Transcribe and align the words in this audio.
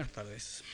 Buenas 0.00 0.14
tardes. 0.14 0.64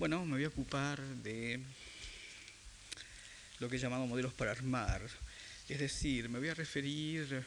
Bueno, 0.00 0.24
me 0.24 0.32
voy 0.32 0.44
a 0.46 0.48
ocupar 0.48 1.00
de 1.00 1.60
lo 3.60 3.68
que 3.68 3.76
he 3.76 3.78
llamado 3.78 4.04
modelos 4.08 4.32
para 4.32 4.50
armar. 4.50 5.00
Es 5.68 5.78
decir, 5.78 6.28
me 6.28 6.40
voy 6.40 6.48
a 6.48 6.54
referir 6.54 7.46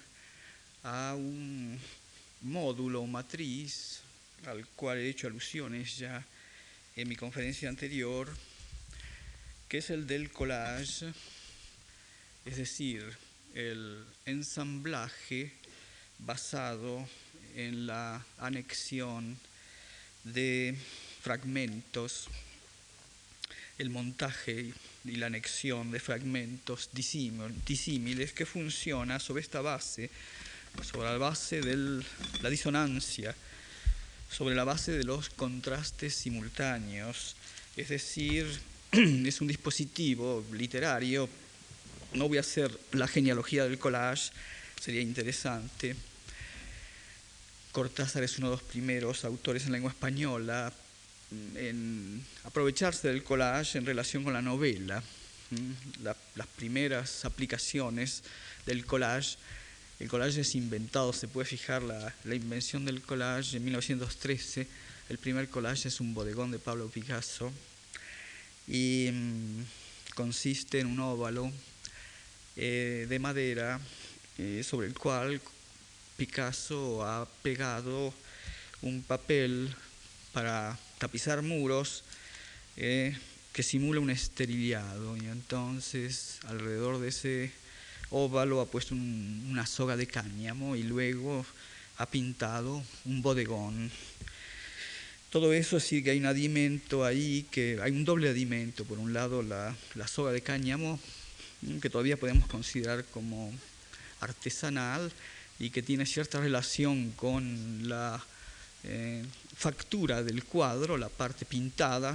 a 0.84 1.16
un 1.18 1.78
módulo 2.44 3.02
o 3.02 3.08
matriz 3.08 4.00
al 4.46 4.66
cual 4.68 5.00
he 5.00 5.10
hecho 5.10 5.28
alusiones 5.28 5.98
ya 5.98 6.26
en 6.96 7.10
mi 7.10 7.18
conferencia 7.18 7.68
anterior, 7.68 8.34
que 9.72 9.78
es 9.78 9.90
el 9.90 10.06
del 10.06 10.30
collage, 10.30 11.14
es 12.44 12.58
decir, 12.58 13.06
el 13.54 14.04
ensamblaje 14.26 15.54
basado 16.20 17.08
en 17.56 17.88
la 17.88 18.26
anexión 18.38 19.40
de 20.26 20.76
fragmentos, 21.22 22.28
el 23.78 23.92
montaje 23.92 24.74
y 25.06 25.16
la 25.16 25.28
anexión 25.28 25.90
de 25.90 26.02
fragmentos 26.02 26.90
disímiles 26.92 28.34
que 28.34 28.46
funciona 28.46 29.20
sobre 29.22 29.42
esta 29.42 29.62
base, 29.62 30.10
sobre 30.84 31.08
la 31.08 31.18
base 31.18 31.62
de 31.62 32.04
la 32.42 32.50
disonancia, 32.50 33.34
sobre 34.30 34.54
la 34.54 34.66
base 34.66 34.92
de 34.92 35.06
los 35.06 35.30
contrastes 35.30 36.14
simultáneos, 36.14 37.38
es 37.78 37.88
decir, 37.88 38.60
es 39.26 39.40
un 39.40 39.48
dispositivo 39.48 40.44
literario, 40.52 41.30
no 42.14 42.28
voy 42.28 42.38
a 42.38 42.42
hacer 42.42 42.78
la 42.92 43.08
genealogía 43.08 43.64
del 43.64 43.80
collage, 43.80 44.34
sería 44.82 45.00
interesante. 45.00 45.96
Cortázar 47.72 48.24
es 48.24 48.38
uno 48.38 48.50
de 48.50 48.58
los 48.58 48.64
primeros 48.64 49.24
autores 49.24 49.66
en 49.66 49.72
lengua 49.72 49.92
española 49.92 50.74
en 51.56 52.22
aprovecharse 52.44 53.08
del 53.08 53.24
collage 53.24 53.78
en 53.78 53.86
relación 53.86 54.26
con 54.26 54.34
la 54.34 54.42
novela. 54.42 55.02
las 56.04 56.48
primeras 56.58 57.24
aplicaciones 57.24 58.24
del 58.66 58.86
collage, 58.86 59.38
el 60.02 60.10
collage 60.10 60.42
es 60.42 60.56
inventado, 60.56 61.14
se 61.14 61.30
puede 61.30 61.46
fijar 61.46 61.82
la, 61.82 62.14
la, 62.26 62.36
invención 62.36 62.84
del 62.84 63.02
collage 63.02 63.56
en 63.56 63.64
1913. 63.64 64.68
El 65.08 65.18
primer 65.18 65.48
collage 65.48 65.88
es 65.88 66.02
un 66.02 66.14
bodegón 66.14 66.52
de 66.52 66.60
Pablo 66.60 66.90
Picasso 66.90 67.54
y 68.68 69.10
mm, 69.12 69.64
consiste 70.16 70.80
en 70.80 70.88
un 70.88 71.00
óvalo 71.00 71.52
eh, 72.56 73.06
de 73.10 73.20
madera 73.20 73.80
eh, 74.38 74.64
sobre 74.64 74.88
el 74.88 74.94
cual 74.94 75.42
Picasso 76.18 77.06
ha 77.06 77.28
pegado 77.42 78.14
un 78.82 79.04
papel 79.04 79.74
para 80.34 80.78
tapizar 80.98 81.42
muros 81.42 82.04
eh, 82.78 83.18
que 83.54 83.64
simula 83.64 84.00
un 84.00 84.10
esteriliado 84.10 85.18
y 85.18 85.26
entonces 85.28 86.40
alrededor 86.46 87.00
de 87.00 87.10
ese 87.10 87.52
óvalo 88.10 88.62
ha 88.62 88.66
puesto 88.66 88.94
una 88.94 89.66
soga 89.66 89.98
de 89.98 90.08
cáñamo 90.08 90.76
y 90.76 90.84
luego 90.84 91.46
ha 91.98 92.06
pintado 92.06 92.84
un 93.06 93.22
bodegón. 93.22 93.92
Todo 95.32 95.54
eso 95.54 95.80
sí 95.80 96.04
que 96.04 96.12
hay 96.12 96.20
un 96.20 96.26
adimento 96.26 97.06
ahí, 97.06 97.46
que 97.52 97.80
hay 97.82 97.92
un 97.92 98.04
doble 98.04 98.30
adimento. 98.30 98.84
Por 98.84 99.00
un 99.00 99.14
lado 99.14 99.42
la, 99.42 99.74
la 99.96 100.06
soga 100.06 100.34
de 100.34 100.42
cáñamo, 100.42 101.00
que 101.82 101.90
todavía 101.90 102.18
podemos 102.18 102.48
considerar 102.48 103.06
como 103.06 103.50
artesanal 104.20 105.10
y 105.58 105.70
que 105.70 105.82
tiene 105.82 106.06
cierta 106.06 106.42
relación 106.42 107.12
con 107.12 107.88
la 107.88 108.22
eh, 108.84 109.24
factura 109.56 110.22
del 110.22 110.44
cuadro, 110.44 110.98
la 110.98 111.08
parte 111.08 111.46
pintada, 111.46 112.14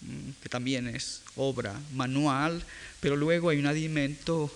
mm, 0.00 0.30
que 0.42 0.48
también 0.48 0.88
es 0.88 1.20
obra 1.36 1.78
manual, 1.92 2.64
pero 3.00 3.14
luego 3.14 3.50
hay 3.50 3.58
un 3.58 3.66
adimento 3.66 4.50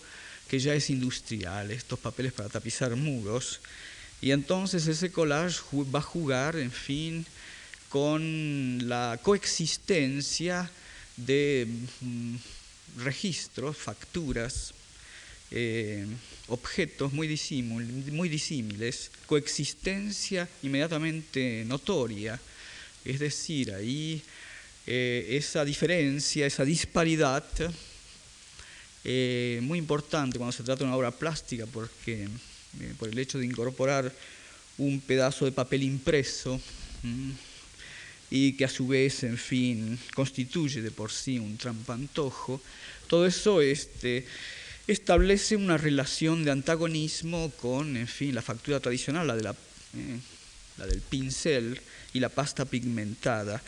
que 0.49 0.61
ya 0.61 0.73
es 0.73 0.89
industrial, 0.89 1.71
estos 1.71 1.99
papeles 1.99 2.33
para 2.33 2.49
tapizar 2.49 2.97
muros. 2.97 3.61
Y 4.23 4.31
entonces 4.31 4.87
ese 4.87 5.13
collage 5.13 5.61
va 5.95 5.99
a 5.99 6.03
jugar, 6.03 6.57
en 6.57 6.73
fin, 6.73 7.27
con 7.89 8.89
la 8.89 9.19
coexistencia 9.23 10.71
de 11.17 11.67
mm, 12.01 12.37
registros, 12.99 13.77
facturas, 13.77 14.75
eh, 15.51 16.07
objetos 16.49 17.13
muy, 17.13 17.27
disímiles, 17.27 19.11
coexistencia 19.27 20.49
inmediatamente 20.63 21.65
notoria, 21.67 22.39
es 23.05 23.19
decir, 23.19 23.73
ahí 23.73 24.23
eh, 24.87 25.27
esa 25.31 25.65
diferencia, 25.65 26.47
esa 26.47 26.65
disparidad, 26.65 27.45
eh, 29.05 29.61
muy 29.63 29.79
importante 29.79 30.39
cuando 30.39 30.53
se 30.53 30.63
trata 30.63 30.81
de 30.81 30.85
una 30.85 30.97
obra 30.97 31.11
plástica, 31.11 31.65
porque 31.67 32.29
por 32.99 33.09
el 33.09 33.19
hecho 33.19 33.39
de 33.39 33.47
incorporar 33.47 34.13
un 34.77 35.01
pedazo 35.01 35.47
de 35.47 35.53
papel 35.53 35.83
impreso, 35.83 36.61
y 38.31 38.53
que 38.53 38.65
a 38.65 38.69
su 38.69 38.87
vez, 38.87 39.23
en 39.25 39.39
fin, 39.39 39.99
constituye 40.15 40.83
de 40.83 40.91
por 40.91 41.11
sí 41.11 41.39
un 41.39 41.57
trampantojo, 41.57 42.61
todo 43.07 43.27
eso 43.27 43.63
este, 43.63 44.27
establece 44.87 45.57
una 45.57 45.79
relación 45.79 46.45
de 46.45 46.51
antagonismo 46.51 47.51
con, 47.61 47.97
en 47.97 48.09
fin, 48.09 48.35
la 48.35 48.43
factura 48.43 48.81
tradicional, 48.81 49.27
la, 49.27 49.37
de 49.37 49.43
la, 49.43 49.51
eh, 49.53 50.19
la 50.77 50.87
del 50.87 51.01
pincel 51.01 51.81
y 52.13 52.21
la 52.21 52.29
pasta 52.29 52.65
pigmentada. 52.65 53.63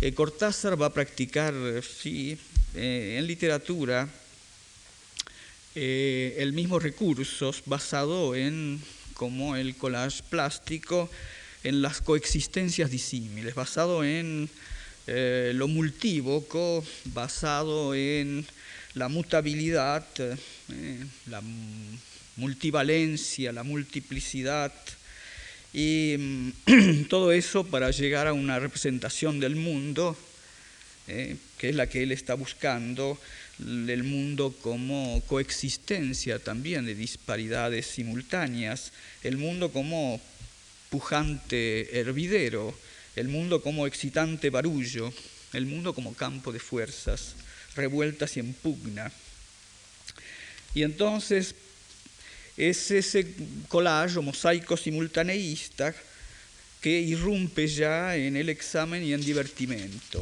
Eh, 0.00 0.14
Cortázar 0.14 0.80
va 0.80 0.86
a 0.86 0.94
practicar, 0.94 1.54
sí, 1.82 2.38
eh, 2.74 3.16
en 3.18 3.26
literatura 3.26 4.08
el 5.74 6.54
mismo 6.54 6.80
recurso 6.80 7.54
basado 7.66 8.34
en 8.34 8.82
como 9.14 9.54
el 9.54 9.76
collage 9.76 10.24
plástico 10.28 11.08
en 11.64 11.82
las 11.82 12.00
coexistencias 12.00 12.90
disímiles, 12.90 13.54
basado 13.54 14.04
en 14.04 14.48
lo 15.06 15.68
multívoco, 15.68 16.84
basado 17.06 17.94
en 17.94 18.46
la 18.94 19.08
mutabilidad, 19.08 20.04
eh, 20.18 21.04
la 21.26 21.40
multivalencia, 22.36 23.52
la 23.52 23.62
multiplicidad 23.62 24.72
y 25.72 26.16
mm, 26.18 27.04
todo 27.08 27.32
eso 27.32 27.64
para 27.64 27.90
llegar 27.90 28.26
a 28.26 28.32
una 28.32 28.58
representación 28.58 29.40
del 29.40 29.56
mundo, 29.56 30.16
eh, 31.06 31.36
que 31.58 31.70
es 31.70 31.76
la 31.76 31.88
que 31.88 32.02
él 32.02 32.12
está 32.12 32.34
buscando, 32.34 33.18
el 33.58 34.04
mundo 34.04 34.54
como 34.60 35.20
coexistencia 35.26 36.38
también 36.38 36.86
de 36.86 36.94
disparidades 36.94 37.86
simultáneas, 37.86 38.92
el 39.24 39.36
mundo 39.36 39.72
como 39.72 40.20
pujante 40.90 41.98
hervidero, 41.98 42.74
el 43.16 43.28
mundo 43.28 43.62
como 43.62 43.86
excitante 43.86 44.50
barullo, 44.50 45.12
el 45.52 45.66
mundo 45.66 45.94
como 45.94 46.14
campo 46.14 46.52
de 46.52 46.60
fuerzas 46.60 47.34
revueltas 47.74 48.36
y 48.36 48.40
en 48.40 48.52
pugna. 48.52 49.10
Y 50.74 50.82
entonces 50.82 51.54
es 52.56 52.90
ese 52.90 53.34
collage 53.68 54.18
o 54.18 54.22
mosaico 54.22 54.76
simultaneísta 54.76 55.94
que 56.80 57.00
irrumpe 57.00 57.66
ya 57.66 58.16
en 58.16 58.36
el 58.36 58.48
examen 58.48 59.02
y 59.02 59.12
en 59.12 59.20
divertimento 59.20 60.20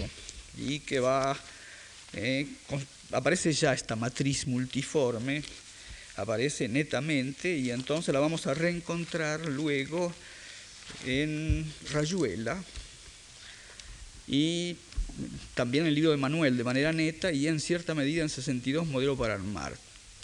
y 0.56 0.81
que 0.81 1.00
va, 1.00 1.37
eh, 2.12 2.47
aparece 3.12 3.53
ya 3.53 3.72
esta 3.72 3.97
matriz 3.97 4.47
multiforme, 4.47 5.42
aparece 6.16 6.69
netamente 6.69 7.57
y 7.57 7.71
entonces 7.71 8.12
la 8.12 8.21
vamos 8.21 8.47
a 8.47 8.54
reencontrar 8.54 9.47
luego 9.47 10.15
en 11.04 11.71
Rayuela 11.92 12.62
y 14.27 14.77
también 15.54 15.86
el 15.86 15.94
libro 15.94 16.10
de 16.10 16.16
Manuel 16.16 16.56
de 16.56 16.65
manera 16.65 16.92
neta 16.92 17.33
y 17.33 17.48
en 17.48 17.60
cierta 17.60 17.94
medida 17.94 18.22
en 18.22 18.28
62 18.28 18.86
modelo 18.86 19.16
para 19.16 19.34
armar. 19.34 19.77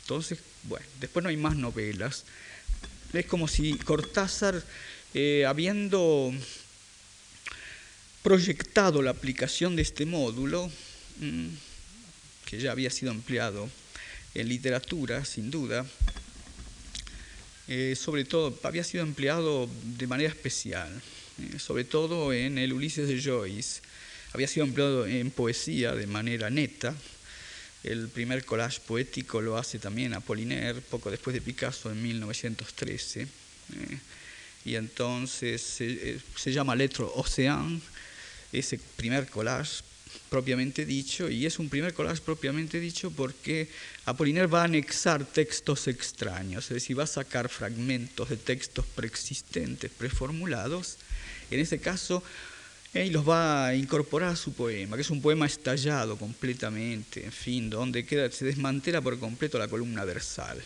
Entonces, 0.03 0.39
bueno, 0.65 0.85
después 1.01 1.23
no 1.23 1.29
hay 1.29 1.37
más 1.37 1.57
novelas. 1.57 2.25
Es 3.13 3.27
como 3.27 3.49
si 3.49 3.75
Cortázar, 3.75 4.63
eh, 5.15 5.45
habiendo 5.47 6.33
proyectado 8.23 9.03
la 9.03 9.11
aplicación 9.11 9.77
de 9.77 9.83
este 9.83 10.07
módulo, 10.07 10.71
mm, 11.19 11.49
que 12.47 12.59
ya 12.59 12.73
había 12.73 12.91
sido 12.91 13.13
empleado 13.13 13.69
en 14.35 14.49
literatura, 14.49 15.25
sin 15.25 15.51
duda, 15.51 15.87
eh, 17.69 17.95
sobre 17.97 18.25
todo 18.25 18.59
había 18.63 18.85
sido 18.85 19.05
empleado 19.05 19.69
de 19.85 20.07
manera 20.07 20.31
especial, 20.31 20.91
eh, 21.39 21.59
sobre 21.59 21.85
todo 21.85 22.33
en 22.33 22.59
el 22.59 22.73
Ulises 22.73 23.09
de 23.09 23.23
Joyce, 23.23 23.81
había 24.33 24.49
sido 24.49 24.67
empleado 24.67 25.07
en 25.07 25.31
poesía 25.31 25.95
de 25.95 26.07
manera 26.07 26.51
neta, 26.51 26.95
El 27.85 28.09
primer 28.09 28.45
collage 28.45 28.81
poético 28.87 29.41
lo 29.41 29.59
hace 29.59 29.81
también 29.81 30.15
Apollinaire, 30.15 30.81
poco 30.81 31.11
después 31.11 31.35
de 31.35 31.41
Picasso, 31.41 31.91
en 31.91 32.01
1913. 32.01 33.27
y 34.65 34.77
entonces 34.77 35.61
se 35.61 36.53
llama 36.53 36.77
Lettre 36.77 37.05
Océan, 37.15 37.83
ese 38.53 38.79
primer 38.97 39.27
collage 39.29 39.83
propiamente 40.33 40.87
dicho, 40.87 41.29
y 41.29 41.45
es 41.45 41.59
un 41.59 41.69
primer 41.69 41.93
collage 41.93 42.23
propiamente 42.23 42.81
dicho 42.81 43.11
porque 43.11 43.69
Apollinaire 44.07 44.47
va 44.47 44.63
a 44.63 44.65
anexar 44.65 45.27
textos 45.27 45.89
extraños, 45.89 46.65
es 46.65 46.75
decir, 46.77 46.99
va 46.99 47.05
a 47.05 47.07
sacar 47.07 47.51
fragmentos 47.51 48.31
de 48.31 48.39
textos 48.39 48.87
preexistentes, 48.87 49.91
preformulados, 49.91 50.97
en 51.51 51.61
ese 51.61 51.81
caso, 51.81 52.23
y 52.95 53.11
los 53.11 53.29
va 53.29 53.67
a 53.67 53.75
incorporar 53.75 54.31
a 54.31 54.37
su 54.37 54.55
poema, 54.55 54.97
que 54.97 55.03
es 55.03 55.11
un 55.11 55.21
poema 55.21 55.45
estallado 55.45 56.17
completamente, 56.17 57.27
en 57.27 57.33
fin, 57.33 57.69
donde 57.69 58.07
queda, 58.07 58.31
se 58.31 58.47
desmantela 58.47 59.03
por 59.03 59.19
completo 59.19 59.59
la 59.59 59.69
columna 59.69 60.07
versal. 60.07 60.63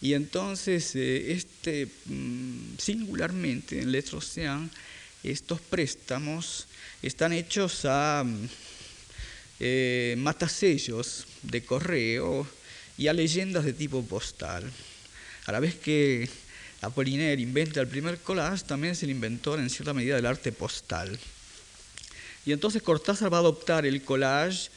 Y 0.00 0.14
entonces, 0.14 0.94
eh, 0.94 1.32
este, 1.32 1.88
mm, 2.04 2.78
singularmente 2.78 3.80
en 3.80 3.92
Océan, 4.12 4.70
estos 5.24 5.60
préstamos 5.60 6.68
están 7.02 7.32
hechos 7.32 7.84
a 7.84 8.24
eh, 9.60 10.14
matasellos 10.18 11.26
de 11.42 11.64
correo 11.64 12.46
y 12.98 13.08
a 13.08 13.12
leyendas 13.12 13.64
de 13.64 13.72
tipo 13.72 14.04
postal. 14.04 14.70
A 15.46 15.52
la 15.52 15.60
vez 15.60 15.74
que 15.74 16.28
Apollinaire 16.82 17.40
inventa 17.40 17.80
el 17.80 17.88
primer 17.88 18.18
collage, 18.18 18.64
también 18.64 18.92
es 18.92 19.02
el 19.02 19.10
inventor 19.10 19.58
en 19.58 19.70
cierta 19.70 19.94
medida 19.94 20.16
del 20.16 20.26
arte 20.26 20.52
postal. 20.52 21.18
Y 22.44 22.52
entonces 22.52 22.82
Cortázar 22.82 23.32
va 23.32 23.38
a 23.38 23.40
adoptar 23.40 23.86
el 23.86 24.02
collage 24.02 24.70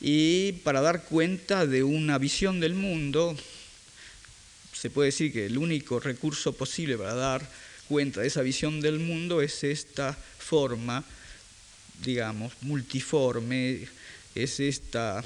y 0.00 0.52
para 0.64 0.80
dar 0.80 1.04
cuenta 1.04 1.66
de 1.66 1.84
una 1.84 2.18
visión 2.18 2.58
del 2.58 2.74
mundo, 2.74 3.36
se 4.72 4.90
puede 4.90 5.10
decir 5.10 5.32
que 5.32 5.46
el 5.46 5.58
único 5.58 6.00
recurso 6.00 6.52
posible 6.52 6.98
para 6.98 7.14
dar 7.14 7.48
cuenta 7.86 8.20
de 8.20 8.26
esa 8.26 8.42
visión 8.42 8.80
del 8.80 8.98
mundo 8.98 9.42
es 9.42 9.62
esta 9.62 10.12
forma, 10.38 11.04
digamos, 12.02 12.52
multiforme, 12.62 13.86
es 14.34 14.60
esta 14.60 15.24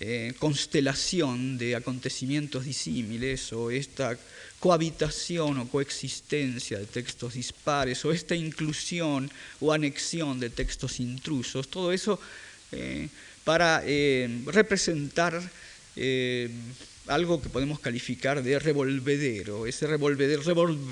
eh, 0.00 0.34
constelación 0.38 1.56
de 1.56 1.76
acontecimientos 1.76 2.64
disímiles 2.64 3.52
o 3.52 3.70
esta 3.70 4.18
cohabitación 4.58 5.62
o 5.62 5.70
coexistencia 5.70 6.82
de 6.82 6.90
textos 6.90 7.38
dispares 7.38 8.02
o 8.04 8.10
esta 8.10 8.34
inclusión 8.34 9.30
o 9.62 9.70
anexión 9.70 10.40
de 10.40 10.50
textos 10.50 10.98
intrusos, 10.98 11.70
todo 11.70 11.92
eso 11.92 12.18
eh, 12.72 13.08
para 13.44 13.82
eh, 13.86 14.26
representar 14.50 15.38
algo 17.06 17.38
que 17.40 17.48
podemos 17.48 17.78
calificar 17.78 18.42
de 18.42 18.58
revolvedero, 18.58 19.64
ese 19.64 19.86
revolvedero, 19.86 20.42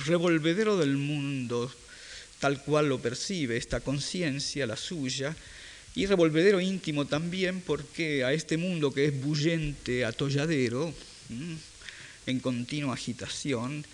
revolvedero 0.07 0.79
del 0.79 0.95
mundo 0.95 1.67
tal 2.39 2.63
cual 2.63 2.89
lo 2.89 2.99
percibe, 2.99 3.57
esta 3.57 3.79
conciencia, 3.79 4.67
la 4.67 4.77
suya, 4.77 5.35
y 5.95 6.07
revolvedero 6.07 6.61
íntimo 6.61 7.07
también 7.07 7.61
porque 7.61 8.25
a 8.25 8.33
este 8.33 8.57
mundo 8.57 8.93
que 8.93 9.07
es 9.07 9.21
bullente, 9.21 10.05
atolladero, 10.05 10.93
en 12.27 12.41
continua 12.41 12.95
agitación, 12.95 13.85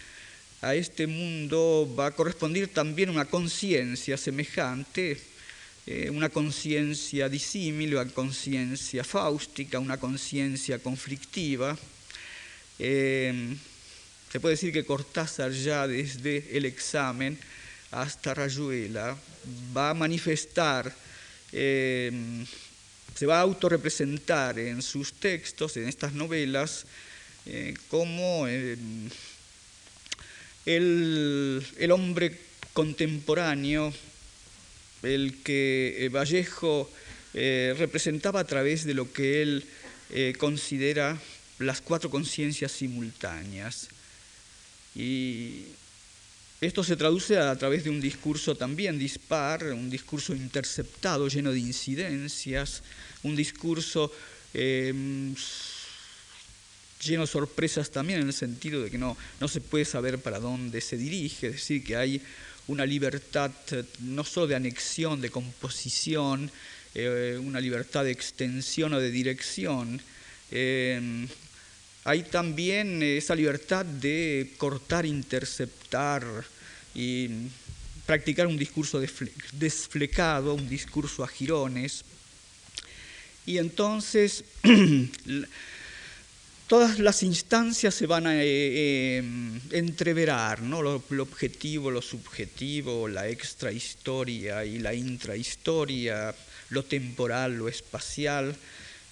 a 0.61 0.75
este 0.75 1.07
mundo 1.07 1.93
va 1.99 2.07
a 2.07 2.11
corresponder 2.15 2.69
también 2.69 3.11
una 3.11 3.25
conciencia 3.25 4.17
semejante, 4.17 5.21
eh, 5.87 6.11
una 6.11 6.29
conciencia 6.29 7.29
disímil, 7.29 7.95
una 7.95 8.11
conciencia 8.11 9.03
fáustica, 9.03 9.79
una 9.79 9.99
conciencia 9.99 10.79
conflictiva. 10.79 11.77
Eh, 12.79 13.57
se 14.31 14.41
puede 14.41 14.55
decir 14.55 14.73
que 14.73 14.85
Cortázar 14.85 15.53
ya 15.53 15.87
desde 15.89 16.57
el 16.57 16.65
examen 16.65 17.39
hasta 17.91 18.35
Rayuela 18.35 19.17
va 19.75 19.91
a 19.91 19.95
manifestar 19.95 20.95
eh, 21.53 22.13
se 23.15 23.27
va 23.27 23.39
a 23.39 23.43
autorrepresentar 23.43 24.59
en 24.59 24.83
sus 24.83 25.13
textos, 25.13 25.77
en 25.77 25.89
estas 25.89 26.13
novelas, 26.13 26.85
eh, 27.47 27.75
como 27.89 28.47
eh, 28.47 28.77
el, 30.67 31.91
hombre 31.91 32.39
contemporáneo, 32.73 33.93
el 35.03 35.43
que 35.43 36.11
Vallejo 36.13 36.91
representaba 37.33 38.41
a 38.41 38.47
través 38.47 38.85
de 38.85 38.95
lo 38.95 39.13
que 39.13 39.43
él 39.43 39.65
considera 40.39 41.19
las 41.59 41.81
cuatro 41.81 42.11
conciencias 42.11 42.73
simultáneas. 42.73 43.89
Y 44.95 45.67
esto 46.61 46.83
se 46.83 46.97
traduce 46.97 47.39
a 47.39 47.57
través 47.57 47.85
de 47.85 47.91
un 47.91 48.01
discurso 48.01 48.57
también 48.57 48.99
dispar, 48.99 49.65
un 49.73 49.89
discurso 49.89 50.35
interceptado, 50.35 51.29
lleno 51.29 51.53
de 51.53 51.61
incidencias, 51.61 52.83
un 53.23 53.37
discurso 53.37 54.13
em, 54.55 55.35
lleno 57.01 57.23
de 57.23 57.27
sorpresas 57.29 57.91
también 57.91 58.21
en 58.21 58.27
el 58.27 58.33
sentido 58.33 58.83
de 58.83 58.91
que 58.91 58.99
no, 58.99 59.17
no 59.41 59.47
se 59.47 59.61
puede 59.61 59.85
saber 59.85 60.19
para 60.19 60.41
dónde 60.41 60.81
se 60.81 60.97
dirige, 60.97 61.47
es 61.47 61.53
decir, 61.55 61.85
que 61.85 61.97
hay 61.97 62.21
una 62.67 62.85
libertad 62.85 63.53
no 64.01 64.25
solo 64.25 64.49
de 64.49 64.57
anexión, 64.57 65.21
de 65.21 65.31
composición, 65.31 66.51
eh, 66.95 67.39
una 67.41 67.61
libertad 67.61 68.05
de 68.05 68.11
extensión 68.11 68.93
o 68.95 69.01
de 69.01 69.11
dirección. 69.11 70.01
Em, 70.51 71.29
hay 72.09 72.23
también 72.23 73.03
esa 73.03 73.35
libertad 73.35 73.85
de 73.85 74.55
cortar, 74.57 75.05
interceptar 75.05 76.25
y 76.95 77.29
practicar 78.07 78.47
un 78.47 78.57
discurso 78.57 78.99
desflecado, 79.53 80.55
un 80.55 80.71
discurso 80.71 81.23
a 81.23 81.29
girones. 81.29 82.07
Y 83.45 83.59
entonces 83.59 84.43
todas 86.67 86.99
las 86.99 87.23
instancias 87.23 87.95
se 87.95 88.07
van 88.07 88.27
a 88.27 88.43
eh, 88.43 89.19
eh, 89.19 89.23
entreverar, 89.73 90.63
¿no? 90.63 90.81
Lo, 90.81 91.03
objetivo, 91.21 91.91
lo 91.91 92.01
subjetivo, 92.01 93.07
la 93.07 93.29
extrahistoria 93.29 94.65
y 94.65 94.79
la 94.79 94.95
intrahistoria, 94.95 96.35
lo 96.71 96.83
temporal, 96.85 97.59
lo 97.59 97.69
espacial. 97.69 98.57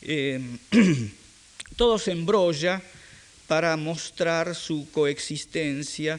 Eh, 0.00 0.40
todo 1.76 1.98
se 1.98 2.12
embrolla 2.12 2.82
para 3.46 3.76
mostrar 3.76 4.54
su 4.54 4.90
coexistencia 4.90 6.18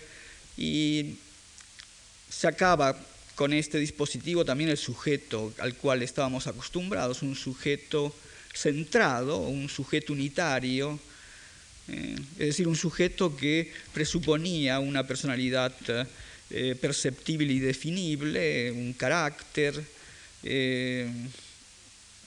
y 0.55 1.15
se 2.29 2.47
acaba 2.47 2.97
con 3.35 3.53
este 3.53 3.79
dispositivo 3.79 4.45
también 4.45 4.69
el 4.69 4.77
sujeto 4.77 5.53
al 5.59 5.75
cual 5.75 6.01
estábamos 6.01 6.47
acostumbrados, 6.47 7.21
un 7.21 7.35
sujeto 7.35 8.15
centrado, 8.53 9.37
un 9.39 9.69
sujeto 9.69 10.13
unitario, 10.13 10.99
eh, 11.87 12.15
es 12.39 12.47
decir, 12.47 12.67
un 12.67 12.75
sujeto 12.75 13.35
que 13.35 13.71
presuponía 13.93 14.79
una 14.79 15.05
personalidad 15.05 15.73
eh, 16.49 16.75
perceptible 16.79 17.51
y 17.53 17.59
definible, 17.59 18.71
un 18.71 18.93
carácter, 18.93 19.83
eh, 20.43 21.09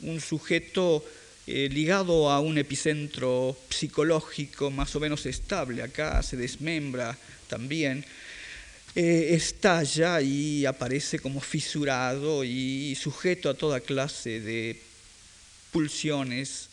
un 0.03 0.21
sujeto 0.21 1.05
eh, 1.53 1.69
ligado 1.69 2.31
a 2.31 2.39
un 2.39 2.59
epicentro 2.59 3.59
psicológico 3.69 4.71
más 4.71 4.95
o 4.95 5.01
menos 5.01 5.27
estable, 5.27 5.83
acá 5.83 6.23
se 6.23 6.37
desmembra 6.37 7.19
también, 7.49 8.05
eh, 8.95 9.31
estalla 9.35 10.21
y 10.21 10.65
aparece 10.65 11.19
como 11.19 11.41
fisurado 11.41 12.45
y 12.45 12.95
sujeto 12.95 13.51
a 13.51 13.55
toda 13.55 13.81
clase 13.81 14.39
de 14.39 14.81
pulsiones, 15.73 16.69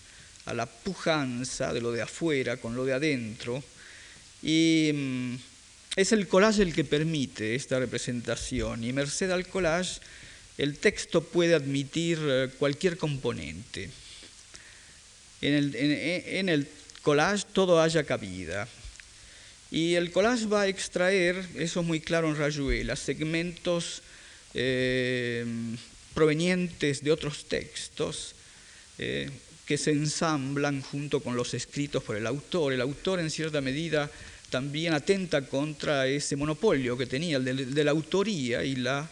a 0.45 0.53
la 0.53 0.67
pujanza 0.67 1.73
de 1.73 1.81
lo 1.81 1.91
de 1.91 2.03
afuera 2.03 2.57
con 2.57 2.75
lo 2.75 2.85
de 2.85 2.93
adentro. 2.93 3.63
Y 4.43 4.91
mm, 4.93 5.35
es 5.95 6.11
el 6.11 6.27
collage 6.27 6.61
el 6.61 6.75
que 6.75 6.83
permite 6.83 7.55
esta 7.55 7.79
representación 7.79 8.83
y 8.83 8.93
merced 8.93 9.31
al 9.31 9.47
collage 9.47 10.01
el 10.59 10.77
texto 10.77 11.23
puede 11.23 11.55
admitir 11.55 12.19
eh, 12.21 12.49
cualquier 12.59 12.97
componente 12.97 13.89
en 15.41 16.49
el, 16.49 16.67
collage 17.01 17.45
todo 17.53 17.81
haya 17.81 18.03
cabida. 18.03 18.67
Y 19.69 19.95
el 19.95 20.11
collage 20.11 20.45
va 20.45 20.61
a 20.61 20.67
extraer, 20.67 21.35
eso 21.55 21.81
es 21.81 21.85
muy 21.85 21.99
claro 21.99 22.29
en 22.29 22.37
Rayuela, 22.37 22.95
segmentos 22.95 24.01
eh, 24.53 25.45
provenientes 26.13 27.03
de 27.03 27.11
otros 27.11 27.45
textos 27.45 28.33
eh, 28.97 29.29
que 29.65 29.77
se 29.77 29.91
ensamblan 29.91 30.81
junto 30.81 31.19
con 31.19 31.35
los 31.35 31.53
escritos 31.53 32.01
por 32.03 32.15
el 32.15 32.25
autor. 32.25 32.73
El 32.73 32.81
autor 32.81 33.19
en 33.19 33.29
cierta 33.29 33.59
medida 33.61 34.09
también 34.49 34.93
atenta 34.93 35.41
contra 35.45 36.07
ese 36.07 36.37
monopolio 36.37 36.97
que 36.97 37.05
tenía, 37.05 37.37
el 37.37 37.73
de 37.73 37.83
la 37.83 37.91
autoría 37.91 38.63
y 38.63 38.77
la 38.77 39.09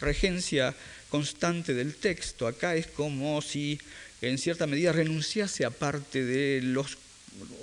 regencia 0.00 0.74
constante 1.08 1.72
del 1.72 1.94
texto. 1.94 2.46
Acá 2.46 2.74
es 2.74 2.88
como 2.88 3.40
si 3.40 3.78
en 4.22 4.38
cierta 4.38 4.66
medida 4.66 4.92
renunciase 4.92 5.64
a 5.64 5.70
parte 5.70 6.24
de 6.24 6.62
los 6.62 6.96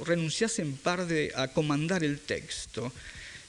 renunciase 0.06 0.62
en 0.62 0.76
parte 0.78 1.32
a 1.36 1.48
comandar 1.48 2.04
el 2.04 2.20
texto. 2.20 2.92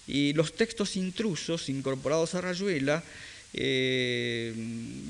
Y 0.06 0.32
los 0.32 0.54
textos 0.54 0.96
intrusos 0.96 1.68
incorporados 1.68 2.34
a 2.34 2.40
Rayuela 2.40 3.02
eh, 3.52 4.54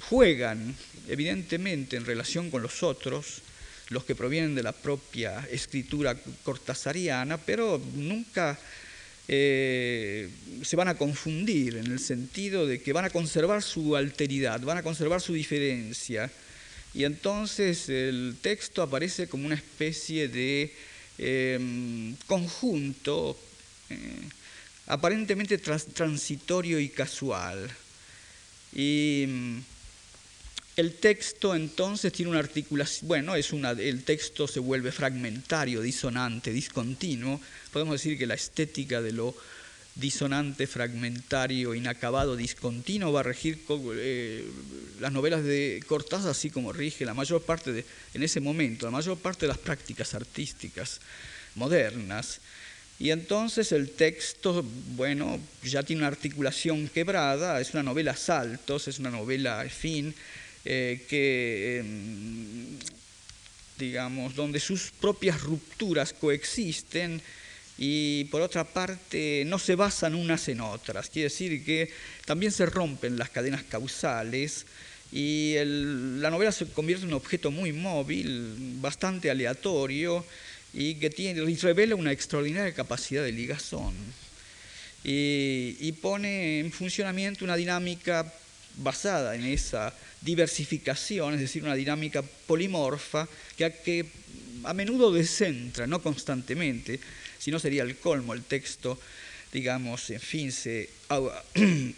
juegan 0.09 0.75
evidentemente 1.09 1.97
en 1.97 2.05
relación 2.05 2.51
con 2.51 2.63
los 2.63 2.83
otros, 2.83 3.43
los 3.89 4.05
que 4.05 4.15
provienen 4.15 4.55
de 4.55 4.63
la 4.63 4.73
propia 4.73 5.47
escritura 5.51 6.17
cortasariana, 6.45 7.39
pero 7.39 7.81
nunca 7.95 8.59
eh, 9.27 10.29
se 10.63 10.77
van 10.77 10.89
a 10.89 10.97
confundir 10.97 11.77
en 11.77 11.87
el 11.87 11.99
sentido 11.99 12.67
de 12.67 12.81
que 12.81 12.93
van 12.93 13.05
a 13.05 13.11
conservar 13.11 13.63
su 13.63 13.97
alteridad, 13.97 14.61
van 14.61 14.79
a 14.79 14.83
conservar 14.83 15.21
su 15.21 15.33
diferencia. 15.33 16.31
Y 16.95 17.05
entonces 17.05 17.89
el 17.89 18.37
texto 18.41 18.83
aparece 18.83 19.29
como 19.29 19.47
una 19.47 19.55
especie 19.55 20.29
de 20.29 20.75
em, 21.19 22.17
conjunto 22.27 23.39
eh, 23.91 24.29
aparentemente 24.87 25.59
transitorio 25.59 26.81
y 26.81 26.89
casual. 26.89 27.71
Y 28.75 29.27
el 30.77 30.95
texto 30.95 31.55
entonces 31.55 32.13
tiene 32.13 32.31
una 32.31 32.41
articulación, 32.41 33.09
bueno, 33.09 33.37
es 33.37 33.53
una, 33.53 33.71
el 33.71 34.03
texto 34.03 34.49
se 34.49 34.61
vuelve 34.61 34.91
fragmentario, 34.91 35.83
disonante, 35.83 36.53
discontinuo. 36.53 37.41
Podemos 37.73 37.95
decir 37.95 38.19
que 38.19 38.27
la 38.27 38.35
estética 38.35 39.01
de 39.01 39.13
lo 39.13 39.35
disonante, 39.95 40.67
fragmentario, 40.67 41.75
inacabado, 41.75 42.37
discontinuo 42.37 43.13
va 43.13 43.21
a 43.21 43.25
regir 43.25 43.59
eh, 43.97 44.47
las 45.01 45.13
novelas 45.13 45.45
de 45.45 45.83
Cortázar, 45.87 46.31
así 46.31 46.51
como 46.51 46.73
rige 46.73 47.05
la 47.05 47.15
mayor 47.15 47.43
parte 47.43 47.73
de, 47.73 47.85
en 48.15 48.23
ese 48.23 48.41
momento, 48.41 48.87
la 48.87 48.93
mayor 48.93 49.19
parte 49.19 49.43
de 49.43 49.49
las 49.49 49.59
prácticas 49.59 50.15
artísticas 50.15 51.01
modernas. 51.55 52.41
Y 52.99 53.11
entonces 53.11 53.73
el 53.73 53.91
texto, 53.91 54.63
bueno, 54.95 55.41
ya 55.65 55.83
tiene 55.83 56.01
una 56.01 56.09
articulación 56.09 56.89
quebrada, 56.89 57.61
es 57.61 57.73
una 57.73 57.83
novela 57.83 58.15
saltos, 58.15 58.89
es 58.89 58.99
una 58.99 59.11
novela, 59.11 59.63
en 59.63 59.71
fin, 59.71 60.15
eh, 60.67 61.07
que, 61.09 61.79
em, 61.79 62.79
digamos, 63.79 64.35
donde 64.35 64.61
sus 64.61 64.91
propias 65.01 65.41
rupturas 65.41 66.13
coexisten 66.13 67.23
y 67.83 68.25
por 68.25 68.43
otra 68.43 68.65
parte 68.65 69.43
no 69.47 69.59
se 69.59 69.75
basan 69.75 70.15
unas 70.15 70.47
en 70.49 70.61
otras. 70.61 71.09
Quiere 71.09 71.31
decir 71.31 71.65
que 71.65 71.91
también 72.27 72.53
se 72.53 72.67
rompen 72.67 73.19
las 73.19 73.31
cadenas 73.31 73.63
causales 73.63 74.67
y 75.11 75.55
la 75.65 76.29
novela 76.29 76.53
se 76.53 76.67
convierte 76.67 77.05
en 77.05 77.09
un 77.09 77.15
objeto 77.15 77.51
muy 77.51 77.73
móvil, 77.73 78.55
bastante 78.83 79.31
aleatorio 79.31 80.27
y 80.75 80.97
que 80.97 81.09
tiene, 81.09 81.43
revela 81.57 81.97
una 81.97 82.13
extraordinaria 82.13 82.75
capacidad 82.75 83.25
de 83.25 83.33
ligazón. 83.33 83.95
y 85.03 85.91
pone 86.03 86.61
en 86.61 86.71
funcionamiento 86.71 87.47
una 87.47 87.57
dinámica 87.57 88.31
basada 88.77 89.35
en 89.35 89.47
esa 89.47 89.95
diversificación, 90.21 91.33
es 91.33 91.41
decir, 91.41 91.63
una 91.63 91.75
dinámica 91.75 92.23
polimorfa 92.47 93.27
que 93.57 93.65
a, 93.65 93.71
que 93.71 94.05
a 94.65 94.75
menudo 94.75 95.11
descentra, 95.11 95.87
no 95.87 96.03
constantemente, 96.03 97.01
si 97.41 97.51
no 97.51 97.59
sería 97.59 97.83
el 97.83 97.97
colmo, 97.97 98.35
el 98.35 98.45
texto, 98.45 99.01
digamos, 99.53 100.11
en 100.11 100.21
fin, 100.21 100.53
se 100.53 100.91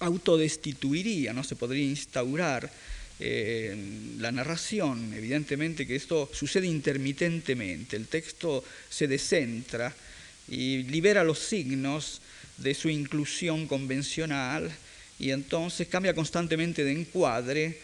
autodestituiría, 0.00 1.32
no 1.32 1.42
se 1.42 1.56
podría 1.56 1.84
instaurar 1.84 2.70
eh, 3.18 3.76
la 4.18 4.30
narración, 4.30 5.12
evidentemente 5.12 5.86
que 5.86 5.96
esto 5.96 6.30
sucede 6.32 6.68
intermitentemente, 6.68 7.96
el 7.96 8.06
texto 8.06 8.64
se 8.88 9.08
descentra 9.08 9.92
y 10.48 10.84
libera 10.84 11.24
los 11.24 11.40
signos 11.40 12.20
de 12.58 12.74
su 12.74 12.88
inclusión 12.88 13.66
convencional, 13.66 14.70
y 15.18 15.32
entonces 15.32 15.88
cambia 15.88 16.14
constantemente 16.14 16.84
de 16.84 16.92
encuadre 16.92 17.78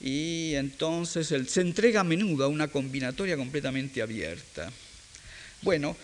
y 0.00 0.54
entonces 0.54 1.28
se 1.48 1.60
entrega 1.60 2.00
a 2.00 2.04
menudo 2.04 2.44
a 2.44 2.48
una 2.48 2.68
combinatoria 2.68 3.36
completamente 3.36 4.00
abierta. 4.00 4.72
Bueno, 5.62 5.96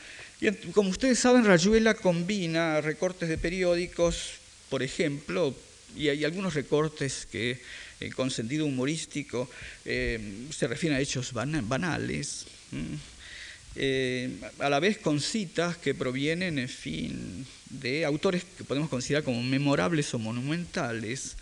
y 0.44 0.52
como 0.72 0.90
ustedes 0.90 1.18
saben, 1.18 1.46
Rayuela 1.46 1.94
combina 1.94 2.82
recortes 2.82 3.30
de 3.30 3.38
periódicos, 3.38 4.32
por 4.68 4.82
ejemplo, 4.82 5.54
y 5.96 6.08
hay 6.08 6.22
algunos 6.24 6.52
recortes 6.52 7.26
que 7.30 7.62
eh, 8.00 8.10
con 8.10 8.30
sentido 8.30 8.66
humorístico 8.66 9.48
eh, 9.86 10.46
se 10.50 10.66
refieren 10.66 10.98
a 10.98 11.00
hechos 11.00 11.32
banales. 11.32 12.44
Eh, 13.76 14.38
a 14.58 14.68
la 14.68 14.80
vez 14.80 14.98
con 14.98 15.18
citas 15.18 15.78
que 15.78 15.94
provienen, 15.94 16.58
en 16.58 16.68
fin, 16.68 17.46
de 17.70 18.04
autores 18.04 18.44
que 18.44 18.64
podemos 18.64 18.90
considerar 18.90 19.24
como 19.24 19.42
memorables 19.42 20.12
o 20.12 20.18
monumentales. 20.18 21.36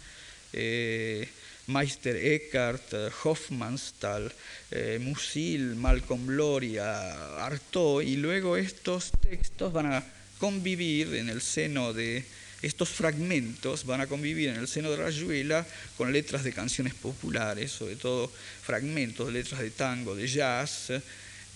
Eh, 1.66 1.73
Meister 1.73 2.16
Eckhart, 2.16 2.95
Hofmannsthal, 3.23 4.33
eh, 4.71 4.99
Musil, 5.00 5.76
Malcolm 5.76 6.26
Gloria, 6.26 7.45
Artaud, 7.45 8.02
y 8.02 8.16
luego 8.16 8.57
estos 8.57 9.12
textos 9.21 9.73
van 9.73 9.92
a 9.92 10.04
convivir 10.38 11.14
en 11.14 11.28
el 11.28 11.40
seno 11.40 11.92
de 11.92 12.25
estos 12.62 12.90
fragmentos 12.90 13.85
van 13.87 14.02
a 14.02 14.07
convivir 14.07 14.50
en 14.50 14.57
el 14.57 14.69
seno 14.69 14.92
de 14.92 14.97
Rayuela 14.97 15.66
con 15.97 16.12
letras 16.12 16.45
de 16.45 16.52
canciones 16.52 16.95
populares, 16.95 17.73
sobre 17.73 17.97
todo 17.97 18.31
fragmentos 18.62 19.26
de 19.26 19.33
letras 19.33 19.61
de 19.61 19.71
tango, 19.73 20.14
de 20.14 20.28
jazz, 20.28 20.92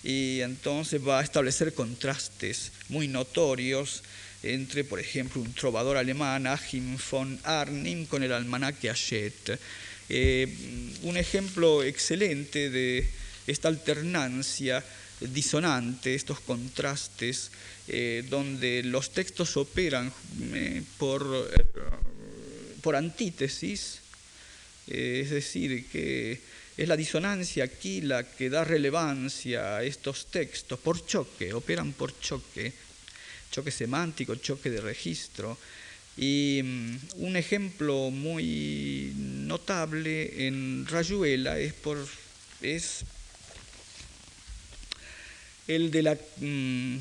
y 0.03 0.41
entonces 0.41 1.01
va 1.01 1.21
a 1.21 1.23
establecer 1.23 1.75
contrastes 1.75 2.73
muy 2.89 3.07
notorios 3.07 4.03
entre, 4.43 4.83
por 4.83 4.99
ejemplo, 4.99 5.41
un 5.41 5.53
trovador 5.55 5.97
alemán, 5.97 6.49
Achim 6.49 6.99
von 7.11 7.39
Arnim, 7.45 8.07
con 8.07 8.25
el 8.25 8.33
almanaque 8.33 8.91
Hachette. 8.91 9.61
Eh, 10.09 10.47
un 11.03 11.17
ejemplo 11.17 11.83
excelente 11.83 12.71
de 12.71 13.09
esta 13.47 13.69
alternancia 13.69 14.85
disonante, 15.21 16.15
estos 16.15 16.41
contrastes, 16.41 17.51
eh, 17.89 18.25
donde 18.29 18.83
los 18.85 19.13
textos 19.13 19.57
operan 19.57 20.13
eh, 20.53 20.83
por, 20.99 21.51
por 22.83 22.97
antítesis, 22.97 24.01
es 24.87 25.31
decir, 25.31 25.87
que 25.91 26.39
es 26.77 26.89
la 26.89 26.97
disonancia 26.97 27.65
aquí 27.65 28.01
la 28.01 28.23
que 28.23 28.51
da 28.51 28.63
relevancia 28.63 29.77
a 29.77 29.83
estos 29.83 30.27
textos, 30.27 30.79
por 30.79 31.05
choque, 31.07 31.53
operan 31.53 31.93
por 31.93 32.15
choque, 32.21 32.73
choque 33.51 33.73
semántico, 33.73 34.37
choque 34.37 34.71
de 34.71 34.81
registro. 34.81 35.59
Y 36.17 36.63
mm, 36.65 36.99
un 37.17 37.37
ejemplo 37.37 38.11
muy 38.11 39.13
notable 39.17 40.47
en 40.47 40.87
Rayuela 40.87 41.59
es, 41.59 41.75
por, 41.75 41.99
es 42.63 43.05
el 45.69 45.91
de 45.91 46.03
la 46.03 46.17
mm, 46.39 46.97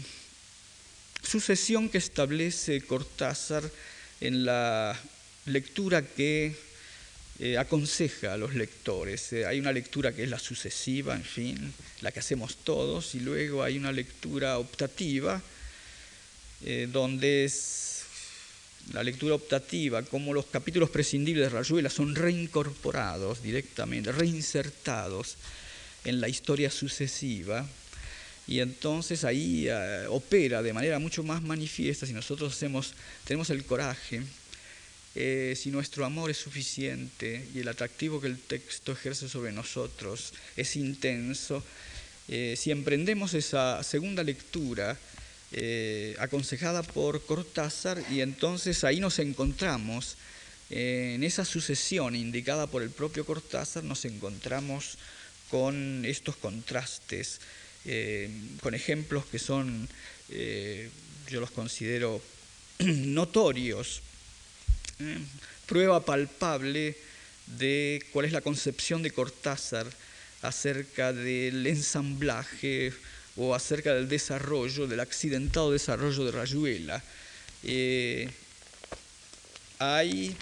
sucesión 1.23 1.89
que 1.89 1.97
establece 1.97 2.81
Cortázar 2.81 3.63
en 4.21 4.45
la 4.45 4.99
lectura 5.45 6.01
que 6.01 6.55
eh, 7.39 7.57
aconseja 7.57 8.33
a 8.33 8.37
los 8.37 8.53
lectores. 8.55 9.33
Eh, 9.33 9.45
hay 9.45 9.59
una 9.59 9.71
lectura 9.71 10.13
que 10.13 10.23
es 10.23 10.29
la 10.29 10.39
sucesiva, 10.39 11.15
en 11.15 11.23
fin, 11.23 11.73
la 12.01 12.11
que 12.11 12.19
hacemos 12.19 12.57
todos, 12.63 13.13
y 13.15 13.19
luego 13.19 13.61
hay 13.63 13.77
una 13.77 13.91
lectura 13.91 14.57
optativa, 14.57 15.41
eh, 16.63 16.87
donde 16.91 17.45
es 17.45 17.94
la 18.93 19.03
lectura 19.03 19.35
optativa, 19.35 20.03
como 20.03 20.33
los 20.33 20.45
capítulos 20.45 20.89
prescindibles 20.89 21.45
de 21.45 21.57
Rayuela 21.57 21.89
son 21.89 22.15
reincorporados 22.15 23.41
directamente, 23.41 24.11
reinsertados 24.11 25.37
en 26.03 26.21
la 26.21 26.27
historia 26.27 26.69
sucesiva, 26.69 27.67
y 28.47 28.59
entonces 28.59 29.23
ahí 29.23 29.67
opera 30.09 30.61
de 30.61 30.73
manera 30.73 30.99
mucho 30.99 31.23
más 31.23 31.41
manifiesta 31.41 32.05
si 32.05 32.13
nosotros 32.13 32.57
tenemos 32.59 33.49
el 33.49 33.65
coraje 33.65 34.21
eh, 35.17 35.55
si 35.55 35.71
nuestro 35.71 36.03
amor 36.03 36.29
es 36.29 36.35
suficiente 36.35 37.47
y 37.53 37.59
el 37.59 37.69
atractivo 37.69 38.19
que 38.19 38.27
el 38.27 38.37
texto 38.37 38.91
ejerce 38.91 39.29
sobre 39.29 39.53
nosotros 39.53 40.33
es 40.57 40.75
intenso, 40.75 41.63
eh, 42.27 42.55
si 42.57 42.69
emprendemos 42.71 43.33
esa 43.33 43.81
segunda 43.81 44.23
lectura 44.23 44.97
eh, 45.57 46.15
aconsejada 46.19 46.83
por 46.83 47.25
Cortázar 47.25 48.03
y 48.11 48.21
entonces 48.21 48.83
ahí 48.83 48.99
nos 48.99 49.19
encontramos, 49.19 50.17
en 50.69 51.23
esa 51.23 51.45
sucesión 51.45 52.15
indicada 52.15 52.67
por 52.67 52.81
el 52.81 52.89
propio 52.89 53.25
Cortázar, 53.25 53.83
nos 53.83 54.03
encontramos 54.05 54.97
con 55.49 56.03
estos 56.05 56.35
contrastes, 56.35 57.39
con 58.61 58.73
ejemplos 58.73 59.25
que 59.27 59.37
son, 59.37 59.87
yo 60.27 61.39
los 61.39 61.51
considero 61.51 62.19
notorios 62.79 64.01
prueba 65.65 66.05
palpable 66.05 66.95
de 67.57 68.03
cuál 68.11 68.25
es 68.25 68.31
la 68.31 68.41
concepción 68.41 69.03
de 69.03 69.11
Cortázar 69.11 69.87
acerca 70.41 71.13
del 71.13 71.65
ensamblaje 71.67 72.93
o 73.37 73.53
acerca 73.53 73.93
del 73.93 74.07
desarrollo, 74.07 74.87
del 74.87 74.99
accidentado 74.99 75.71
desarrollo 75.71 76.25
de 76.25 76.31
Rayuela. 76.31 77.03
Eh, 77.63 78.29
hay 79.79 80.35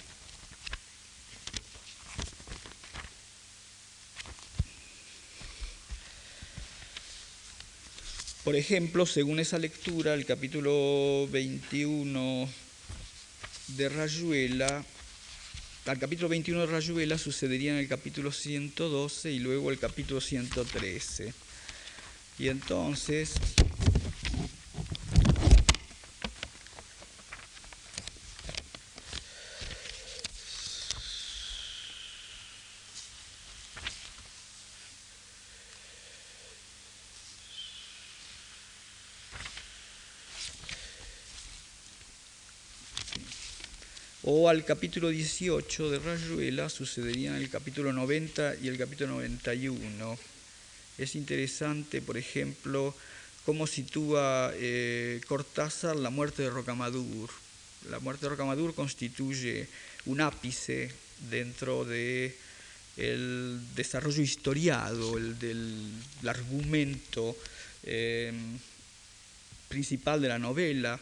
Por 8.44 8.56
ejemplo, 8.56 9.06
según 9.06 9.40
esa 9.40 9.58
lectura, 9.58 10.12
el 10.12 10.26
capítulo 10.26 11.26
21 11.32 12.46
de 13.68 13.88
Rayuela, 13.88 14.84
al 15.86 15.98
capítulo 15.98 16.28
21 16.28 16.60
de 16.60 16.66
Rayuela 16.66 17.16
sucedería 17.16 17.72
en 17.72 17.78
el 17.78 17.88
capítulo 17.88 18.30
112 18.30 19.32
y 19.32 19.38
luego 19.38 19.70
el 19.70 19.78
capítulo 19.78 20.20
113. 20.20 21.32
Y 22.38 22.48
entonces 22.48 23.34
o 44.26 44.48
al 44.48 44.64
capítulo 44.64 45.10
18 45.10 45.90
de 45.90 45.98
Rayuela 45.98 46.68
sucederían 46.68 47.36
el 47.36 47.50
capítulo 47.50 47.92
90 47.92 48.56
y 48.62 48.68
el 48.68 48.78
capítulo 48.78 49.12
91. 49.12 50.33
Es 50.98 51.14
interesante, 51.14 52.00
por 52.00 52.16
ejemplo, 52.16 52.94
cómo 53.44 53.66
sitúa 53.66 54.52
eh, 54.54 55.20
Cortázar 55.26 55.96
la 55.96 56.10
muerte 56.10 56.42
de 56.42 56.50
Rocamadur. 56.50 57.30
La 57.90 57.98
muerte 57.98 58.26
de 58.26 58.30
Rocamadur 58.30 58.74
constituye 58.74 59.68
un 60.06 60.20
ápice 60.20 60.90
dentro 61.30 61.84
de 61.84 62.36
el 62.96 63.60
desarrollo 63.74 64.22
historiado, 64.22 65.18
el 65.18 65.38
del 65.38 65.90
argumento 66.26 67.36
eh, 67.82 68.32
principal 69.68 70.22
de 70.22 70.28
la 70.28 70.38
novela 70.38 71.00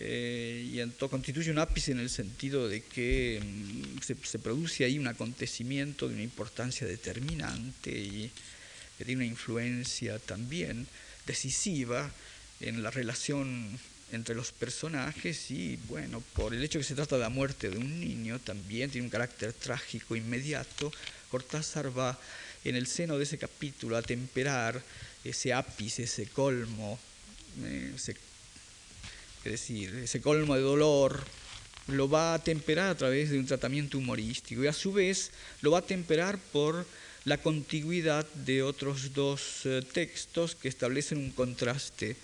eh, 0.00 0.70
y 0.72 0.80
entonces 0.80 1.10
constituye 1.10 1.50
un 1.50 1.58
ápice 1.58 1.90
en 1.90 1.98
el 1.98 2.08
sentido 2.08 2.68
de 2.68 2.82
que 2.82 3.42
mm, 3.42 4.00
se, 4.00 4.38
produce 4.38 4.84
ahí 4.84 4.98
un 4.98 5.08
acontecimiento 5.08 6.08
de 6.08 6.14
una 6.14 6.22
importancia 6.22 6.86
determinante 6.86 7.90
y 7.90 8.30
que 8.98 9.04
tiene 9.04 9.24
una 9.24 9.30
influencia 9.30 10.18
también 10.18 10.86
decisiva 11.26 12.10
en 12.60 12.82
la 12.82 12.90
relación 12.90 13.78
entre 14.10 14.34
los 14.34 14.52
personajes 14.52 15.50
y 15.50 15.78
bueno, 15.88 16.22
por 16.34 16.52
el 16.52 16.64
hecho 16.64 16.78
que 16.78 16.84
se 16.84 16.94
trata 16.94 17.16
de 17.16 17.22
la 17.22 17.28
muerte 17.28 17.70
de 17.70 17.78
un 17.78 18.00
niño 18.00 18.38
también 18.38 18.90
tiene 18.90 19.06
un 19.06 19.10
carácter 19.10 19.52
trágico 19.52 20.16
inmediato, 20.16 20.92
Cortázar 21.30 21.96
va 21.96 22.18
en 22.64 22.74
el 22.74 22.86
seno 22.86 23.18
de 23.18 23.24
ese 23.24 23.38
capítulo 23.38 23.96
a 23.96 24.02
temperar 24.02 24.82
ese 25.24 25.52
ápice, 25.52 26.04
ese 26.04 26.26
colmo, 26.26 26.98
eh, 27.64 27.92
ese 27.94 28.16
es 29.44 29.52
decir, 29.52 29.94
ese 29.96 30.20
colmo 30.20 30.54
de 30.54 30.62
dolor. 30.62 31.22
Lo 31.86 32.08
va 32.08 32.34
a 32.34 32.42
temperar 32.42 32.90
a 32.90 32.96
través 32.96 33.30
de 33.30 33.38
un 33.38 33.46
tratamiento 33.46 33.96
humorístico 33.96 34.62
y 34.62 34.66
a 34.66 34.74
su 34.74 34.92
vez 34.92 35.30
lo 35.62 35.70
va 35.70 35.78
a 35.78 35.86
temperar 35.86 36.38
por 36.52 36.86
la 37.28 37.36
contigüidad 37.36 38.26
de 38.46 38.62
otros 38.62 39.12
dos 39.12 39.66
eh, 39.66 39.82
textos 39.92 40.54
que 40.54 40.68
establecen 40.68 41.18
un 41.18 41.30
contraste, 41.30 42.16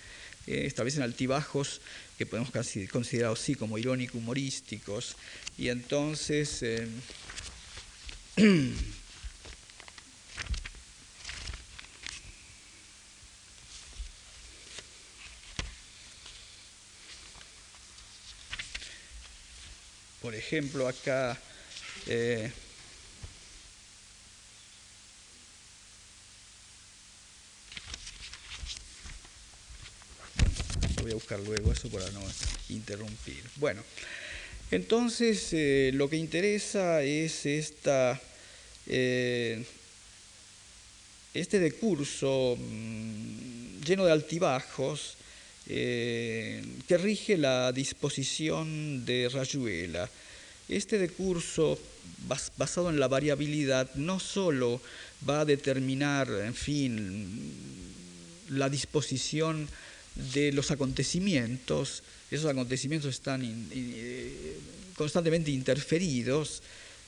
eh, 0.47 0.63
establecen 0.65 1.03
altibajos 1.03 1.79
que 2.17 2.25
podemos 2.25 2.49
considerar 2.89 3.31
así 3.31 3.53
como 3.53 3.77
irónico-humorísticos. 3.77 5.15
Y 5.59 5.69
entonces... 5.69 6.63
Eh, 6.63 6.87
Por 20.21 20.33
ejemplo, 20.33 20.87
acá 20.87 21.39
voy 31.05 31.11
a 31.11 31.15
buscar 31.15 31.39
luego 31.39 31.71
eso 31.71 31.87
para 31.89 32.09
no 32.09 32.21
interrumpir. 32.69 33.43
Bueno, 33.57 33.83
entonces 34.71 35.49
eh, 35.51 35.91
lo 35.93 36.09
que 36.09 36.17
interesa 36.17 37.03
es 37.03 37.45
esta, 37.45 38.19
eh, 38.87 39.63
este 41.35 41.59
decurso 41.59 42.57
mm, 42.57 43.83
lleno 43.85 44.03
de 44.05 44.13
altibajos 44.13 45.17
eh, 45.67 46.65
que 46.87 46.97
rige 46.97 47.37
la 47.37 47.71
disposición 47.71 49.05
de 49.05 49.29
Rayuela. 49.29 50.09
Este 50.67 50.97
decurso 50.97 51.77
basado 52.57 52.89
en 52.89 52.99
la 52.99 53.07
variabilidad 53.07 53.93
no 53.93 54.19
solo 54.19 54.81
va 55.29 55.41
a 55.41 55.45
determinar, 55.45 56.27
en 56.43 56.55
fin, 56.55 57.53
la 58.49 58.69
disposición 58.69 59.69
de 60.33 60.51
los 60.51 60.71
acontecimientos, 60.71 62.03
esos 62.31 62.49
acontecimientos 62.49 63.09
están 63.11 63.41
eh, 63.71 64.57
constantemente 64.95 65.51
interferidos, 65.51 66.63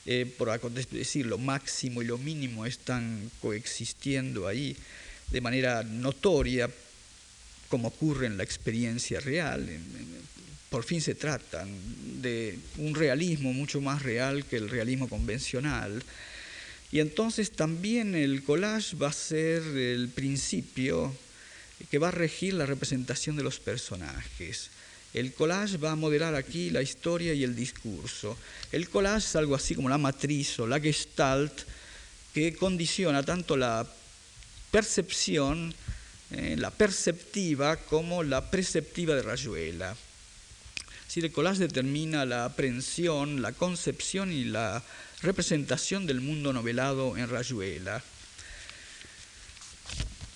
eh, 0.06 0.26
por 0.38 0.58
decir, 0.70 1.26
lo 1.26 1.38
máximo 1.38 2.02
y 2.02 2.06
lo 2.06 2.18
mínimo 2.18 2.66
están 2.66 3.30
coexistiendo 3.40 4.46
ahí 4.46 4.76
de 5.30 5.40
manera 5.40 5.82
notoria, 5.82 6.70
como 7.68 7.88
ocurre 7.88 8.26
en 8.26 8.36
la 8.38 8.44
experiencia 8.44 9.20
real. 9.20 9.68
Por 10.70 10.84
fin 10.84 11.00
se 11.00 11.14
trata 11.14 11.66
de 12.20 12.58
un 12.78 12.94
realismo 12.94 13.52
mucho 13.52 13.80
más 13.80 14.02
real 14.02 14.44
que 14.44 14.56
el 14.56 14.70
realismo 14.70 15.08
convencional. 15.08 16.02
Y 16.90 17.00
entonces 17.00 17.50
también 17.50 18.14
el 18.14 18.42
collage 18.42 18.96
va 18.96 19.08
a 19.08 19.12
ser 19.12 19.62
el 19.62 20.08
principio 20.08 21.14
que 21.86 21.98
va 21.98 22.08
a 22.08 22.12
regir 22.12 22.54
la 22.54 22.66
representación 22.66 23.36
de 23.36 23.42
los 23.42 23.60
personajes. 23.60 24.70
El 25.14 25.32
collage 25.32 25.78
va 25.78 25.92
a 25.92 25.96
modelar 25.96 26.34
aquí 26.34 26.70
la 26.70 26.82
historia 26.82 27.32
y 27.34 27.44
el 27.44 27.56
discurso. 27.56 28.36
El 28.72 28.88
collage 28.88 29.26
es 29.26 29.36
algo 29.36 29.54
así 29.54 29.74
como 29.74 29.88
la 29.88 29.98
matriz 29.98 30.58
o 30.58 30.66
la 30.66 30.80
gestalt 30.80 31.62
que 32.34 32.54
condiciona 32.54 33.22
tanto 33.22 33.56
la 33.56 33.86
percepción 34.70 35.74
eh, 36.30 36.56
la 36.58 36.70
perceptiva 36.70 37.76
como 37.76 38.22
la 38.22 38.50
preceptiva 38.50 39.14
de 39.14 39.22
Rayuela. 39.22 39.96
Si 41.06 41.20
el 41.20 41.32
collage 41.32 41.60
determina 41.60 42.26
la 42.26 42.44
aprehensión, 42.44 43.40
la 43.40 43.52
concepción 43.52 44.30
y 44.30 44.44
la 44.44 44.82
representación 45.22 46.06
del 46.06 46.20
mundo 46.20 46.52
novelado 46.52 47.16
en 47.16 47.30
Rayuela. 47.30 48.02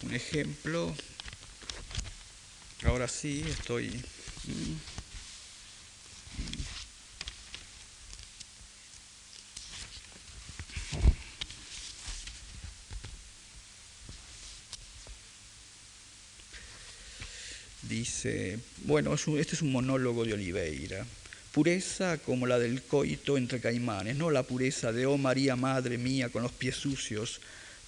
Un 0.03 0.15
ejemplo, 0.15 0.97
ahora 2.85 3.09
sí 3.09 3.45
estoy... 3.49 3.91
Dice, 17.83 18.59
bueno, 18.85 19.15
este 19.15 19.55
es 19.55 19.63
un 19.63 19.71
monólogo 19.73 20.25
de 20.25 20.33
Oliveira. 20.33 21.05
Pureza 21.53 22.17
como 22.17 22.47
la 22.47 22.59
del 22.59 22.83
coito 22.83 23.37
entre 23.37 23.61
caimanes, 23.61 24.17
no 24.17 24.31
la 24.31 24.45
pureza 24.45 24.93
de, 24.93 25.05
oh 25.05 25.19
María, 25.19 25.57
Madre 25.57 25.99
mía, 25.99 26.31
con 26.31 26.43
los 26.43 26.53
pies 26.53 26.77
sucios, 26.77 27.41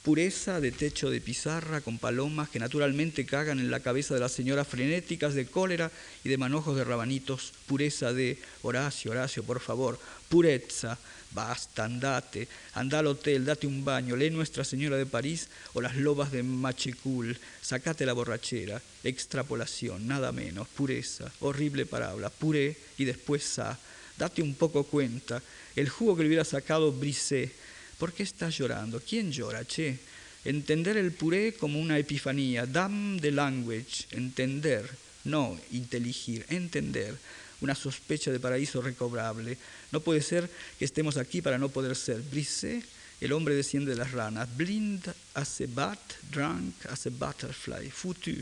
pureza 0.05 0.61
de 0.61 0.71
techo 0.71 1.09
de 1.09 1.23
pizarra 1.23 1.81
con 1.81 1.97
palomas 1.97 2.51
que 2.51 2.59
naturalmente 2.59 3.25
cagan 3.25 3.59
en 3.59 3.71
la 3.71 3.81
cabeza 3.81 4.13
de 4.13 4.21
las 4.21 4.33
señoras 4.33 4.69
frenéticas 4.69 5.33
de 5.33 5.47
cólera 5.47 5.91
y 6.23 6.29
de 6.29 6.37
manojos 6.37 6.77
de 6.77 6.85
rabanitos, 6.85 7.55
pureza 7.67 8.13
de 8.13 8.39
Horacio, 8.61 9.13
Horacio, 9.13 9.43
por 9.45 9.61
favor, 9.61 9.99
pureza, 10.29 10.99
basta, 11.31 11.87
andate, 11.87 12.49
anda 12.75 12.99
al 12.99 13.07
hotel, 13.07 13.47
date 13.47 13.67
un 13.67 13.83
baño, 13.83 14.15
lee 14.15 14.29
Nuestra 14.29 14.63
Señora 14.63 14.99
de 14.99 15.07
París 15.07 15.49
o 15.73 15.81
las 15.81 15.97
lobas 15.97 16.31
de 16.31 16.43
Machicul, 16.43 17.39
sacate 17.63 18.05
la 18.05 18.13
borrachera, 18.13 18.83
extrapolación, 19.05 20.07
nada 20.07 20.33
menos, 20.33 20.69
pureza, 20.69 21.33
horrible 21.41 21.87
parábola, 21.87 22.29
puré 22.29 22.77
y 22.99 23.07
después 23.07 23.43
sa, 23.43 23.79
date 24.19 24.43
un 24.43 24.55
poco 24.55 24.85
cuenta, 24.85 25.43
el 25.75 25.89
jugo 25.89 26.15
que 26.15 26.25
le 26.25 26.29
hubiera 26.29 26.45
sacado 26.45 26.93
Brisé, 26.93 27.64
¿Por 27.99 28.13
qué 28.13 28.25
estás 28.25 28.59
llorando? 28.59 29.01
¿Quién 29.01 29.31
llora, 29.31 29.65
che? 29.65 29.99
Entender 30.45 30.97
el 30.97 31.13
puré 31.13 31.55
como 31.55 31.81
una 31.81 31.99
epifanía. 31.99 32.67
Dam 32.67 33.19
the 33.21 33.31
language, 33.31 34.07
entender, 34.11 34.89
no 35.25 35.59
inteligir, 35.73 36.45
entender. 36.49 37.17
Una 37.61 37.75
sospecha 37.75 38.31
de 38.31 38.41
paraíso 38.41 38.83
recobrable. 38.83 39.57
No 39.91 40.01
puede 40.01 40.21
ser 40.21 40.51
que 40.79 40.85
estemos 40.85 41.17
aquí 41.17 41.41
para 41.41 41.57
no 41.57 41.71
poder 41.71 41.97
ser. 41.97 42.21
Brise, 42.21 42.83
el 43.21 43.33
hombre 43.33 43.55
desciende 43.55 43.93
de 43.93 43.97
las 43.97 44.13
ranas. 44.13 44.49
Blind 44.55 45.09
as 45.35 45.61
a 45.61 45.67
bat, 45.69 46.01
drunk 46.31 46.87
as 46.91 47.07
a 47.07 47.11
butterfly. 47.11 47.89
Foutu, 47.91 48.37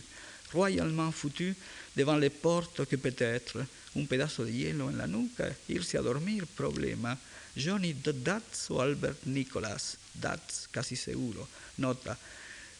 royalement 0.52 1.12
foutu, 1.12 1.54
devant 1.94 2.18
les 2.18 2.30
portes 2.30 2.88
que 2.88 2.96
peut-être. 2.96 3.64
Un 3.94 4.06
pedazo 4.06 4.44
de 4.44 4.52
hielo 4.52 4.88
en 4.88 4.96
la 4.96 5.06
nuca, 5.06 5.54
irse 5.68 5.98
a 5.98 6.02
dormir, 6.02 6.46
problema. 6.46 7.16
Johnny 7.56 7.94
Dats 7.94 8.70
o 8.70 8.80
Albert 8.80 9.24
Nicholas. 9.24 9.98
Dats, 10.14 10.68
casi 10.70 10.96
seguro. 10.96 11.48
Nota, 11.76 12.18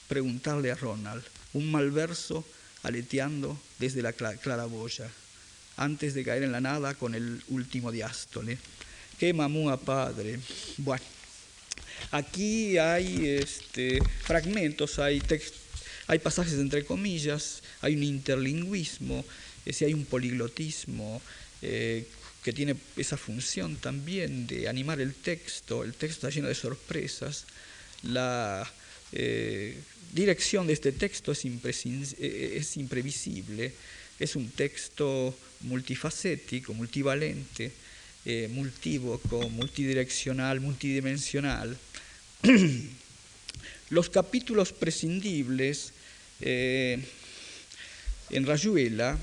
preguntarle 0.09 0.71
a 0.71 0.75
Ronald. 0.75 1.25
Un 1.53 1.71
mal 1.71 1.91
verso 1.91 2.45
aleteando 2.83 3.59
desde 3.79 4.03
la 4.03 4.13
claraboya, 4.13 5.09
antes 5.77 6.15
de 6.15 6.25
caer 6.25 6.43
en 6.43 6.53
la 6.53 6.61
nada 6.61 6.95
con 6.95 7.15
el 7.15 7.43
último 7.49 7.93
diástole. 7.93 8.59
¡Qué 9.19 9.33
mamúa 9.33 9.79
padre! 9.79 10.41
Bueno, 10.79 11.05
aquí 12.11 12.79
hay 12.79 13.29
este, 13.29 14.03
fragmentos, 14.25 14.99
hay, 14.99 15.23
hay 16.09 16.19
pasajes 16.19 16.55
entre 16.55 16.85
comillas, 16.85 17.63
hay 17.81 17.95
un 17.95 18.03
interlingüismo, 18.03 19.25
si 19.71 19.85
hay 19.85 19.95
un 19.95 20.05
poliglotismo, 20.05 21.23
eh, 21.61 22.09
que 22.43 22.53
tiene 22.53 22.77
esa 22.97 23.17
función 23.17 23.77
también 23.77 24.47
de 24.47 24.69
animar 24.69 25.01
el 25.01 25.15
texto, 25.15 25.85
el 25.85 25.95
texto 25.95 26.27
está 26.27 26.31
lleno 26.31 26.49
de 26.49 26.55
sorpresas, 26.55 27.47
la 28.03 28.69
eh, 29.13 29.79
dirección 30.13 30.67
de 30.67 30.73
este 30.73 30.93
texto 30.93 31.33
es, 31.33 31.45
eh, 31.45 32.55
es, 32.57 32.77
imprevisible, 32.77 33.73
es 34.19 34.35
un 34.35 34.51
texto 34.51 35.37
multifacético, 35.61 36.75
multivalente, 36.75 37.71
eh, 38.25 38.49
multívoco, 38.51 39.49
multidireccional, 39.49 40.61
multidimensional. 40.61 41.79
Los 43.91 44.11
capítulos 44.11 44.73
prescindibles 44.73 45.93
en 46.41 47.07
Rayuela 48.31 49.17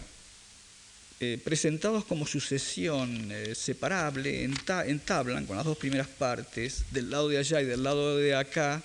eh, 1.22 1.38
presentados 1.44 2.06
como 2.06 2.26
sucesión 2.26 3.30
eh, 3.30 3.54
separable, 3.54 4.46
entablan 4.46 5.46
con 5.46 5.58
las 5.58 5.66
dos 5.66 5.78
primeras 5.78 6.08
partes, 6.08 6.86
del 6.92 7.10
lado 7.10 7.28
de 7.28 7.38
allá 7.38 7.62
y 7.62 7.66
del 7.66 7.84
lado 7.84 8.16
de 8.16 8.36
acá, 8.36 8.82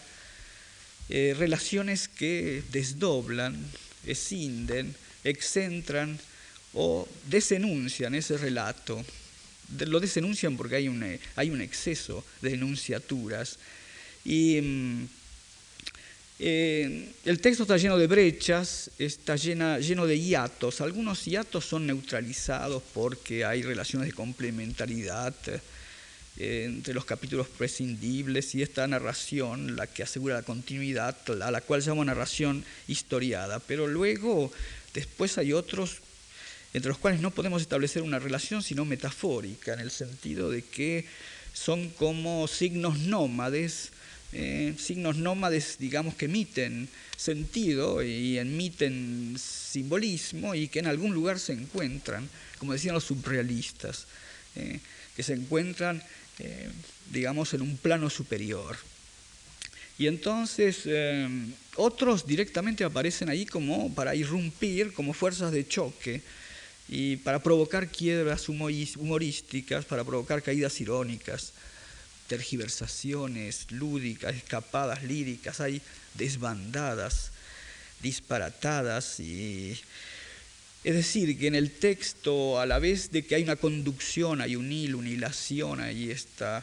eh, 1.09 1.37
relaciones 1.39 2.09
que 2.09 2.65
desdoblan, 2.73 3.57
escinden, 4.05 4.97
excentran 5.23 6.19
o 6.73 7.07
desenuncian 7.29 8.17
ese 8.17 8.37
relato. 8.37 9.05
Lo 9.87 10.01
desenuncian 10.01 10.57
porque 10.57 10.75
hay 10.75 10.89
un, 10.89 11.19
hay 11.37 11.51
un 11.51 11.61
exceso 11.61 12.25
de 12.43 12.55
enunciaturas. 12.55 13.61
Y 14.25 14.61
mm, 14.61 15.09
eh, 16.47 17.09
el 17.25 17.41
texto 17.41 17.63
está 17.63 17.79
lleno 17.79 17.97
de 17.97 18.07
brechas, 18.07 18.91
está 18.99 19.35
lleno 19.37 20.07
de 20.07 20.21
hiatos. 20.21 20.83
Algunos 20.83 21.25
hiatos 21.25 21.65
son 21.65 21.87
neutralizados 21.87 22.83
porque 22.93 23.47
hay 23.47 23.63
relaciones 23.63 24.09
de 24.09 24.15
complementariedad 24.15 25.35
eh, 26.37 26.65
entre 26.67 26.93
los 26.93 27.07
capítulos 27.07 27.49
prescindibles 27.49 28.55
y 28.55 28.61
esta 28.61 28.87
narración, 28.87 29.75
la 29.75 29.87
que 29.87 30.03
asegura 30.03 30.35
la 30.35 30.43
continuidad, 30.43 31.17
a 31.41 31.51
la 31.51 31.63
cual 31.63 31.81
llamo 31.81 32.05
narración 32.05 32.63
historiada. 32.89 33.59
Pero 33.61 33.87
luego, 33.87 34.53
después 34.93 35.39
hay 35.39 35.55
otros 35.55 36.03
entre 36.75 36.91
los 36.91 36.99
cuales 36.99 37.23
no 37.23 37.31
podemos 37.31 37.63
establecer 37.63 38.03
una 38.03 38.19
relación 38.19 38.63
sino 38.63 38.85
metafórica, 38.85 39.73
en 39.73 39.81
el 39.81 39.91
sentido 39.91 40.51
de 40.51 40.61
que 40.61 41.07
son 41.55 41.89
como 41.89 42.47
signos 42.49 42.99
nómades 42.99 43.94
eh, 44.37 44.75
signos 44.79 45.15
nómades, 45.15 45.77
digamos, 45.79 46.17
que 46.17 46.25
emiten 46.25 46.89
sentido 47.17 48.03
y 48.03 48.37
emiten 48.37 49.37
simbolismo 49.39 50.57
y 50.57 50.67
que 50.67 50.81
en 50.81 50.89
algún 50.89 51.15
lugar 51.15 51.39
se 51.39 51.53
encuentran, 51.53 52.29
como 52.59 52.73
decían 52.73 52.95
los 52.95 53.05
surrealistas, 53.05 54.07
eh, 54.57 54.81
que 55.15 55.23
se 55.23 55.35
encuentran, 55.35 56.03
eh, 56.41 56.69
digamos, 57.13 57.55
en 57.55 57.63
un 57.63 57.77
plano 57.77 58.11
superior. 58.11 58.77
Y 59.99 60.09
entonces 60.09 60.89
otros 61.77 62.27
directamente 62.27 62.83
aparecen 62.83 63.29
ahí 63.29 63.47
como 63.47 63.95
para 63.95 64.17
irrumpir, 64.17 64.93
como 64.93 65.13
fuerzas 65.13 65.53
de 65.53 65.69
choque, 65.69 66.23
y 66.89 67.19
para 67.19 67.41
provocar 67.41 67.87
quiebras 67.87 68.49
humorísticas, 68.49 69.85
para 69.85 70.03
provocar 70.03 70.43
caídas 70.43 70.81
irónicas 70.81 71.53
tergiversaciones 72.27 73.71
lúdicas, 73.71 74.35
escapadas 74.35 75.03
líricas, 75.03 75.61
hay 75.61 75.81
desbandadas, 76.15 77.31
disparatadas 78.03 79.21
y 79.21 79.79
es 80.85 80.95
decir, 80.95 81.39
que 81.39 81.47
en 81.47 81.55
el 81.55 81.71
texto, 81.71 82.61
a 82.61 82.67
la 82.67 82.79
vez 82.79 83.11
de 83.11 83.25
que 83.25 83.35
hay 83.35 83.43
una 83.43 83.57
conducción, 83.57 84.43
hay 84.43 84.55
un 84.55 84.71
hilo, 84.71 84.99
una 84.99 85.09
hilación, 85.09 85.81
hay 85.81 86.11
esta 86.11 86.63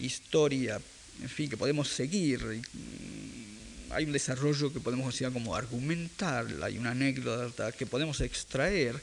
historia, 0.00 0.80
en 1.22 1.28
fin, 1.28 1.48
que 1.48 1.56
podemos 1.56 1.88
seguir, 1.88 2.42
mm, 2.42 3.92
hay 3.92 4.04
un 4.06 4.12
desarrollo 4.12 4.72
que 4.72 4.80
podemos 4.80 5.14
decir 5.14 5.32
como 5.32 5.54
argumentar, 5.54 6.48
hay 6.62 6.78
una 6.78 6.90
anécdota 6.90 7.70
que 7.70 7.86
podemos 7.86 8.20
extraer. 8.20 9.00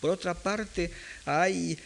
Por 0.00 0.10
otra 0.10 0.34
parte, 0.34 0.90
hay 1.24 1.78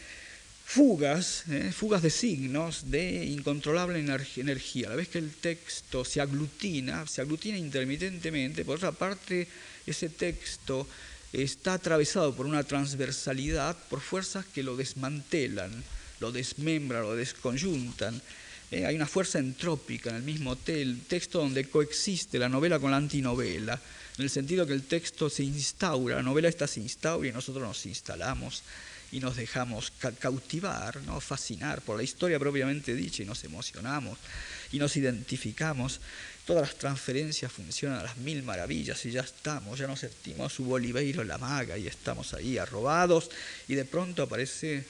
fugas, 0.73 1.45
¿eh? 1.51 1.71
fugas 1.71 2.01
de 2.01 2.09
signos 2.09 2.91
de 2.91 3.27
incontrolable 3.27 3.99
energía. 3.99 4.87
A 4.87 4.91
la 4.91 4.97
vez 4.97 5.09
que 5.09 5.19
el 5.19 5.31
texto 5.31 6.03
se 6.03 6.19
aglutina, 6.19 7.07
se 7.07 7.21
aglutina 7.21 7.59
intermitentemente, 7.59 8.65
por 8.65 8.77
otra 8.77 8.93
parte, 8.93 9.47
ese 9.87 10.09
texto 10.09 10.89
está 11.31 11.75
atravesado 11.75 12.35
por 12.35 12.47
una 12.47 12.65
transversalidad, 12.65 13.77
por 13.91 14.01
fuerzas 14.01 14.47
que 14.47 14.63
lo 14.63 14.75
desmantelan, 14.75 15.71
lo 16.21 16.33
desmembran, 16.33 17.03
lo 17.03 17.17
desconyuntan. 17.17 18.23
¿eh? 18.71 18.87
hay 18.87 18.97
una 18.97 19.07
fuerza 19.07 19.39
entrópica 19.41 20.09
en 20.09 20.17
el 20.17 20.23
mismo 20.23 20.57
texto 20.57 21.41
donde 21.41 21.69
coexiste 21.69 22.39
la 22.39 22.49
novela 22.49 22.79
con 22.79 22.93
la 22.93 22.97
antinovela, 22.97 23.79
en 24.17 24.25
el 24.25 24.31
sentido 24.31 24.67
que 24.67 24.73
el 24.73 24.85
texto 24.85 25.29
se 25.29 25.45
instaura, 25.45 26.17
la 26.17 26.23
novela 26.23 26.49
está 26.49 26.67
se 26.67 26.81
instaura 26.81 27.29
y 27.29 27.33
nosotros 27.33 27.63
nos 27.63 27.85
instalamos 27.85 28.63
y 29.13 29.21
nos 29.21 29.37
dejamos 29.37 29.93
cautivar, 30.19 30.97
¿no? 31.03 31.21
fascinar 31.21 31.83
por 31.83 31.99
la 31.99 32.03
historia 32.03 32.39
propiamente 32.39 32.95
dicha 32.95 33.23
y 33.23 33.27
nos 33.27 33.45
emocionamos 33.45 34.19
y 34.73 34.79
nos 34.79 34.97
identificamos. 34.97 36.01
Todas 36.47 36.63
las 36.63 36.79
transferencias 36.79 37.53
funcionan 37.53 38.01
a 38.01 38.03
las 38.05 38.17
mil 38.17 38.43
maravillas 38.43 39.05
y 39.07 39.13
ya 39.13 39.21
estamos, 39.21 39.79
ya 39.79 39.87
nos 39.87 40.01
sentimos 40.01 40.53
su 40.53 40.65
Boliveiro 40.65 41.23
la 41.23 41.39
maga 41.39 41.79
y 41.79 41.87
estamos 41.87 42.35
ahí 42.35 42.59
arrobados 42.59 43.31
y 43.69 43.75
de 43.75 43.85
pronto 43.85 44.23
aparece 44.23 44.85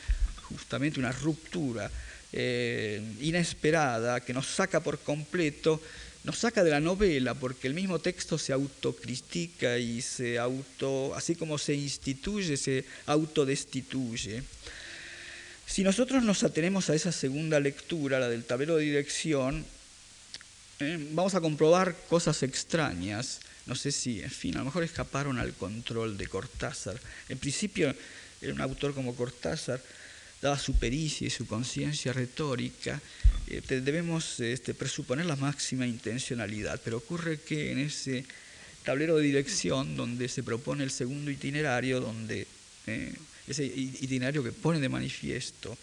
justamente 0.48 1.00
una 1.00 1.12
ruptura 1.12 1.90
eh, 2.32 3.02
inesperada 3.20 4.20
que 4.20 4.32
nos 4.32 4.46
saca 4.46 4.80
por 4.80 5.00
completo 5.00 5.82
nos 6.24 6.38
saca 6.38 6.62
de 6.62 6.70
la 6.70 6.80
novela 6.80 7.34
porque 7.34 7.66
el 7.66 7.74
mismo 7.74 7.98
texto 7.98 8.38
se 8.38 8.52
autocritica 8.52 9.78
y 9.78 10.00
se 10.02 10.38
auto, 10.38 11.14
así 11.14 11.34
como 11.34 11.58
se 11.58 11.74
instituye, 11.74 12.56
se 12.56 12.84
autodestituye. 13.06 14.42
Si 15.66 15.82
nosotros 15.82 16.22
nos 16.22 16.44
atenemos 16.44 16.90
a 16.90 16.94
esa 16.94 17.12
segunda 17.12 17.58
lectura, 17.58 18.20
la 18.20 18.28
del 18.28 18.44
tablero 18.44 18.76
de 18.76 18.84
dirección, 18.84 19.64
eh, 20.80 21.08
vamos 21.12 21.34
a 21.34 21.40
comprobar 21.40 21.96
cosas 22.08 22.42
extrañas. 22.42 23.40
No 23.66 23.74
sé 23.74 23.90
si, 23.90 24.22
en 24.22 24.30
fin, 24.30 24.54
a 24.56 24.58
lo 24.58 24.66
mejor 24.66 24.84
escaparon 24.84 25.38
al 25.38 25.54
control 25.54 26.18
de 26.18 26.26
Cortázar. 26.26 27.00
En 27.28 27.38
principio, 27.38 27.94
un 28.42 28.60
autor 28.60 28.94
como 28.94 29.14
Cortázar 29.14 29.80
dada 30.42 30.58
su 30.58 30.74
pericia 30.74 31.26
y 31.26 31.30
su 31.30 31.46
conciencia 31.46 32.12
retórica, 32.12 33.00
eh, 33.46 33.62
debemos 33.80 34.40
este, 34.40 34.74
presuponer 34.74 35.24
la 35.24 35.36
máxima 35.36 35.86
intencionalidad, 35.86 36.80
pero 36.84 36.98
ocurre 36.98 37.38
que 37.38 37.70
en 37.70 37.78
ese 37.78 38.26
tablero 38.84 39.16
de 39.16 39.22
dirección 39.22 39.96
donde 39.96 40.28
se 40.28 40.42
propone 40.42 40.82
el 40.82 40.90
segundo 40.90 41.30
itinerario, 41.30 42.00
donde 42.00 42.48
eh, 42.88 43.14
ese 43.46 43.64
itinerario 43.64 44.42
que 44.42 44.50
pone 44.50 44.80
de 44.80 44.88
manifiesto 44.88 45.78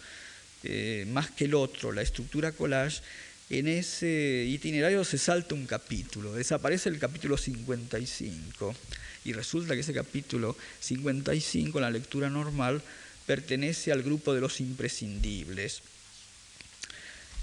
eh, 0.62 1.06
más 1.08 1.30
que 1.30 1.46
el 1.46 1.54
otro 1.54 1.90
la 1.90 2.02
estructura 2.02 2.52
collage, 2.52 3.00
en 3.48 3.66
ese 3.66 4.44
itinerario 4.46 5.02
se 5.04 5.16
salta 5.16 5.54
un 5.54 5.66
capítulo, 5.66 6.34
desaparece 6.34 6.90
el 6.90 6.98
capítulo 6.98 7.38
55 7.38 8.76
y 9.24 9.32
resulta 9.32 9.74
que 9.74 9.80
ese 9.80 9.94
capítulo 9.94 10.56
55 10.80 11.78
en 11.78 11.82
la 11.82 11.90
lectura 11.90 12.28
normal 12.28 12.82
pertenece 13.30 13.92
al 13.92 14.02
grupo 14.02 14.34
de 14.34 14.40
los 14.40 14.58
imprescindibles. 14.60 15.82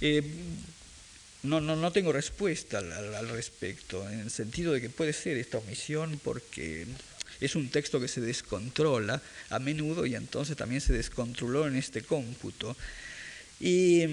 Eh, 0.01 0.21
no, 1.43 1.61
no, 1.61 1.77
no 1.77 1.93
tengo 1.93 2.11
respuesta 2.11 2.79
al, 2.79 3.29
respecto, 3.29 4.05
en 4.09 4.19
el 4.19 4.29
sentido 4.29 4.73
de 4.73 4.81
que 4.81 4.89
puede 4.89 5.13
ser 5.13 5.37
esta 5.37 5.59
omisión 5.59 6.19
porque 6.21 6.85
es 7.39 7.55
un 7.55 7.69
texto 7.69 8.01
que 8.01 8.09
se 8.09 8.19
descontrola 8.19 9.21
a 9.49 9.59
menudo 9.59 10.05
y 10.05 10.15
entonces 10.15 10.57
también 10.57 10.81
se 10.81 10.91
descontroló 10.91 11.69
en 11.69 11.77
este 11.77 12.01
cómputo. 12.01 12.75
Y 13.61 14.03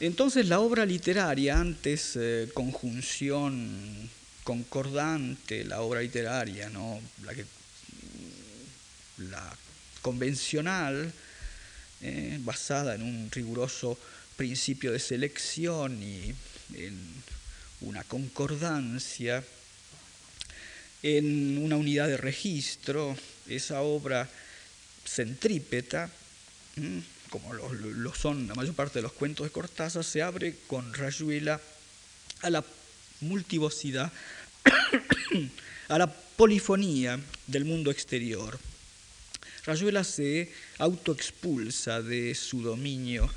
Entonces 0.00 0.46
la 0.48 0.60
obra 0.60 0.84
literaria, 0.84 1.60
antes 1.60 2.16
eh, 2.16 2.50
conjunción 2.52 4.10
concordante, 4.42 5.64
la 5.64 5.80
obra 5.82 6.00
literaria, 6.00 6.68
¿no? 6.68 7.00
la, 9.18 9.56
convencional, 10.02 11.12
eh, 12.02 12.38
basada 12.40 12.96
en 12.96 13.02
un 13.02 13.30
riguroso 13.30 13.98
principio 14.36 14.92
de 14.92 14.98
selección 14.98 16.02
y 16.02 16.34
en 16.74 16.98
una 17.80 18.02
concordancia, 18.02 19.44
en 21.02 21.58
una 21.58 21.76
unidad 21.76 22.08
de 22.08 22.16
registro, 22.16 23.16
esa 23.48 23.82
obra 23.82 24.28
centrípeta, 25.06 26.10
como 27.34 27.52
lo, 27.52 28.14
son 28.14 28.46
la 28.46 28.54
mayor 28.54 28.76
parte 28.76 29.00
de 29.00 29.02
los 29.02 29.12
cuentos 29.12 29.44
de 29.44 29.50
Cortázar, 29.50 30.04
se 30.04 30.22
abre 30.22 30.54
con 30.68 30.94
Rayuela 30.94 31.60
a 32.42 32.48
la 32.48 32.64
multivocidad, 33.22 34.12
a 35.88 35.98
la 35.98 36.06
polifonía 36.06 37.18
del 37.48 37.64
mundo 37.64 37.90
exterior. 37.90 38.56
Rayuela 39.66 40.04
se 40.04 40.52
autoexpulsa 40.78 42.02
de 42.02 42.36
su 42.36 42.62
dominio 42.62 43.28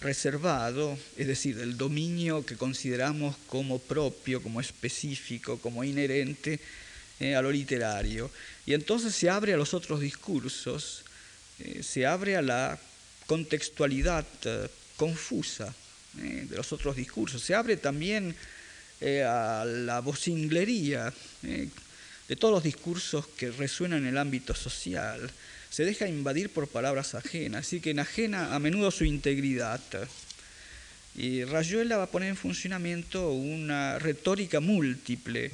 reservado, 0.00 0.98
es 1.18 1.26
decir, 1.26 1.56
del 1.56 1.76
dominio 1.76 2.46
que 2.46 2.56
consideramos 2.56 3.36
como 3.48 3.80
propio, 3.80 4.42
como 4.42 4.62
específico, 4.62 5.58
como 5.58 5.84
inherente 5.84 6.58
eh, 7.20 7.34
a 7.34 7.42
lo 7.42 7.52
literario. 7.52 8.30
Y 8.64 8.72
entonces 8.72 9.14
se 9.14 9.28
abre 9.28 9.52
a 9.52 9.58
los 9.58 9.74
otros 9.74 10.00
discursos, 10.00 11.04
eh, 11.58 11.82
se 11.82 12.06
abre 12.06 12.36
a 12.36 12.40
la 12.40 12.80
contextualidad 13.32 14.26
eh, 14.44 14.68
confusa 14.94 15.74
eh, 16.20 16.44
de 16.50 16.54
los 16.54 16.70
otros 16.70 16.94
discursos. 16.94 17.40
Se 17.40 17.54
abre 17.54 17.78
también 17.78 18.36
eh, 19.00 19.24
a 19.24 19.64
la 19.64 20.00
vocinglería 20.00 21.10
de 21.40 22.36
todos 22.36 22.52
los 22.52 22.62
discursos 22.62 23.26
que 23.28 23.50
resuenan 23.50 24.00
en 24.00 24.08
el 24.08 24.18
ámbito 24.18 24.54
social. 24.54 25.30
Se 25.70 25.86
deja 25.86 26.06
invadir 26.06 26.50
por 26.50 26.68
palabras 26.68 27.14
ajenas, 27.14 27.64
así 27.64 27.80
que 27.80 27.92
enajena 27.92 28.54
a 28.54 28.58
menudo 28.58 28.90
su 28.90 29.06
integridad. 29.06 29.80
Y 31.16 31.44
Rayuela 31.44 31.96
va 31.96 32.04
a 32.04 32.12
poner 32.12 32.28
en 32.28 32.36
funcionamiento 32.36 33.32
una 33.32 33.98
retórica 33.98 34.60
múltiple, 34.60 35.50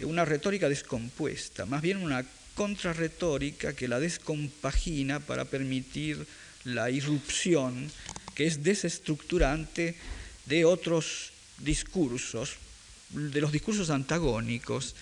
una 0.00 0.24
retórica 0.24 0.68
descompuesta, 0.68 1.66
más 1.66 1.82
bien 1.82 1.98
una 1.98 2.26
contrarretórica 2.56 3.74
que 3.74 3.86
la 3.86 4.00
descompagina 4.00 5.20
para 5.20 5.44
permitir 5.44 6.26
la 6.64 6.90
irrupción 6.90 7.90
que 8.34 8.46
es 8.46 8.62
desestructurante 8.62 9.96
de 10.46 10.64
otros 10.64 11.32
discursos, 11.58 12.56
de 13.10 13.40
los 13.40 13.52
discursos 13.52 13.90
antagónicos. 13.90 14.94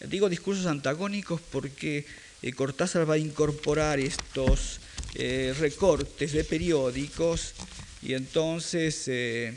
Digo 0.00 0.28
discursos 0.28 0.66
antagónicos 0.66 1.40
porque 1.40 2.04
eh, 2.42 2.52
Cortázar 2.52 3.08
va 3.08 3.14
a 3.14 3.18
incorporar 3.18 3.98
estos 3.98 4.80
eh, 5.14 5.54
recortes 5.58 6.32
de 6.32 6.44
periódicos 6.44 7.54
y 8.02 8.14
entonces, 8.14 9.04
eh, 9.06 9.56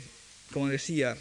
como 0.52 0.68
decía, 0.68 1.16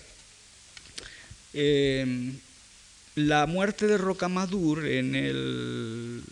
la 3.15 3.45
muerte 3.47 3.87
de 3.87 3.97
Rocamadur 3.97 4.85
en 4.85 5.15
el 5.15 6.23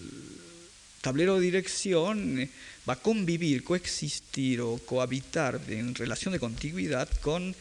tablero 1.01 1.35
de 1.35 1.41
dirección 1.41 2.49
va 2.87 2.93
a 2.93 3.01
convivir, 3.01 3.63
coexistir 3.63 4.61
o 4.61 4.77
cohabitar 4.77 5.61
en 5.67 5.95
relación 5.95 6.33
de 6.33 6.39
contiguidad 6.39 7.09
con, 7.21 7.55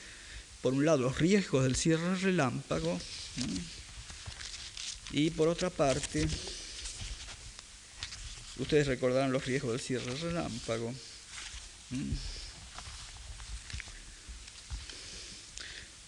por 0.63 0.75
un 0.75 0.85
lado, 0.85 0.99
los 0.99 1.19
riesgos 1.19 1.65
del 1.65 1.77
cierre 1.77 2.17
relámpago 2.17 2.99
y 5.11 5.31
por 5.31 5.49
otra 5.49 5.71
parte, 5.71 6.27
ustedes 8.59 8.87
recordarán 8.87 9.33
los 9.33 9.45
riesgos 9.47 9.73
del 9.73 9.81
cierre 9.81 10.15
relámpago. 10.17 10.93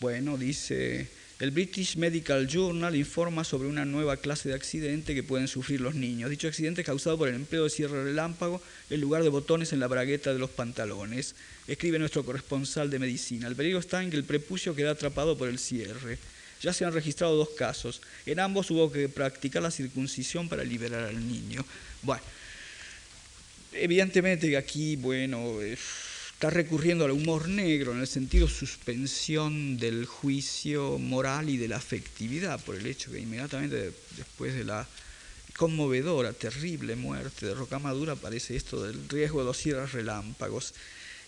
Bueno, 0.01 0.37
dice 0.37 1.11
el 1.41 1.53
British 1.53 1.97
Medical 1.97 2.49
Journal 2.49 2.97
informa 2.97 3.45
sobre 3.45 3.69
una 3.69 3.85
nueva 3.85 4.17
clase 4.17 4.49
de 4.49 4.57
accidente 4.57 5.15
que 5.15 5.23
pueden 5.23 5.47
sufrir 5.47 5.81
los 5.81 5.95
niños. 5.95 6.31
Dicho 6.31 6.49
accidente 6.49 6.81
es 6.81 6.87
causado 6.87 7.17
por 7.17 7.29
el 7.29 7.37
empleo 7.37 7.63
de 7.63 7.71
cierre 7.71 8.03
relámpago 8.03 8.61
en 8.91 9.01
lugar 9.01 9.23
de 9.23 9.29
botones 9.29 9.73
en 9.73 9.79
la 9.79 9.87
bragueta 9.87 10.33
de 10.33 10.41
los 10.41 10.51
pantalones. 10.51 11.37
Escribe 11.69 12.01
nuestro 12.01 12.25
corresponsal 12.25 12.91
de 12.91 12.99
medicina. 12.99 13.47
El 13.47 13.55
peligro 13.55 13.79
está 13.79 14.03
en 14.03 14.11
que 14.11 14.17
el 14.17 14.25
prepucio 14.25 14.75
queda 14.75 14.91
atrapado 14.91 15.39
por 15.39 15.49
el 15.49 15.61
cierre. 15.61 16.19
Ya 16.61 16.73
se 16.73 16.85
han 16.85 16.93
registrado 16.93 17.37
dos 17.37 17.51
casos. 17.51 18.03
En 18.27 18.41
ambos 18.41 18.69
hubo 18.73 18.91
que 18.91 19.09
practicar 19.09 19.63
la 19.63 19.71
circuncisión 19.71 20.49
para 20.49 20.65
liberar 20.65 21.05
al 21.05 21.29
niño. 21.29 21.65
Bueno, 22.03 22.23
evidentemente 23.73 24.49
que 24.49 24.57
aquí, 24.57 24.97
bueno 24.97 25.61
está 26.39 26.51
recurriendo 26.51 27.05
al 27.05 27.11
humor 27.11 27.49
negro 27.49 27.91
en 27.91 27.99
el 27.99 28.07
sentido 28.07 28.47
suspensión 28.47 29.77
del 29.77 30.07
juicio 30.07 30.97
moral 31.01 31.51
y 31.51 31.57
de 31.57 31.67
la 31.67 31.79
afectividad, 31.79 32.61
por 32.61 32.77
el 32.77 32.87
hecho 32.87 33.11
que 33.11 33.19
inmediatamente 33.19 33.93
después 34.17 34.55
de 34.55 34.63
la 34.63 34.87
conmovedora, 35.57 36.33
terrible 36.33 36.95
muerte 36.95 37.45
de 37.45 37.55
Rocamadura 37.55 38.13
aparece 38.13 38.55
esto 38.55 38.85
del 38.85 39.09
riesgo 39.09 39.41
de 39.41 39.47
los 39.47 39.59
cierres 39.59 39.91
relámpagos. 39.91 40.75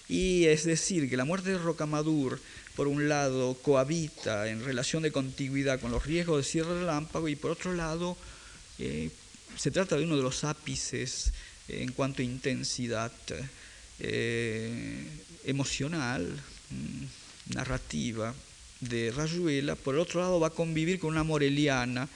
Y 0.08 0.44
es 0.44 0.62
decir, 0.62 1.10
que 1.10 1.16
la 1.16 1.24
muerte 1.24 1.50
de 1.50 1.58
Rocamadur, 1.58 2.38
por 2.76 2.86
un 2.86 3.08
lado, 3.08 3.54
cohabita 3.54 4.48
en 4.48 4.64
relación 4.64 5.02
de 5.02 5.10
contigüidad 5.10 5.80
con 5.80 5.90
los 5.90 6.06
riesgos 6.06 6.36
de 6.36 6.48
cierre 6.48 6.78
relámpago 6.78 7.26
y 7.26 7.34
por 7.34 7.50
otro 7.50 7.74
lado, 7.74 8.16
eh, 8.78 9.10
se 9.58 9.72
trata 9.72 9.96
de 9.96 10.04
uno 10.04 10.16
de 10.16 10.22
los 10.22 10.44
ápices 10.44 11.32
en 11.66 11.90
cuanto 11.90 12.22
a 12.22 12.24
intensidad 12.24 13.10
eh, 14.00 15.06
emocional, 15.44 16.26
mm, 16.70 17.04
narrativa 17.54 18.34
de 18.80 19.12
Rayuela, 19.12 19.76
por 19.76 19.94
el 19.94 20.00
otro 20.00 20.20
lado 20.20 20.40
va 20.40 20.48
a 20.48 20.50
convivir 20.50 20.98
con 20.98 21.10
una 21.10 21.24
moreliana 21.24 22.08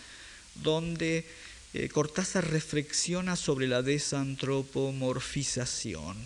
donde 0.63 1.27
eh, 1.75 1.89
Cortázar 1.89 2.51
reflexiona 2.51 3.37
sobre 3.37 3.67
la 3.67 3.83
desantropomorfización 3.83 6.17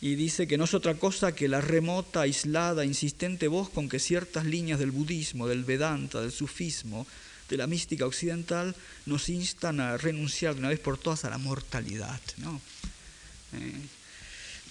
y 0.00 0.14
dice 0.14 0.46
que 0.46 0.58
no 0.58 0.64
es 0.64 0.74
otra 0.74 0.94
cosa 0.94 1.34
que 1.34 1.48
la 1.48 1.60
remota, 1.60 2.22
aislada, 2.22 2.84
insistente 2.84 3.48
voz 3.48 3.70
con 3.70 3.88
que 3.88 3.98
ciertas 3.98 4.44
líneas 4.44 4.78
del 4.78 4.90
budismo, 4.90 5.48
del 5.48 5.64
Vedanta, 5.64 6.20
del 6.20 6.32
sufismo, 6.32 7.06
de 7.48 7.56
la 7.56 7.66
mística 7.66 8.04
occidental 8.04 8.74
nos 9.06 9.28
instan 9.28 9.80
a 9.80 9.96
renunciar 9.96 10.54
de 10.54 10.60
una 10.60 10.68
vez 10.68 10.80
por 10.80 10.98
todas 10.98 11.24
a 11.24 11.30
la 11.30 11.38
mortalidad. 11.38 12.20
¿no? 12.38 12.60
Eh, 13.54 13.72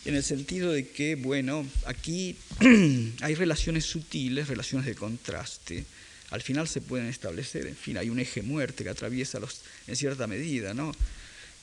en 0.06 0.16
el 0.16 0.24
sentido 0.24 0.72
de 0.72 0.88
que, 0.88 1.16
bueno, 1.16 1.66
aquí 1.86 2.38
hay 3.22 3.36
relaciones 3.36 3.86
sutiles, 3.86 4.48
relaciones 4.48 4.86
de 4.86 4.96
contraste. 4.96 5.84
Al 6.30 6.42
final 6.42 6.68
se 6.68 6.82
pueden 6.82 7.08
establecer, 7.08 7.66
en 7.66 7.76
fin, 7.76 7.98
hay 7.98 8.10
un 8.10 8.20
eje 8.20 8.44
muerte 8.44 8.84
que 8.84 8.90
atraviesa 8.90 9.40
los, 9.40 9.62
en 9.88 9.96
cierta 9.96 10.28
medida, 10.28 10.74
¿no? 10.74 10.92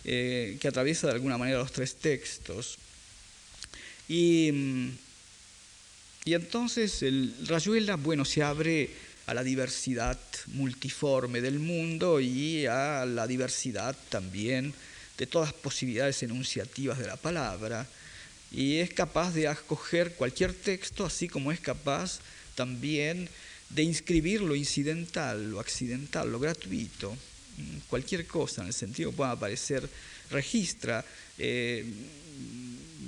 Eh, 0.04 0.58
que 0.60 0.66
atraviesa 0.66 1.06
de 1.06 1.14
alguna 1.14 1.38
manera 1.38 1.58
los 1.58 1.72
tres 1.72 1.94
textos. 1.94 2.78
Y, 4.08 4.50
mm, 4.52 4.90
y 6.24 6.34
entonces 6.34 7.02
el 7.02 7.34
Rayuela, 7.46 7.94
bueno, 7.96 8.24
se 8.24 8.42
abre 8.42 8.90
a 9.26 9.34
la 9.34 9.44
diversidad 9.44 10.18
multiforme 10.48 11.40
del 11.40 11.60
mundo 11.60 12.20
y 12.20 12.66
a 12.66 13.06
la 13.06 13.28
diversidad 13.28 13.96
también 14.08 14.74
de 15.16 15.26
todas 15.26 15.50
las 15.50 15.60
posibilidades 15.60 16.22
enunciativas 16.24 16.98
de 16.98 17.06
la 17.06 17.16
palabra 17.16 17.86
y 18.52 18.76
es 18.76 18.92
capaz 18.92 19.32
de 19.32 19.48
acoger 19.48 20.14
cualquier 20.14 20.52
texto, 20.52 21.06
así 21.06 21.28
como 21.28 21.52
es 21.52 21.60
capaz 21.60 22.20
también 22.54 23.28
de 23.70 23.82
inscribir 23.82 24.42
lo 24.42 24.54
incidental, 24.54 25.50
lo 25.50 25.60
accidental, 25.60 26.30
lo 26.30 26.38
gratuito, 26.38 27.12
mm, 27.12 27.78
cualquier 27.88 28.26
cosa 28.26 28.60
en 28.60 28.68
el 28.68 28.74
sentido 28.74 29.10
que 29.10 29.16
pueda 29.16 29.30
aparecer, 29.30 29.88
registra 30.30 31.04
eh, 31.38 31.84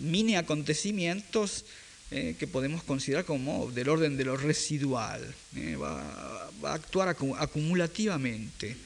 mini 0.00 0.36
acontecimientos 0.36 1.64
eh, 2.10 2.36
que 2.38 2.46
podemos 2.46 2.82
considerar 2.82 3.24
como 3.24 3.70
del 3.70 3.88
orden 3.88 4.16
de 4.16 4.24
lo 4.24 4.36
residual, 4.36 5.34
eh, 5.56 5.76
va, 5.76 6.50
a 6.62 6.74
actuar 6.74 7.08
acumulativamente 7.08 8.76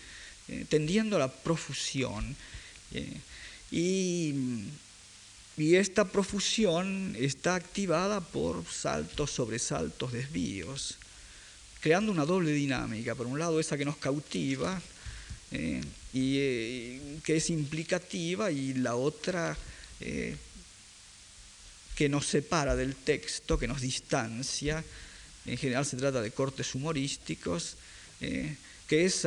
tendiendo 0.69 1.17
a 1.17 1.19
la 1.19 1.31
profusión. 1.31 2.35
y, 3.71 4.33
y 5.59 5.75
esta 5.75 6.05
profusión 6.05 7.17
está 7.19 7.57
activada 7.57 8.21
por 8.21 8.65
saltos, 8.65 9.33
sobresaltos, 9.33 10.13
desvíos, 10.13 10.99
creando 11.81 12.13
una 12.13 12.25
doble 12.25 12.53
dinámica. 12.53 13.17
Por 13.17 13.27
un 13.27 13.41
lado, 13.41 13.59
esa 13.59 13.77
que 13.77 13.85
nos 13.85 13.97
cautiva, 13.97 14.81
eh, 15.51 15.83
y 16.13 16.37
eh, 16.39 17.01
que 17.25 17.37
es 17.37 17.51
implicativa 17.51 18.53
y 18.53 18.75
la 18.75 18.95
otra 18.95 19.57
eh, 20.01 20.37
que 21.97 22.09
nos 22.09 22.27
separa 22.27 22.77
del 22.77 22.95
texto, 22.95 23.59
que 23.59 23.67
nos 23.67 23.81
distancia, 23.81 24.85
en 25.45 25.57
general 25.57 25.85
se 25.85 25.97
trata 25.97 26.23
de 26.23 26.31
cortes 26.31 26.73
humorísticos, 26.77 27.77
que 28.21 29.05
es, 29.05 29.27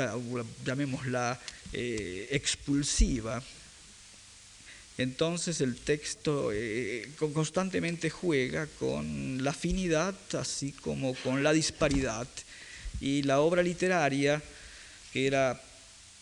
llamémosla, 0.65 1.39
expulsiva. 1.73 3.41
Entonces 5.01 5.61
el 5.61 5.75
texto 5.77 6.51
constantemente 7.33 8.09
juega 8.09 8.67
con 8.79 9.43
la 9.43 9.51
afinidad, 9.51 10.15
así 10.33 10.71
como 10.71 11.15
con 11.15 11.43
la 11.43 11.53
disparidad. 11.53 12.27
Y 12.99 13.23
la 13.23 13.39
obra 13.39 13.63
literaria, 13.63 14.41
que 15.11 15.27
era 15.27 15.59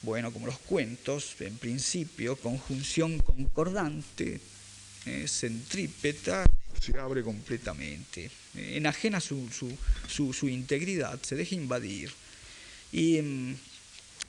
bueno, 0.01 0.31
como 0.31 0.47
los 0.47 0.59
cuentos, 0.59 1.35
en 1.41 1.57
principio, 1.57 2.37
conjunción 2.37 3.19
concordante, 3.19 4.39
eh, 5.05 5.25
centrípeta, 5.27 6.45
se 6.81 6.97
abre 6.97 7.21
completamente, 7.21 8.31
eh, 8.55 8.77
enajena 8.77 9.19
su, 9.19 9.49
su, 10.07 10.47
integridad, 10.47 11.21
se 11.21 11.35
deja 11.35 11.55
invadir. 11.55 12.11
Y, 12.93 13.21
mm, 13.21 13.55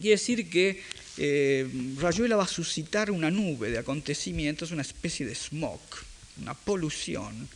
y 0.00 0.08
decir 0.08 0.50
que 0.50 0.82
eh, 1.18 1.68
Rayuela 1.98 2.36
va 2.36 2.44
a 2.44 2.48
suscitar 2.48 3.10
una 3.10 3.30
nube 3.30 3.70
de 3.70 3.78
acontecimientos, 3.78 4.70
una 4.70 4.82
especie 4.82 5.26
de 5.26 5.34
smog, 5.34 5.80
una 6.40 6.54
polución, 6.54 7.48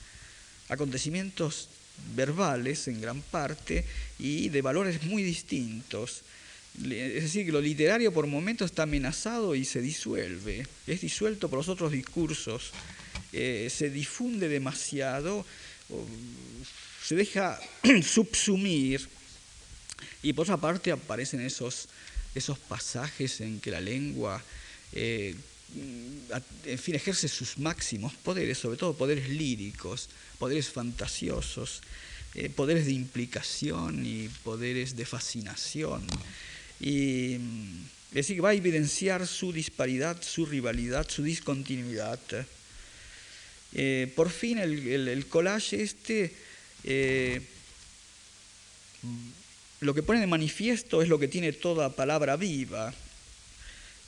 acontecimientos 0.69 1.69
verbales 2.14 2.88
en 2.88 3.01
gran 3.01 3.23
parte 3.23 3.85
y 4.19 4.49
de 4.49 4.62
valores 4.62 5.03
muy 5.05 5.23
distintos. 5.23 6.23
Es 6.77 7.23
decir, 7.23 7.47
que 7.47 7.53
lo 7.53 7.61
literario 7.61 8.12
por 8.12 8.27
momentos 8.27 8.71
está 8.71 8.83
amenazado 8.83 9.55
y 9.55 9.64
se 9.64 9.81
disuelve, 9.81 10.67
es 10.88 11.01
disuelto 11.01 11.49
por 11.49 11.59
los 11.59 11.69
otros 11.69 11.93
discursos, 11.93 12.73
eh, 13.33 13.69
se 13.71 13.90
difunde 13.90 14.49
demasiado, 14.49 15.47
se 17.05 17.14
deja 17.14 17.61
subsumir 18.03 19.07
y 20.23 20.33
por 20.33 20.45
otra 20.45 20.57
parte 20.57 20.90
aparecen 20.90 21.40
esos, 21.40 21.88
esos 22.35 22.59
pasajes 22.59 23.40
en 23.40 23.61
que 23.61 23.70
la 23.70 23.81
lengua, 23.81 24.42
eh, 24.92 25.35
en 26.64 26.79
fin, 26.79 26.94
ejerce 26.94 27.29
sus 27.29 27.59
máximos 27.59 28.14
poderes, 28.14 28.59
sobre 28.59 28.77
todo 28.77 28.97
poderes 28.97 29.29
líricos, 29.29 30.09
poderes 30.38 30.68
fantasiosos, 30.68 31.83
eh, 32.35 32.49
poderes 32.49 32.87
de 32.87 32.92
implicación 32.92 34.05
y 34.05 34.29
poderes 34.42 34.97
de 34.97 35.07
fascinación. 35.07 36.07
Y 36.81 37.35
es 38.11 38.29
decir, 38.29 38.44
va 38.44 38.51
a 38.51 38.55
evidenciar 38.55 39.27
su 39.27 39.53
disparidad, 39.53 40.20
su 40.23 40.47
rivalidad, 40.47 41.09
su 41.09 41.23
discontinuidad. 41.23 42.20
Eh, 43.73 44.12
por 44.14 44.31
fin 44.31 44.59
el, 44.59 45.27
collage 45.27 45.83
este 45.83 46.33
lo 49.85 49.94
que 49.94 50.03
pone 50.03 50.20
de 50.20 50.27
manifiesto 50.27 51.03
es 51.03 51.09
lo 51.09 51.18
que 51.18 51.29
tiene 51.29 51.53
toda 51.53 51.90
palabra 51.90 52.37
viva. 52.37 52.92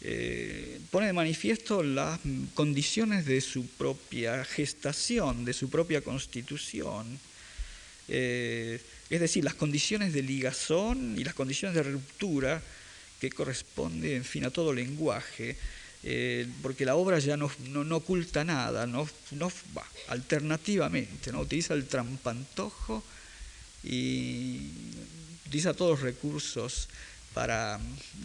Eh, 0.01 0.81
pone 0.91 1.07
de 1.07 1.13
manifiesto 1.13 1.83
las 1.83 2.21
condiciones 2.55 3.27
de 3.27 3.41
su 3.41 3.67
propia 3.67 4.45
gestación, 4.45 5.45
de 5.45 5.53
su 5.53 5.71
propia 5.71 6.01
constitución 6.01 7.19
es 8.09 9.21
decir, 9.21 9.45
las 9.45 9.55
condiciones 9.55 10.13
de 10.13 10.23
ligazón 10.23 11.17
y 11.19 11.25
las 11.25 11.35
condiciones 11.35 11.77
de 11.77 11.85
ruptura 11.85 12.63
que 13.21 13.31
corresponde, 13.31 14.17
en 14.17 14.25
fin, 14.25 14.45
a 14.45 14.51
todo 14.51 14.73
lenguaje, 14.73 15.57
eh, 16.03 16.47
porque 16.63 16.85
la 16.85 16.97
obra 16.97 17.19
ya 17.19 17.37
no, 17.37 17.51
oculta 17.93 18.45
nada, 18.45 18.87
no, 18.87 19.09
no 19.33 19.53
va, 19.77 19.87
alternativamente, 20.09 21.33
¿no? 21.33 21.41
utiliza 21.41 21.75
el 21.75 21.87
trampantojo 21.87 23.03
y 23.85 24.71
utiliza 25.47 25.75
todos 25.75 25.93
los 25.93 26.01
recursos 26.01 26.89
para, 27.33 27.79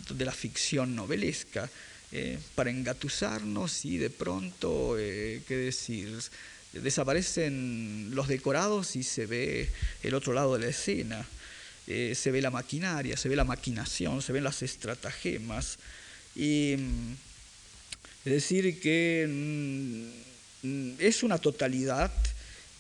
de 0.09 0.25
la 0.25 0.31
ficción 0.31 0.95
novelesca 0.95 1.69
eh, 2.11 2.39
para 2.55 2.71
engatusarnos 2.71 3.85
y 3.85 3.97
de 3.97 4.09
pronto, 4.09 4.97
eh, 4.97 5.41
¿qué 5.47 5.55
decir? 5.55 6.19
desaparecen 6.73 8.11
los 8.15 8.27
decorados 8.27 8.95
y 8.95 9.03
se 9.03 9.25
ve 9.25 9.69
el 10.03 10.13
otro 10.13 10.33
lado 10.33 10.53
de 10.55 10.65
la 10.65 10.71
escena. 10.71 11.25
Eh, 11.87 12.13
se 12.15 12.31
ve 12.31 12.41
la 12.41 12.51
maquinaria, 12.51 13.17
se 13.17 13.27
ve 13.27 13.35
la 13.35 13.43
maquinación, 13.43 14.21
se 14.21 14.31
ven 14.31 14.43
las 14.43 14.61
estratagemas. 14.61 15.77
Y, 16.35 16.75
mm, 16.77 17.13
es 18.25 18.33
decir, 18.33 18.79
que 18.79 19.27
mm, 20.63 20.93
es 20.99 21.23
una 21.23 21.37
totalidad, 21.37 22.11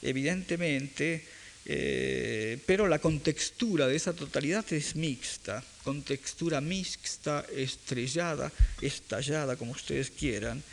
evidentemente, 0.01 1.25
eh, 1.65 2.57
pero 2.65 2.87
la 2.87 2.99
contextura 2.99 3.87
de 3.87 3.95
esa 3.95 4.13
totalidad 4.13 4.65
es 4.73 4.95
mixta, 4.95 5.63
contextura 5.83 6.61
mixta, 6.61 7.45
estrellada, 7.55 8.51
estallada, 8.81 9.55
como 9.55 9.71
ustedes 9.71 10.11
quieran. 10.11 10.63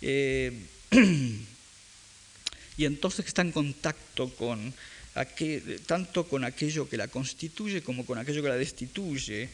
Eh, 0.00 0.52
y 2.76 2.84
entonces 2.84 3.26
está 3.26 3.42
en 3.42 3.52
contacto 3.52 4.30
con 4.34 4.72
tanto 5.86 6.28
con 6.28 6.44
aquello 6.44 6.88
que 6.88 6.96
la 6.96 7.08
constituye 7.08 7.82
como 7.82 8.06
con 8.06 8.18
aquello 8.18 8.42
que 8.42 8.48
la 8.48 8.56
destituye. 8.56 9.48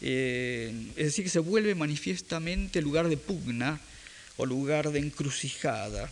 Eh, 0.00 0.72
es 0.96 1.04
decir, 1.04 1.24
que 1.24 1.30
se 1.30 1.40
vuelve 1.40 1.74
manifiestamente 1.74 2.80
lugar 2.80 3.08
de 3.08 3.18
pugna 3.18 3.78
o 4.38 4.46
lugar 4.46 4.90
de 4.90 4.98
encrucijada, 5.00 6.10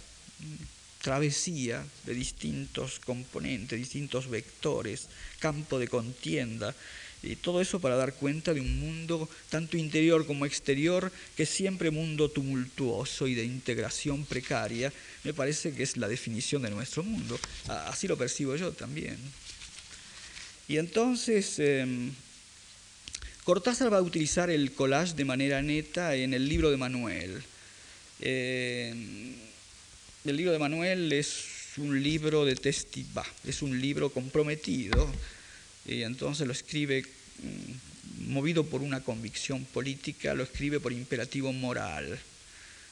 travesía 1.08 1.82
de 2.04 2.12
distintos 2.12 3.00
componentes, 3.00 3.78
distintos 3.78 4.28
vectores, 4.28 5.08
campo 5.38 5.78
de 5.78 5.88
contienda. 5.88 6.74
Y 7.22 7.36
todo 7.36 7.62
eso 7.62 7.80
para 7.80 7.96
dar 7.96 8.12
cuenta 8.12 8.52
de 8.52 8.60
un 8.60 8.78
mundo 8.78 9.26
tanto 9.48 9.78
interior 9.78 10.26
como 10.26 10.44
exterior, 10.44 11.10
que 11.34 11.44
es 11.44 11.48
siempre 11.48 11.90
mundo 11.90 12.30
tumultuoso 12.30 13.26
y 13.26 13.34
de 13.34 13.44
integración 13.44 14.26
precaria, 14.26 14.92
me 15.24 15.32
parece 15.32 15.72
que 15.72 15.82
es 15.82 15.96
la 15.96 16.08
definición 16.08 16.60
de 16.60 16.70
nuestro 16.70 17.02
mundo. 17.02 17.40
Así 17.68 18.06
lo 18.06 18.18
percibo 18.18 18.54
yo 18.56 18.72
también. 18.72 19.16
Y 20.68 20.76
entonces, 20.76 21.58
em, 21.58 22.12
Cortázar 23.44 23.90
va 23.90 23.96
a 23.96 24.02
utilizar 24.02 24.50
el 24.50 24.72
collage 24.72 25.14
de 25.14 25.24
manera 25.24 25.62
neta 25.62 26.14
en 26.14 26.34
el 26.34 26.46
libro 26.46 26.70
de 26.70 26.76
Manuel. 26.76 27.42
Em, 28.20 29.47
el 30.30 30.36
libro 30.36 30.52
de 30.52 30.58
Manuel 30.58 31.10
es 31.12 31.44
un 31.78 32.02
libro 32.02 32.44
de 32.44 32.54
testiba, 32.54 33.24
es 33.46 33.62
un 33.62 33.80
libro 33.80 34.10
comprometido 34.10 35.10
y 35.86 36.02
entonces 36.02 36.46
lo 36.46 36.52
escribe 36.52 37.02
mm, 37.02 38.32
movido 38.32 38.64
por 38.64 38.82
una 38.82 39.02
convicción 39.02 39.64
política, 39.64 40.34
lo 40.34 40.42
escribe 40.42 40.80
por 40.80 40.92
imperativo 40.92 41.52
moral. 41.52 42.18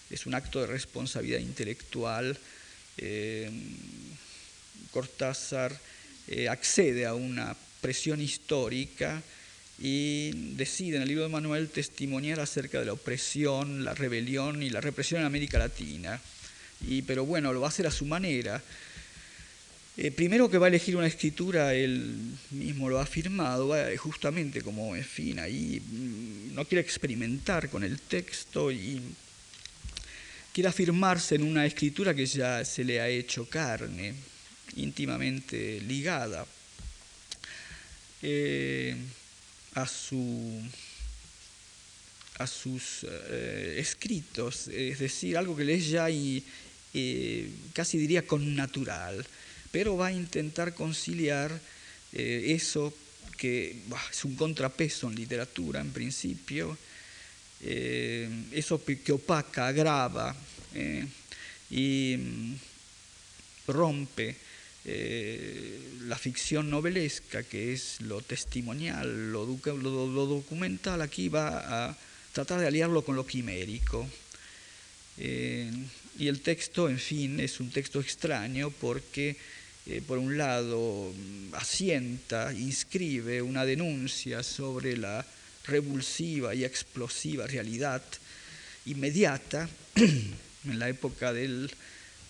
Es 0.09 0.25
un 0.25 0.35
acto 0.35 0.61
de 0.61 0.68
responsabilidad 0.68 1.40
intelectual. 1.40 2.38
Eh, 2.96 3.51
Cortázar 4.90 5.79
eh, 6.29 6.49
accede 6.49 7.05
a 7.05 7.14
una 7.14 7.55
presión 7.83 8.20
histórica 8.22 9.22
y 9.79 10.55
decide 10.55 10.97
en 10.97 11.03
el 11.03 11.09
libro 11.09 11.24
de 11.24 11.28
Manuel 11.28 11.68
testimoniar 11.68 12.41
acerca 12.41 12.80
de 12.80 12.87
la 12.87 12.95
opresión, 12.95 13.84
la 13.84 13.95
rebelión 13.95 14.62
y 14.62 14.70
la 14.70 14.80
represión 14.80 15.20
en 15.20 15.26
América 15.26 15.59
Latina. 15.59 16.18
Y, 16.81 17.03
pero 17.03 17.24
bueno, 17.24 17.53
lo 17.53 17.61
va 17.61 17.66
a 17.66 17.70
hacer 17.70 17.87
a 17.87 17.91
su 17.91 18.05
manera. 18.05 18.62
Eh, 19.99 20.11
primero 20.11 20.51
que 20.51 20.59
va 20.59 20.66
a 20.66 20.68
elegir 20.68 20.95
una 20.95 21.07
escritura, 21.07 21.72
él 21.72 22.14
mismo 22.51 22.91
lo 22.91 22.99
ha 22.99 23.03
afirmado, 23.03 23.74
justamente 23.97 24.61
como, 24.61 24.95
en 24.95 25.05
fin, 25.05 25.39
ahí 25.39 25.81
mm, 25.81 26.55
no 26.55 26.66
quiere 26.66 26.83
experimentar 26.83 27.70
con 27.70 27.83
el 27.83 27.99
texto 28.01 28.70
y 28.70 29.01
quiere 30.53 30.68
afirmarse 30.68 31.37
en 31.37 31.45
una 31.45 31.64
escritura 31.64 32.14
que 32.14 32.27
ya 32.27 32.62
se 32.64 32.85
le 32.85 33.01
ha 33.01 33.09
hecho 33.09 33.49
carne, 33.49 34.14
íntimamente 34.77 35.81
ligada 35.81 36.47
eh, 38.20 38.97
a, 39.74 39.87
su, 39.87 40.62
a 42.39 42.47
sus 42.47 43.07
eh, 43.09 43.77
escritos, 43.79 44.68
es 44.68 44.99
decir, 44.99 45.39
algo 45.39 45.57
que 45.57 45.64
le 45.64 45.74
es 45.74 45.89
ya 45.89 46.11
y, 46.11 46.45
casi 47.74 47.99
diría 47.99 48.26
con 48.26 48.57
natural 48.57 49.26
pero 49.70 49.97
va 49.97 50.07
a 50.07 50.12
intentar 50.12 50.72
conciliar 50.72 51.53
eh, 52.12 52.57
eso 52.57 52.95
que 53.37 53.76
es 54.11 54.24
un 54.24 54.34
contrapeso 54.34 55.07
en 55.07 55.16
literatura 55.16 55.82
en 55.82 55.93
principio, 55.93 56.78
eso 57.61 58.82
que 58.84 59.12
opaca, 59.12 59.68
agrava 59.68 60.34
y 61.68 62.16
mm, 62.16 62.55
rompe 63.68 64.37
la 66.07 66.16
ficción 66.16 66.70
novelesca, 66.70 67.43
que 67.43 67.74
es 67.74 68.01
lo 68.01 68.22
testimonial, 68.22 69.30
lo, 69.30 69.45
lo, 69.45 70.26
documental, 70.26 71.03
aquí 71.03 71.28
va 71.28 71.89
a 71.89 71.99
tratar 72.32 72.61
de 72.61 72.68
aliarlo 72.68 73.05
con 73.05 73.16
lo 73.16 73.26
quimérico. 73.26 74.09
Y 75.18 76.28
el 76.28 76.40
texto, 76.40 76.88
en 76.88 76.98
fin, 76.98 77.40
es 77.40 77.60
un 77.60 77.70
texto 77.70 78.00
extraño 78.00 78.70
porque 78.70 79.36
eh, 79.88 80.02
por 80.04 80.18
un 80.18 80.36
lado, 80.36 81.14
asienta, 81.52 82.52
inscribe 82.52 83.40
una 83.40 83.64
denuncia 83.64 84.42
sobre 84.42 84.96
la 84.96 85.24
revulsiva 85.64 86.56
y 86.56 86.64
explosiva 86.64 87.46
realidad 87.46 88.02
inmediata 88.86 89.68
en 89.94 90.78
la 90.80 90.88
época 90.88 91.32
del 91.32 91.70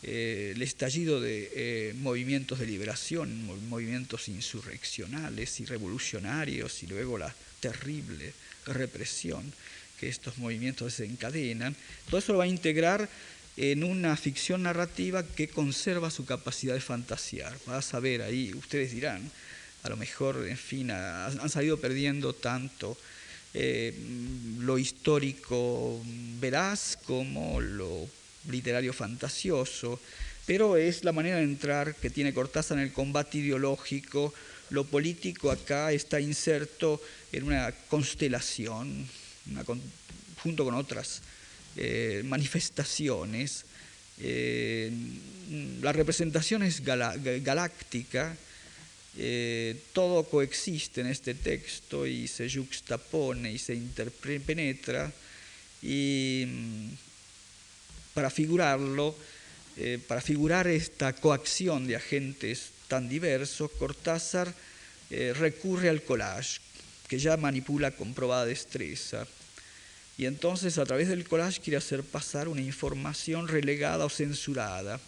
eh, 0.03 0.55
estallido 0.61 1.19
de 1.19 1.51
eh, 1.55 1.95
movimientos 1.95 2.59
de 2.59 2.67
liberación, 2.67 3.47
movimientos 3.71 4.29
insurreccionales 4.29 5.59
y 5.61 5.65
revolucionarios, 5.65 6.83
y 6.83 6.89
luego 6.89 7.17
la 7.17 7.35
terrible 7.61 8.35
represión 8.67 9.51
que 9.99 10.09
estos 10.09 10.39
movimientos 10.39 10.97
desencadenan. 10.97 11.75
Todo 12.09 12.19
eso 12.19 12.33
lo 12.33 12.39
va 12.39 12.45
a 12.45 12.49
integrar 12.49 13.09
en 13.57 13.85
una 13.85 14.17
ficción 14.17 14.63
narrativa 14.63 15.25
que 15.25 15.49
conserva 15.49 16.11
su 16.11 16.25
capacidad 16.25 16.75
de 16.75 16.81
fantasear. 16.81 17.57
Vas 17.67 17.95
a 17.95 18.01
ver 18.01 18.23
ahí, 18.23 18.53
ustedes 18.55 18.93
dirán, 18.93 19.31
a 19.83 19.89
lo 19.89 19.97
mejor, 19.97 20.47
en 20.47 20.59
fin, 20.59 20.91
han 20.91 21.49
salido 21.49 21.79
perdiendo 21.79 22.33
tanto 22.35 22.99
eh, 23.55 23.95
lo 24.59 24.77
histórico 24.77 26.03
veraz 26.39 26.99
como 27.07 27.61
lo 27.61 28.07
literario 28.51 28.93
fantasioso, 28.93 29.99
pero 30.45 30.77
es 30.77 31.05
la 31.05 31.13
manera 31.13 31.37
de 31.37 31.45
entrar 31.45 31.95
que 31.95 32.11
tiene 32.11 32.35
Cortázar 32.35 32.79
en 32.79 32.85
el 32.85 32.93
combate 32.93 33.39
ideológico. 33.39 34.35
Lo 34.71 34.85
político 34.85 35.51
acá 35.51 35.93
está 35.93 36.21
inserto 36.21 37.01
en 37.33 37.45
una 37.45 37.73
constelación, 37.89 39.09
junto 40.43 40.65
con 40.65 40.75
otras 40.75 41.23
eh, 41.77 42.23
manifestaciones. 42.25 43.65
Eh, 44.19 44.91
la 45.83 45.93
representación 45.93 46.63
es 46.63 46.83
galáctica, 46.83 48.35
eh, 49.19 49.77
todo 49.93 50.25
coexiste 50.25 51.03
en 51.03 51.09
este 51.09 51.35
texto 51.35 52.07
y 52.07 52.29
se 52.29 52.49
juxtapone 52.49 53.53
y 53.53 53.59
se 53.59 53.75
interpenetra 53.75 55.13
y 55.83 56.45
mm, 56.47 56.89
para 58.15 58.31
figurarlo, 58.31 59.15
para 60.09 60.23
figurar 60.23 60.67
esta 60.69 61.13
coacción 61.13 61.87
de 61.87 61.97
agentes 61.97 62.71
tan 62.89 63.11
diversos, 63.11 63.71
Cortázar 63.73 64.51
recurre 65.11 65.91
al 65.91 66.03
collage, 66.03 66.61
que 67.09 67.19
ya 67.19 67.37
manipula 67.37 67.91
con 67.91 68.15
probada 68.15 68.47
destreza. 68.47 69.27
Y 70.19 70.27
entonces 70.27 70.79
a 70.79 70.85
través 70.87 71.09
del 71.09 71.29
collage 71.29 71.61
quiere 71.61 71.77
hacer 71.77 72.03
pasar 72.03 72.49
una 72.49 72.63
información 72.63 73.49
relegada 73.49 74.05
o 74.05 74.11
censurada. 74.11 75.01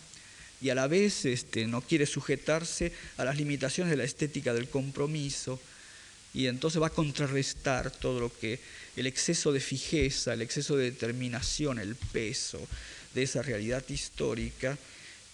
Y 0.61 0.71
a 0.71 0.75
la 0.75 0.87
vez 0.87 1.25
este, 1.25 1.67
no 1.67 1.81
quiere 1.81 2.05
sujetarse 2.05 2.93
a 3.17 3.25
las 3.25 3.37
limitaciones 3.37 3.91
de 3.91 3.97
la 3.97 4.05
estética 4.05 4.53
del 4.53 4.69
compromiso. 4.69 5.61
Y 6.35 6.47
entonces 6.47 6.81
va 6.81 6.89
a 6.89 6.91
contrarrestar 6.91 7.91
todo 7.91 8.21
lo 8.21 8.39
que 8.39 8.61
el 8.97 9.07
exceso 9.07 9.53
de 9.53 9.61
fijeza, 9.61 10.35
el 10.35 10.43
exceso 10.43 10.77
de 10.77 10.91
determinación, 10.91 11.79
el 11.79 11.97
peso 11.97 12.61
de 13.15 13.23
esa 13.23 13.43
realidad 13.43 13.83
histórica, 13.89 14.77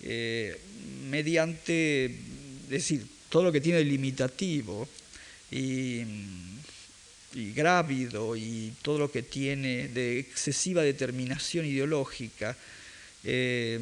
eh, 0.02 0.60
mediante, 1.08 2.04
es 2.04 2.68
decir, 2.68 3.06
todo 3.28 3.44
lo 3.44 3.52
que 3.52 3.60
tiene 3.60 3.82
limitativo 3.82 4.88
y 5.58 7.52
grávido 7.52 8.36
y 8.36 8.72
todo 8.82 8.98
lo 8.98 9.10
que 9.10 9.22
tiene 9.22 9.88
de 9.88 10.18
excesiva 10.18 10.82
determinación 10.82 11.66
ideológica, 11.66 12.56
eh, 13.26 13.80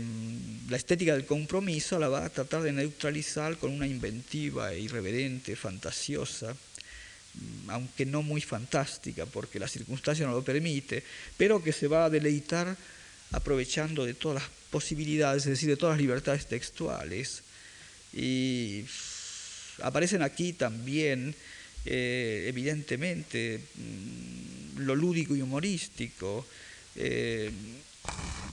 la 0.69 0.77
estética 0.77 1.15
del 1.15 1.27
compromiso 1.27 1.99
la 1.99 2.09
va 2.09 2.25
a 2.25 2.31
tratar 2.31 2.63
de 2.63 2.73
neutralizar 2.73 3.59
con 3.59 3.73
una 3.73 3.87
inventiva, 3.87 4.73
irreverente, 4.75 5.57
fantasiosa, 5.57 6.57
aunque 7.69 8.07
no 8.07 8.23
muy 8.23 8.41
fantástica, 8.41 9.27
porque 9.27 9.59
la 9.59 9.67
circunstancia 9.67 10.27
no 10.27 10.33
lo 10.33 10.45
permite, 10.45 11.03
pero 11.37 11.63
que 11.63 11.73
se 11.73 11.89
va 11.89 12.05
a 12.05 12.11
deleitar 12.11 12.77
aprovechando 13.33 14.05
de 14.05 14.15
todas 14.15 14.43
las 14.43 14.51
posibilidades, 14.71 15.45
es 15.45 15.51
decir, 15.51 15.69
de 15.69 15.77
todas 15.77 15.97
las 15.97 16.03
libertades 16.03 16.47
textuales. 16.47 17.43
Y 18.13 18.85
aparecen 19.83 20.23
aquí 20.23 20.53
también 20.53 21.35
eh, 21.85 22.47
evidentemente 22.49 23.61
mm, 23.75 24.81
lo 24.81 24.95
lúdico 24.95 25.35
y 25.35 25.43
humorístico, 25.43 26.47
eh, 26.97 27.51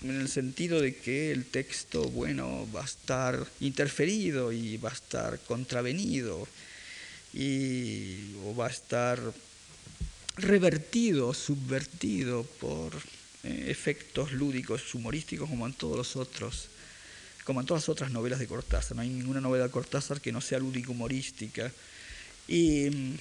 en 0.04 0.22
el 0.22 0.30
sentido 0.30 0.80
de 0.82 0.96
que 0.96 1.32
el 1.32 1.46
texto, 1.46 2.04
bueno, 2.10 2.68
va 2.74 2.82
a 2.82 2.86
estar 2.86 3.46
interferido 3.60 4.52
y 4.52 4.78
va 4.78 4.90
a 4.90 4.94
estar 4.94 5.40
contravenido 5.40 6.48
y, 7.34 8.36
o 8.46 8.56
va 8.56 8.68
a 8.68 8.70
estar 8.70 9.20
revertido, 10.38 11.34
subvertido 11.34 12.44
por 12.60 12.96
eh, 13.44 13.66
efectos 13.68 14.32
lúdicos, 14.32 14.96
humorísticos, 14.96 15.50
como 15.50 15.68
en 15.68 15.74
todos 15.74 15.98
los 15.98 16.16
otros, 16.16 16.70
como 17.44 17.60
en 17.60 17.66
todas 17.66 17.84
las 17.84 17.90
otras 17.90 18.12
novelas 18.12 18.40
de 18.40 18.48
Cortázar. 18.48 18.96
No 18.96 19.02
hay 19.02 19.10
ninguna 19.10 19.42
novela 19.42 19.66
de 19.66 19.72
Cortázar 19.72 20.22
que 20.22 20.32
no 20.32 20.42
sea 20.42 20.60
lúdico 20.60 20.94
humorística 20.94 21.72
y 22.50 22.90
mm, 22.90 23.18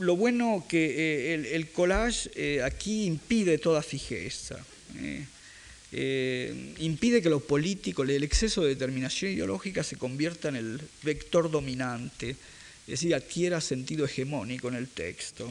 lo 0.00 0.16
bueno 0.16 0.64
que 0.68 1.32
eh, 1.32 1.54
el, 1.54 1.70
collage 1.70 2.30
eh, 2.34 2.62
aquí 2.62 3.06
impide 3.06 3.58
toda 3.58 3.82
fijeza, 3.82 4.58
eh, 5.92 6.74
impide 6.78 7.22
que 7.22 7.30
lo 7.30 7.40
político, 7.40 8.02
el 8.02 8.22
exceso 8.22 8.62
de 8.62 8.70
determinación 8.70 9.32
ideológica 9.32 9.82
se 9.82 9.96
convierta 9.96 10.48
en 10.48 10.56
el 10.56 10.80
vector 11.02 11.50
dominante, 11.50 12.30
es 12.30 13.00
decir, 13.00 13.14
adquiera 13.14 13.60
sentido 13.60 14.04
hegemónico 14.04 14.68
en 14.68 14.74
el 14.74 14.88
texto. 14.88 15.50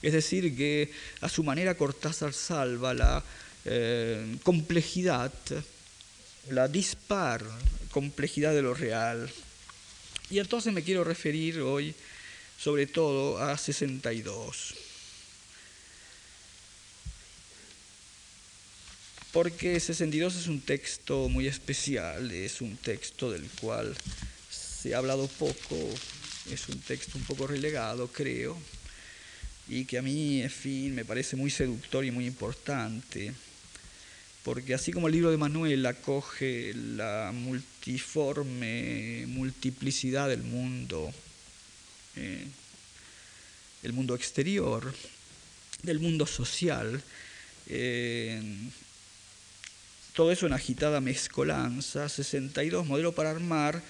Es 0.00 0.12
decir, 0.12 0.56
que 0.56 0.90
a 1.20 1.28
su 1.28 1.42
manera 1.42 1.74
Cortázar 1.74 2.32
salva 2.32 2.94
la 2.94 3.24
complejidad, 4.44 5.32
la 6.50 6.68
dispar 6.68 7.44
complejidad 7.90 8.54
de 8.54 8.62
lo 8.62 8.74
real, 8.74 9.28
y 10.30 10.38
entonces 10.38 10.72
me 10.72 10.82
quiero 10.82 11.04
referir 11.04 11.60
hoy 11.60 11.94
sobre 12.58 12.86
todo 12.86 13.38
a 13.38 13.56
62. 13.56 14.74
Porque 19.32 19.78
62 19.78 20.36
es 20.36 20.46
un 20.48 20.60
texto 20.60 21.28
muy 21.28 21.46
especial, 21.46 22.30
es 22.30 22.60
un 22.60 22.76
texto 22.76 23.30
del 23.30 23.48
cual 23.60 23.94
se 24.50 24.94
ha 24.94 24.98
hablado 24.98 25.28
poco, 25.28 25.76
es 26.50 26.68
un 26.68 26.80
texto 26.80 27.18
un 27.18 27.24
poco 27.24 27.46
relegado, 27.46 28.08
creo, 28.08 28.58
y 29.68 29.84
que 29.84 29.98
a 29.98 30.02
mí, 30.02 30.42
en 30.42 30.50
fin, 30.50 30.94
me 30.94 31.04
parece 31.04 31.36
muy 31.36 31.50
seductor 31.50 32.04
y 32.04 32.10
muy 32.10 32.26
importante 32.26 33.32
porque 34.48 34.72
así 34.72 34.92
como 34.92 35.08
el 35.08 35.12
libro 35.12 35.30
de 35.30 35.36
Manuel 35.36 35.84
acoge 35.84 36.72
la 36.72 37.32
multiforme 37.34 39.26
multiplicidad 39.26 40.26
del 40.26 40.42
mundo, 40.42 41.12
eh, 42.16 42.46
el 43.82 43.92
mundo 43.92 44.14
exterior, 44.14 44.94
del 45.82 46.00
mundo 46.00 46.26
social, 46.26 47.02
eh, 47.66 48.40
todo 50.14 50.32
eso 50.32 50.46
en 50.46 50.54
agitada 50.54 51.02
mezcolanza, 51.02 52.08
62, 52.08 52.86
modelo 52.86 53.12
para 53.12 53.32
armar, 53.32 53.82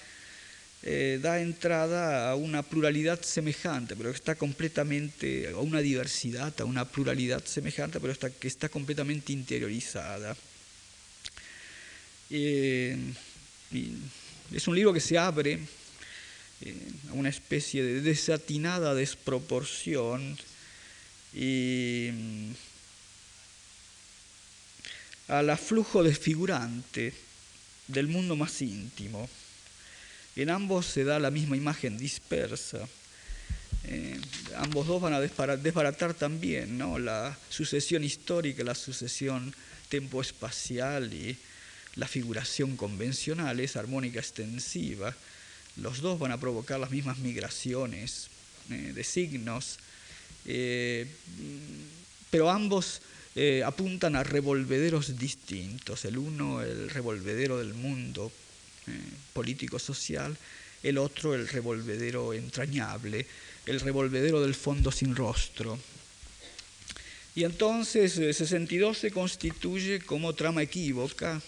eh, 0.83 1.19
da 1.21 1.39
entrada 1.39 2.31
a 2.31 2.35
una 2.35 2.63
pluralidad 2.63 3.21
semejante, 3.21 3.95
pero 3.95 4.11
que 4.11 4.17
está 4.17 4.35
completamente, 4.35 5.51
a 5.53 5.59
una 5.59 5.79
diversidad, 5.79 6.53
a 6.59 6.65
una 6.65 6.83
pluralidad 6.83 7.45
semejante, 7.45 8.01
pero 8.01 8.13
que 8.37 8.49
está 8.49 8.67
completamente 8.67 9.31
interiorizada. 9.31 10.35
Eh, 12.31 12.95
es 14.53 14.67
un 14.67 14.75
libro 14.75 14.93
que 14.93 14.99
se 14.99 15.17
abre 15.17 15.59
eh, 16.61 16.75
a 17.09 17.13
una 17.13 17.29
especie 17.29 17.83
de 17.83 18.01
desatinada 18.01 18.93
desproporción 18.93 20.37
y 21.33 22.09
mm, 22.11 22.51
al 25.29 25.49
aflujo 25.49 26.03
desfigurante 26.03 27.13
del 27.87 28.07
mundo 28.07 28.35
más 28.35 28.61
íntimo. 28.61 29.29
En 30.35 30.49
ambos 30.49 30.85
se 30.85 31.03
da 31.03 31.19
la 31.19 31.31
misma 31.31 31.57
imagen 31.57 31.97
dispersa. 31.97 32.87
Eh, 33.85 34.19
ambos 34.57 34.85
dos 34.85 35.01
van 35.01 35.13
a 35.13 35.21
desbaratar 35.21 36.13
también 36.13 36.77
¿no? 36.77 36.99
la 36.99 37.37
sucesión 37.49 38.03
histórica, 38.03 38.63
la 38.63 38.75
sucesión 38.75 39.53
tempo-espacial 39.89 41.11
y 41.13 41.37
la 41.99 42.07
figuración 42.07 42.77
convencional, 42.77 43.59
esa 43.59 43.79
armónica 43.79 44.19
extensiva. 44.19 45.15
Los 45.77 46.01
dos 46.01 46.17
van 46.17 46.31
a 46.31 46.39
provocar 46.39 46.79
las 46.79 46.91
mismas 46.91 47.19
migraciones 47.19 48.29
eh, 48.69 48.93
de 48.93 49.03
signos, 49.03 49.77
eh, 50.45 51.07
pero 52.31 52.49
ambos 52.49 53.01
apuntan 53.63 54.17
a 54.17 54.23
revolvederos 54.23 55.17
distintos. 55.17 56.03
El 56.03 56.17
uno, 56.17 56.61
el 56.61 56.89
revolvedero 56.89 57.57
del 57.57 57.73
mundo 57.73 58.33
político-social, 59.31 60.35
el 60.83 60.97
otro, 60.97 61.35
el 61.35 61.47
revolvedero 61.47 62.33
entrañable 62.33 63.25
el 63.69 63.79
revolvedero 63.79 64.41
del 64.41 64.55
fondo 64.55 64.91
sin 64.91 65.15
rostro. 65.15 65.77
Y 67.35 67.43
entonces 67.43 68.13
62 68.13 68.97
eh, 68.97 68.99
se 68.99 69.11
constituye 69.11 69.99
como 69.99 70.33
trama 70.33 70.63
equívoca, 70.63 71.41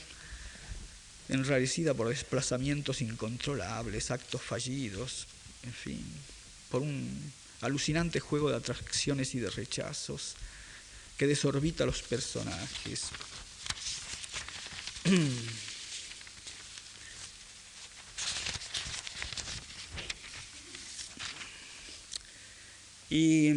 enrarecida 1.32 1.94
por 1.94 2.10
desplazamientos 2.10 3.02
incontrolables, 3.02 4.12
actos 4.12 4.42
fallidos, 4.42 5.28
en 5.64 5.74
fin, 5.74 6.06
por 6.70 6.82
un 6.82 7.34
alucinante 7.62 8.20
juego 8.20 8.50
de 8.50 8.58
atracciones 8.58 9.34
y 9.34 9.40
de 9.40 9.50
rechazos 9.50 10.36
que 11.18 11.28
desorbita 11.28 11.84
a 11.84 11.88
los 11.88 12.02
personajes. 12.04 13.06
Y 23.10 23.48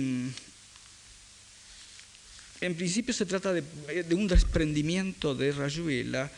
en 2.60 2.74
principio 2.76 3.14
se 3.14 3.24
trata 3.24 3.52
de, 3.52 3.62
un 4.14 4.26
desprendimiento 4.26 5.34
de 5.34 5.52
Rayuela. 5.52 6.30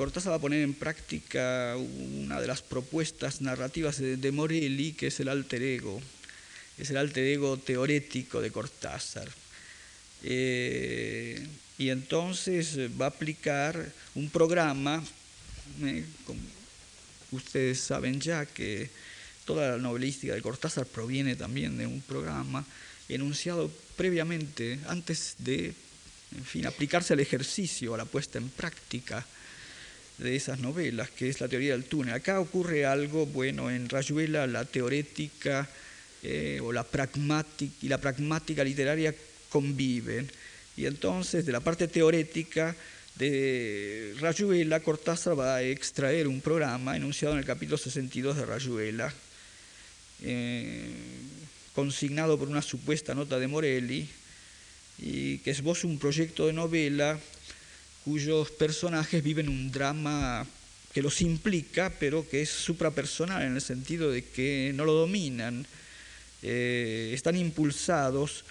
Cortázar 0.00 0.32
va 0.32 0.36
a 0.36 0.40
poner 0.40 0.62
en 0.62 0.72
práctica 0.72 1.76
una 1.76 2.40
de 2.40 2.46
las 2.46 2.62
propuestas 2.62 3.42
narrativas 3.42 3.98
de, 3.98 4.32
Morelli, 4.32 4.94
que 4.94 5.08
es 5.08 5.20
el 5.20 5.28
alter 5.28 5.62
ego, 5.62 6.00
es 6.78 6.88
el 6.88 6.96
alter 6.96 7.24
ego 7.24 7.58
teorético 7.58 8.40
de 8.40 8.50
Cortázar. 8.50 9.28
Eh, 10.22 11.46
y 11.76 11.90
entonces 11.90 12.78
va 12.98 13.04
a 13.04 13.08
aplicar 13.08 13.92
un 14.14 14.30
programa, 14.30 15.04
eh, 15.82 16.06
ustedes 17.30 17.80
saben 17.80 18.22
ya 18.22 18.46
que 18.46 18.88
toda 19.44 19.72
la 19.72 19.76
novelística 19.76 20.32
de 20.32 20.40
Cortázar 20.40 20.86
proviene 20.86 21.36
también 21.36 21.76
de 21.76 21.86
un 21.86 22.00
programa 22.00 22.64
enunciado 23.06 23.70
previamente, 23.98 24.80
antes 24.86 25.34
de, 25.36 25.74
en 26.34 26.44
fin, 26.46 26.64
aplicarse 26.64 27.12
al 27.12 27.20
ejercicio, 27.20 27.92
a 27.92 27.98
la 27.98 28.06
puesta 28.06 28.38
en 28.38 28.48
práctica 28.48 29.26
de 30.20 30.36
esas 30.36 30.60
novelas, 30.60 31.10
que 31.10 31.28
es 31.28 31.40
la 31.40 31.48
teoría 31.48 31.72
del 31.72 31.84
túnel. 31.84 32.14
Acá 32.14 32.40
ocurre 32.40 32.84
algo, 32.84 33.26
bueno, 33.26 33.70
en 33.70 33.88
Rayuela 33.88 34.46
la 34.46 34.64
teorética 34.64 35.68
eh, 36.22 36.60
o 36.62 36.72
la 36.72 36.84
pragmática 36.84 37.74
y 37.80 37.88
la 37.88 37.98
pragmática 37.98 38.62
literaria 38.62 39.14
conviven. 39.48 40.30
Y 40.76 40.86
entonces, 40.86 41.46
de 41.46 41.52
la 41.52 41.60
parte 41.60 41.88
teorética 41.88 42.76
de 43.16 44.14
Rayuela, 44.20 44.80
Cortázar 44.80 45.38
va 45.38 45.56
a 45.56 45.62
extraer 45.62 46.28
un 46.28 46.40
programa 46.40 46.96
enunciado 46.96 47.34
en 47.34 47.40
el 47.40 47.46
capítulo 47.46 47.78
62 47.78 48.36
de 48.36 48.46
Rayuela, 48.46 49.12
eh, 50.22 50.90
consignado 51.74 52.38
por 52.38 52.48
una 52.48 52.62
supuesta 52.62 53.14
nota 53.14 53.38
de 53.38 53.48
Morelli, 53.48 54.08
y 54.98 55.38
que 55.38 55.50
esboza 55.50 55.86
un 55.86 55.98
proyecto 55.98 56.46
de 56.46 56.52
novela 56.52 57.18
cuyos 58.04 58.50
personajes 58.50 59.22
viven 59.22 59.48
un 59.48 59.70
drama 59.70 60.46
que 60.92 61.02
los 61.02 61.20
implica, 61.20 61.90
pero 62.00 62.28
que 62.28 62.42
es 62.42 62.50
suprapersonal 62.50 63.42
en 63.42 63.54
el 63.54 63.60
sentido 63.60 64.10
de 64.10 64.24
que 64.24 64.72
no 64.74 64.84
lo 64.84 64.92
dominan, 64.92 65.66
eh, 66.42 67.12
están 67.14 67.36
impulsados 67.36 68.44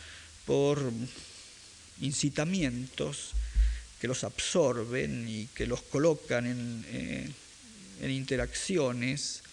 por 0.46 0.92
incitamientos 2.02 3.32
que 4.00 4.08
los 4.08 4.24
absorben 4.24 5.28
y 5.28 5.48
que 5.48 5.68
los 5.68 5.82
colocan 5.82 6.46
en, 6.46 6.86
eh, 6.90 7.30
en 8.02 8.12
interacciones 8.12 9.44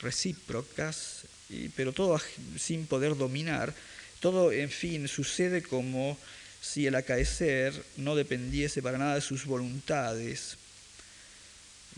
recíprocas 0.00 1.26
pero 1.74 1.92
todo 1.92 2.20
sin 2.58 2.86
poder 2.86 3.16
dominar. 3.16 3.74
Todo, 4.20 4.52
en 4.52 4.70
fin, 4.70 5.08
sucede 5.08 5.62
como 5.62 6.18
si 6.60 6.86
el 6.86 6.94
acaecer 6.94 7.72
no 7.96 8.14
dependiese 8.14 8.82
para 8.82 8.98
nada 8.98 9.14
de 9.14 9.20
sus 9.20 9.46
voluntades. 9.46 10.56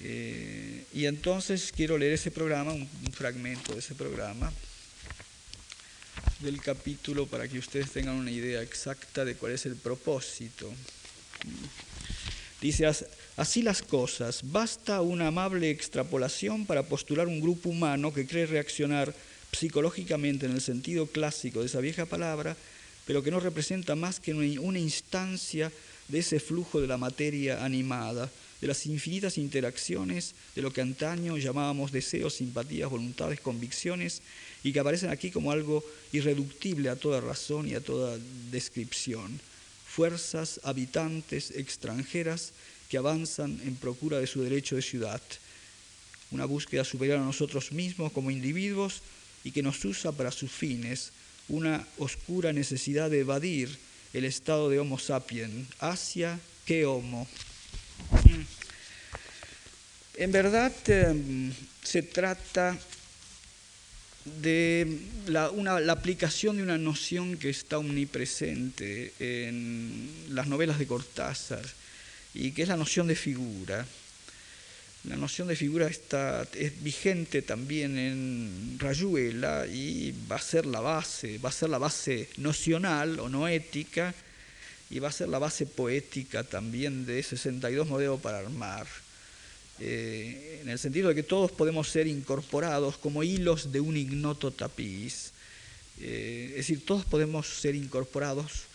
Eh, 0.03 0.85
y 0.95 1.07
entonces 1.07 1.73
quiero 1.75 1.99
leer 1.99 2.13
ese 2.13 2.31
programa, 2.31 2.73
un, 2.73 2.89
fragmento 3.13 3.73
de 3.73 3.81
ese 3.81 3.95
programa, 3.95 4.53
del 6.41 6.61
capítulo 6.61 7.27
para 7.27 7.47
que 7.49 7.59
ustedes 7.59 7.91
tengan 7.91 8.15
una 8.15 8.31
idea 8.31 8.63
exacta 8.63 9.25
de 9.25 9.35
cuál 9.35 9.53
es 9.53 9.67
el 9.67 9.77
propósito. 9.77 10.73
Dice, 12.61 12.89
así 13.37 13.63
las 13.63 13.83
cosas, 13.83 14.41
basta 14.45 15.01
una 15.01 15.29
amable 15.29 15.71
extrapolación 15.71 16.65
para 16.65 16.85
postular 16.85 17.27
un 17.27 17.41
grupo 17.41 17.69
humano 17.69 18.13
que 18.15 18.27
cree 18.27 18.47
reaccionar 18.47 19.13
psicológicamente 19.53 20.47
en 20.47 20.53
el 20.53 20.61
sentido 20.61 21.07
clásico 21.07 21.61
de 21.61 21.67
esa 21.67 21.81
vieja 21.81 22.07
palabra, 22.07 22.57
pero 23.07 23.23
que 23.23 23.31
no 23.31 23.41
representa 23.41 23.95
más 23.97 24.21
que 24.21 24.35
una 24.35 24.79
instancia 24.79 25.73
de 26.09 26.19
ese 26.19 26.41
flujo 26.41 26.81
de 26.81 26.87
la 26.87 26.99
materia 26.99 27.65
animada, 27.65 28.31
de 28.61 28.69
las 28.69 28.87
infinitas 28.87 29.39
interacciones 29.39 30.35
de 30.55 30.63
lo 30.63 30.73
que 30.73 30.81
antaño 30.81 31.37
llamábamos 31.37 31.91
deseos, 31.91 32.35
simpatías, 32.35 32.91
voluntades, 32.91 33.41
convicciones, 33.41 34.23
y 34.63 34.73
que 34.73 34.79
aparecen 34.79 35.11
aquí 35.11 35.31
como 35.31 35.51
algo 35.51 35.85
irreductible 36.13 36.89
a 36.89 36.97
toda 36.97 37.21
razón 37.21 37.69
y 37.69 37.75
a 37.75 37.81
toda 37.81 38.17
descripción. 38.53 39.41
Fuerzas 39.87 40.61
habitantes 40.63 41.51
extranjeras 41.51 42.53
que 42.89 42.99
avanzan 42.99 43.61
en 43.65 43.75
procura 43.75 44.21
de 44.21 44.29
su 44.29 44.43
derecho 44.43 44.77
de 44.77 44.83
ciudad. 44.83 45.21
Una 46.31 46.45
búsqueda 46.45 46.85
superior 46.85 47.19
a 47.19 47.25
nosotros 47.25 47.73
mismos 47.73 48.13
como 48.13 48.31
individuos 48.31 49.03
y 49.43 49.51
que 49.51 49.63
nos 49.63 49.85
usa 49.85 50.13
para 50.13 50.31
sus 50.31 50.53
fines 50.53 51.11
una 51.49 51.87
oscura 51.99 52.53
necesidad 52.53 53.11
de 53.11 53.21
evadir 53.21 53.79
el 54.13 54.25
estado 54.25 54.69
de 54.69 54.79
Homo 54.79 54.99
sapiens, 54.99 55.67
hacia 55.79 56.39
qué 56.65 56.85
Homo. 56.87 57.27
En 60.15 60.31
verdad 60.31 60.73
em, 60.89 61.53
se 61.83 62.03
trata 62.03 62.79
de 64.25 65.01
la, 65.27 65.47
aplicación 65.91 66.57
de 66.57 66.63
una 66.63 66.79
noción 66.79 67.37
que 67.37 67.51
está 67.51 67.79
omnipresente 67.79 69.13
en 69.19 70.09
las 70.29 70.47
novelas 70.47 70.79
de 70.79 70.87
Cortázar 70.87 71.65
y 72.35 72.53
que 72.53 72.63
es 72.63 72.69
la 72.69 72.77
noción 72.77 73.09
de 73.09 73.17
figura. 73.17 73.87
La 75.05 75.17
noción 75.17 75.49
de 75.49 75.57
figura 75.57 75.89
está, 75.89 76.47
es 76.55 76.81
vigente 76.81 77.43
también 77.43 77.99
en 77.99 78.77
Rayuela 78.79 79.67
y 79.67 80.15
va 80.31 80.37
a 80.37 80.41
ser 80.41 80.65
la 80.65 80.79
base, 80.79 81.39
va 81.39 81.49
a 81.49 81.53
ser 81.53 81.71
la 81.71 81.79
base 81.79 82.29
nocional 82.37 83.19
o 83.19 83.29
no 83.29 83.49
ética 83.49 84.15
y 84.91 85.01
va 85.01 85.09
a 85.09 85.13
ser 85.13 85.29
la 85.29 85.41
base 85.41 85.67
poética 85.67 86.45
también 86.45 87.05
de 87.05 87.21
62 87.21 87.89
modelos 87.89 88.21
para 88.21 88.39
armar. 88.39 88.87
Eh, 89.81 90.61
en 90.63 90.69
el 90.69 90.79
sentido 90.79 91.09
de 91.09 91.17
que 91.17 91.25
todos 91.25 91.51
podemos 91.51 91.89
ser 91.89 92.07
incorporados 92.07 92.97
como 92.97 93.25
hilos 93.25 93.73
de 93.73 93.81
un 93.81 93.97
ignoto 93.97 94.53
tapiz. 94.53 95.33
Eh, 96.01 96.47
es 96.51 96.57
decir, 96.59 96.87
todos 96.87 97.05
podemos 97.05 97.49
ser 97.49 97.75
incorporados 97.75 98.67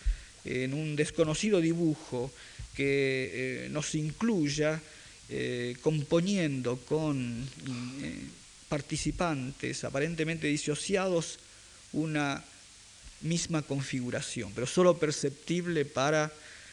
en 0.44 0.74
un 0.74 0.94
desconocido 0.94 1.58
dibujo 1.62 2.30
que 2.76 3.64
eh, 3.64 3.68
nos 3.70 3.94
incluya 3.94 4.82
eh, 5.30 5.76
componiendo 5.82 6.78
con 6.88 7.44
eh, 8.00 8.16
participantes 8.66 9.84
aparentemente 9.84 10.46
disociados 10.46 11.38
una 11.92 12.42
misma 13.20 13.60
configuración, 13.60 14.52
pero 14.54 14.66
solo 14.66 14.96
perceptible 14.96 15.84
para, 15.84 16.32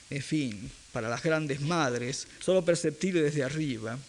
en 0.10 0.22
fin, 0.22 0.72
para 0.94 1.10
las 1.10 1.22
grandes 1.22 1.60
madres, 1.60 2.28
solo 2.40 2.64
perceptible 2.64 3.22
desde 3.22 3.44
arriba. 3.44 4.00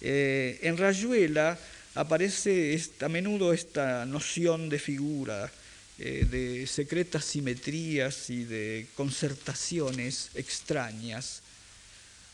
Eh, 0.00 0.58
en 0.62 0.78
Rayuela 0.78 1.58
aparece 1.94 2.80
a 3.00 3.08
menudo 3.08 3.52
esta 3.52 4.06
noción 4.06 4.70
de 4.70 4.78
figura, 4.78 5.52
de 5.98 6.66
secretas 6.66 7.24
simetrías 7.24 8.28
y 8.28 8.44
de 8.44 8.86
concertaciones 8.94 10.30
extrañas 10.34 11.42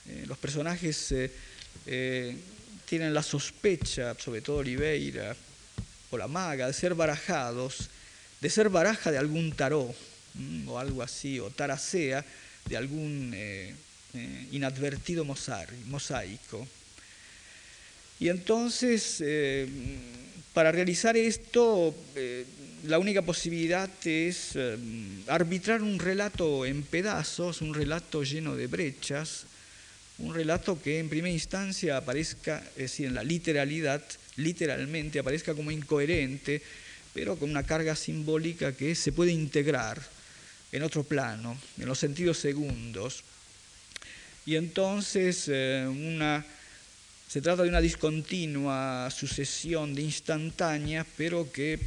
eh, 0.09 0.25
los 0.27 0.39
personajes 0.39 1.13
eh, 1.13 1.31
eh, 1.87 2.37
tienen 2.87 3.15
la 3.15 3.23
sospecha, 3.23 4.15
sobre 4.19 4.41
todo 4.41 4.57
Oliveira 4.57 5.37
o 6.11 6.19
la 6.19 6.29
maga, 6.29 6.67
de 6.67 6.73
ser 6.73 6.95
barajados 6.95 7.89
de 8.41 8.51
ser 8.51 8.69
baraja 8.69 9.13
de 9.13 9.19
algún 9.19 9.53
taró 9.53 9.95
o 10.67 10.79
algo 10.79 11.01
así, 11.01 11.39
o 11.39 11.51
taracea 11.51 12.25
de 12.65 12.77
algún 12.77 13.33
inadvertido 14.51 15.25
mosaico. 15.25 16.67
Y 18.19 18.29
entonces, 18.31 19.23
para 20.53 20.73
realizar 20.73 21.17
esto, 21.17 21.95
la 22.83 22.99
única 22.99 23.23
posibilidad 23.23 23.89
es 24.05 24.59
arbitrar 25.29 25.83
un 25.83 26.01
relato 26.01 26.67
en 26.67 26.83
pedazos, 26.83 27.61
un 27.61 27.75
relato 27.75 28.25
lleno 28.25 28.57
de 28.57 28.67
brechas, 28.67 29.47
un 30.23 30.35
relato 30.35 30.81
que 30.81 31.01
en 31.01 31.09
primera 31.09 31.33
instancia 31.33 31.97
aparezca, 31.97 32.63
es 32.77 32.83
decir, 32.83 33.07
en 33.07 33.15
la 33.15 33.25
literalidad, 33.25 34.03
literalmente 34.37 35.19
aparezca 35.19 35.53
como 35.55 35.71
incoherente, 35.71 36.63
pero 37.13 37.37
con 37.37 37.51
una 37.51 37.65
carga 37.65 37.97
simbólica 37.97 38.73
que 38.73 38.95
se 38.95 39.13
puede 39.13 39.33
integrar 39.33 40.01
en 40.71 40.83
otro 40.85 41.03
plano, 41.03 41.59
en 41.77 41.87
los 41.87 41.99
sentidos 41.99 42.39
segundos. 42.39 43.25
Y 44.47 44.57
entonces 44.57 45.45
eh, 45.49 45.87
una, 45.89 46.47
se 47.29 47.41
trata 47.43 47.65
de 47.65 47.69
una 47.69 47.81
discontinua 47.81 49.11
sucesión 49.11 49.95
de 49.95 50.03
instantáneas, 50.03 51.07
pero 51.17 51.51
que 51.51 51.81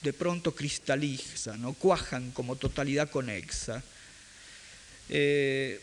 de 0.00 0.12
pronto 0.12 0.54
cristaliza, 0.54 1.56
¿no? 1.56 1.74
cuajan 1.74 2.30
como 2.30 2.54
totalidad 2.54 3.10
conexa. 3.10 3.82
Eh, 5.08 5.80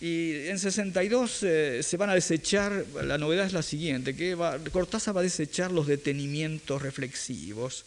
y 0.00 0.48
en 0.48 0.58
62 0.58 1.42
eh, 1.44 1.82
se 1.82 1.96
van 1.96 2.10
a 2.10 2.14
desechar, 2.14 2.84
la 3.02 3.16
novedad 3.16 3.46
es 3.46 3.52
la 3.52 3.62
siguiente, 3.62 4.16
que 4.16 4.34
va, 4.34 4.58
Cortázar 4.72 5.16
va 5.16 5.20
a 5.20 5.24
desechar 5.24 5.70
los 5.70 5.86
detenimientos 5.86 6.82
reflexivos. 6.82 7.84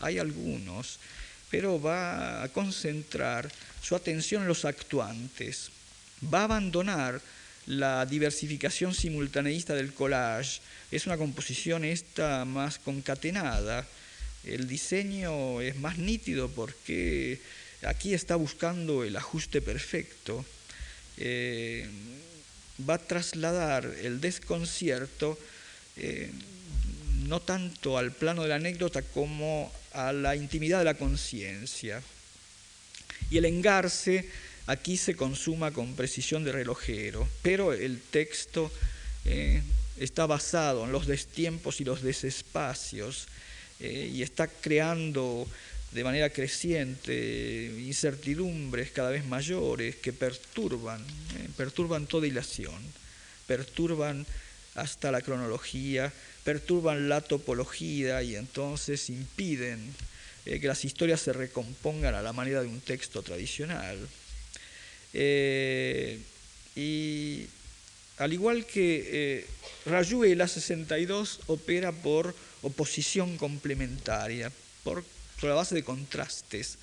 Hay 0.00 0.18
algunos, 0.18 0.98
pero 1.50 1.80
va 1.80 2.42
a 2.42 2.48
concentrar 2.48 3.50
su 3.82 3.96
atención 3.96 4.42
en 4.42 4.48
los 4.48 4.64
actuantes. 4.64 5.70
Va 6.32 6.42
a 6.42 6.44
abandonar 6.44 7.20
la 7.66 8.06
diversificación 8.06 8.94
simultaneista 8.94 9.74
del 9.74 9.92
collage. 9.92 10.60
Es 10.90 11.06
una 11.06 11.18
composición 11.18 11.84
esta 11.84 12.44
más 12.44 12.78
concatenada. 12.78 13.86
El 14.44 14.68
diseño 14.68 15.60
es 15.60 15.76
más 15.76 15.98
nítido 15.98 16.48
porque 16.48 17.40
aquí 17.82 18.14
está 18.14 18.36
buscando 18.36 19.04
el 19.04 19.16
ajuste 19.16 19.60
perfecto. 19.60 20.44
Eh, 21.20 21.88
va 22.88 22.94
a 22.94 22.98
trasladar 22.98 23.84
el 24.02 24.20
desconcierto 24.20 25.36
eh, 25.96 26.30
no 27.26 27.40
tanto 27.40 27.98
al 27.98 28.12
plano 28.12 28.42
de 28.42 28.48
la 28.48 28.54
anécdota 28.54 29.02
como 29.02 29.72
a 29.92 30.12
la 30.12 30.36
intimidad 30.36 30.78
de 30.78 30.84
la 30.84 30.94
conciencia. 30.94 32.02
Y 33.30 33.38
el 33.38 33.46
engarce 33.46 34.28
aquí 34.66 34.96
se 34.96 35.16
consuma 35.16 35.72
con 35.72 35.96
precisión 35.96 36.44
de 36.44 36.52
relojero, 36.52 37.28
pero 37.42 37.72
el 37.72 38.00
texto 38.00 38.70
eh, 39.24 39.62
está 39.98 40.26
basado 40.26 40.84
en 40.84 40.92
los 40.92 41.06
destiempos 41.06 41.80
y 41.80 41.84
los 41.84 42.02
desespacios 42.02 43.26
y 43.80 44.22
está 44.22 44.48
creando 44.48 45.46
de 45.92 46.04
manera 46.04 46.28
creciente, 46.30 47.72
incertidumbres 47.78 48.90
cada 48.90 49.10
vez 49.10 49.24
mayores 49.24 49.96
que 49.96 50.12
perturban, 50.12 51.00
eh, 51.00 51.48
perturban 51.56 52.06
toda 52.06 52.26
hilación, 52.26 52.78
perturban 53.46 54.26
hasta 54.74 55.10
la 55.10 55.22
cronología, 55.22 56.12
perturban 56.44 57.08
la 57.08 57.22
topología 57.22 58.22
y 58.22 58.36
entonces 58.36 59.08
impiden 59.08 59.94
eh, 60.44 60.60
que 60.60 60.68
las 60.68 60.84
historias 60.84 61.22
se 61.22 61.32
recompongan 61.32 62.14
a 62.14 62.22
la 62.22 62.34
manera 62.34 62.60
de 62.60 62.68
un 62.68 62.80
texto 62.80 63.22
tradicional. 63.22 63.96
Eh, 65.14 66.18
y 66.76 67.46
al 68.18 68.32
igual 68.34 68.66
que 68.66 69.46
Rayuela 69.86 70.46
62 70.46 71.40
opera 71.46 71.92
por 71.92 72.34
oposición 72.62 73.38
complementaria, 73.38 74.52
por 74.84 75.02
sobre 75.38 75.50
la 75.50 75.56
base 75.56 75.74
de 75.74 75.84
contrastes. 75.84 76.78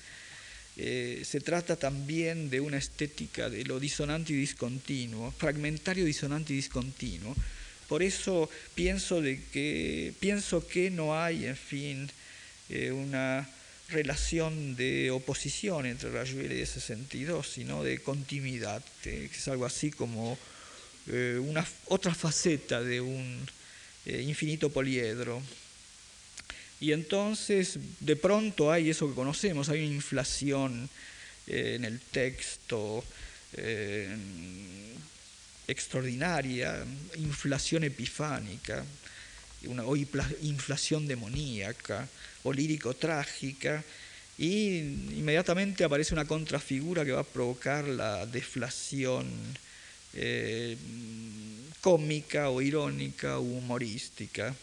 Eh, 0.78 1.22
se 1.24 1.40
trata 1.40 1.76
también 1.76 2.50
de 2.50 2.60
una 2.60 2.76
estética 2.76 3.48
de 3.48 3.64
lo 3.64 3.80
disonante 3.80 4.32
y 4.32 4.36
discontinuo, 4.36 5.32
fragmentario, 5.32 6.04
disonante 6.04 6.52
y 6.52 6.56
discontinuo. 6.56 7.34
Por 7.88 8.02
eso 8.02 8.50
pienso, 8.74 9.20
de 9.20 9.40
que, 9.52 10.12
pienso 10.20 10.66
que 10.66 10.90
no 10.90 11.18
hay, 11.18 11.46
en 11.46 11.56
fin, 11.56 12.10
eh, 12.68 12.90
una 12.92 13.48
relación 13.88 14.74
de 14.74 15.10
oposición 15.10 15.86
entre 15.86 16.10
Rayuela 16.10 16.54
y 16.54 16.66
62, 16.66 17.48
sino 17.48 17.84
de 17.84 17.98
continuidad, 18.00 18.82
que 19.02 19.26
es 19.26 19.48
algo 19.48 19.64
así 19.64 19.90
como 19.90 20.36
eh, 21.06 21.38
una 21.40 21.66
otra 21.86 22.14
faceta 22.14 22.82
de 22.82 23.00
un 23.00 23.46
infinito 24.06 24.70
poliedro. 24.70 25.42
Y 26.80 26.92
entonces 26.92 27.78
de 28.00 28.16
pronto 28.16 28.70
hay 28.70 28.90
eso 28.90 29.08
que 29.08 29.14
conocemos, 29.14 29.68
hay 29.68 29.84
una 29.84 29.94
inflación 29.94 30.88
eh, 31.46 31.74
en 31.76 31.84
el 31.84 32.00
texto 32.00 33.04
eh, 33.54 34.14
extraordinaria, 35.68 36.84
inflación 37.16 37.84
epifánica, 37.84 38.84
o 39.84 39.96
inflación 39.96 41.08
demoníaca 41.08 42.06
o 42.44 42.52
lírico-trágica, 42.52 43.82
y 44.38 44.78
inmediatamente 45.16 45.82
aparece 45.82 46.14
una 46.14 46.26
contrafigura 46.26 47.04
que 47.04 47.12
va 47.12 47.20
a 47.20 47.24
provocar 47.24 47.84
la 47.88 48.26
deflación 48.26 49.26
eh, 50.12 50.76
cómica 51.80 52.50
o 52.50 52.60
irónica 52.60 53.38
o 53.38 53.42
humorística. 53.42 54.54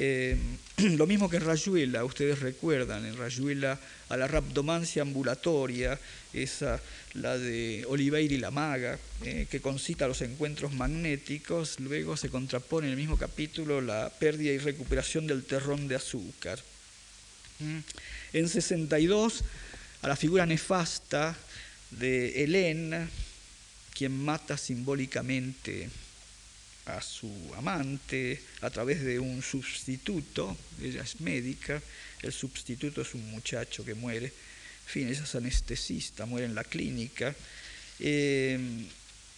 Eh, 0.00 0.36
lo 0.96 1.08
mismo 1.08 1.28
que 1.28 1.38
en 1.38 1.44
Rayuela, 1.44 2.04
ustedes 2.04 2.38
recuerdan, 2.38 3.04
en 3.04 3.16
Rayuela 3.16 3.80
a 4.08 4.16
la 4.16 4.28
raptomancia 4.28 5.02
ambulatoria, 5.02 5.98
esa, 6.32 6.80
la 7.14 7.36
de 7.36 7.84
Oliveira 7.88 8.32
y 8.32 8.38
la 8.38 8.52
maga, 8.52 8.96
eh, 9.24 9.48
que 9.50 9.60
concita 9.60 10.06
los 10.06 10.22
encuentros 10.22 10.72
magnéticos, 10.72 11.80
luego 11.80 12.16
se 12.16 12.28
contrapone 12.28 12.86
en 12.86 12.92
el 12.92 12.96
mismo 12.96 13.18
capítulo 13.18 13.80
la 13.80 14.08
pérdida 14.08 14.52
y 14.52 14.58
recuperación 14.58 15.26
del 15.26 15.42
terrón 15.42 15.88
de 15.88 15.96
azúcar. 15.96 16.60
Mm. 17.58 17.78
En 18.34 18.48
62, 18.48 19.42
a 20.02 20.06
la 20.06 20.14
figura 20.14 20.46
nefasta 20.46 21.36
de 21.90 22.44
Hélène, 22.44 23.08
quien 23.94 24.12
mata 24.12 24.56
simbólicamente 24.56 25.90
a 26.88 27.02
su 27.02 27.30
amante 27.56 28.40
a 28.62 28.70
través 28.70 29.02
de 29.04 29.18
un 29.18 29.42
sustituto, 29.42 30.56
ella 30.82 31.02
es 31.02 31.20
médica, 31.20 31.82
el 32.22 32.32
sustituto 32.32 33.02
es 33.02 33.14
un 33.14 33.30
muchacho 33.30 33.84
que 33.84 33.94
muere, 33.94 34.26
en 34.26 34.92
fin, 34.92 35.08
ella 35.08 35.22
es 35.22 35.34
anestesista, 35.34 36.26
muere 36.26 36.46
en 36.46 36.54
la 36.54 36.64
clínica, 36.64 37.34
eh, 38.00 38.58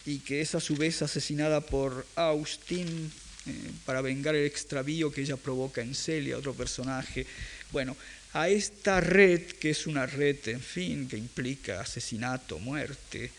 y 0.07 0.19
que 0.21 0.41
es 0.41 0.55
a 0.55 0.61
su 0.61 0.77
vez 0.77 1.03
asesinada 1.03 1.61
por 1.61 2.07
Austin 2.15 3.13
eh, 3.47 3.53
para 3.85 4.01
vengar 4.01 4.35
el 4.35 4.47
extravío 4.47 5.13
que 5.13 5.23
ella 5.23 5.37
provoca 5.37 5.83
en 5.83 5.95
Celia, 5.95 6.39
otro 6.39 6.55
personaje. 6.55 7.27
Bueno, 7.73 7.97
a 8.33 8.49
esta 8.49 9.01
red, 9.01 9.43
que 9.43 9.71
es 9.71 9.87
una 9.87 10.07
red, 10.07 10.37
en 10.49 10.61
fin, 10.61 11.09
que 11.09 11.17
implica 11.17 11.81
asesinato, 11.81 12.59
muerte, 12.59 13.31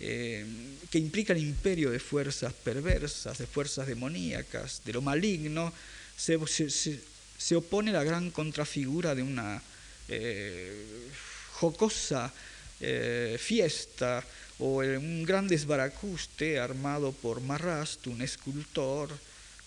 eh, 0.00 0.46
que 0.90 0.98
implica 0.98 1.32
el 1.32 1.40
imperio 1.40 1.90
de 1.90 1.98
fuerzas 1.98 2.52
perversas, 2.52 3.38
de 3.38 3.46
fuerzas 3.46 3.86
demoníacas, 3.86 4.82
de 4.84 4.92
lo 4.92 5.02
maligno, 5.02 5.72
se, 6.16 7.56
opone 7.56 7.92
la 7.92 8.04
gran 8.04 8.30
contrafigura 8.30 9.14
de 9.14 9.22
una 9.22 9.60
eh, 10.08 11.08
jocosa 11.52 12.32
eh, 12.80 13.36
fiesta 13.40 14.24
o 14.60 14.78
un 14.78 15.24
gran 15.24 15.48
desbaracuste 15.48 16.58
armado 16.58 17.12
por 17.12 17.40
Marrast, 17.40 18.06
un 18.06 18.22
escultor, 18.22 19.10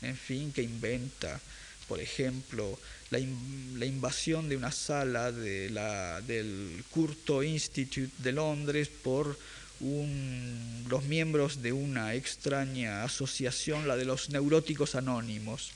en 0.01 0.15
fin, 0.15 0.51
que 0.51 0.63
inventa, 0.63 1.39
por 1.87 1.99
ejemplo, 1.99 2.79
la, 3.09 3.19
la 3.19 3.85
invasión 3.85 4.47
de 4.47 4.55
una 4.55 4.71
sala 4.71 5.31
de 5.31 5.69
la, 5.69 6.21
del 6.21 6.83
Curto 6.89 7.43
Institute 7.43 8.11
de 8.17 8.31
Londres 8.31 8.89
por 8.89 9.37
los 9.81 11.03
miembros 11.05 11.61
de 11.61 11.73
una 11.73 12.13
extraña 12.13 13.03
asociación, 13.03 13.87
la 13.87 13.95
de 13.95 14.05
los 14.05 14.29
neuróticos 14.29 14.95
anónimos. 14.95 15.71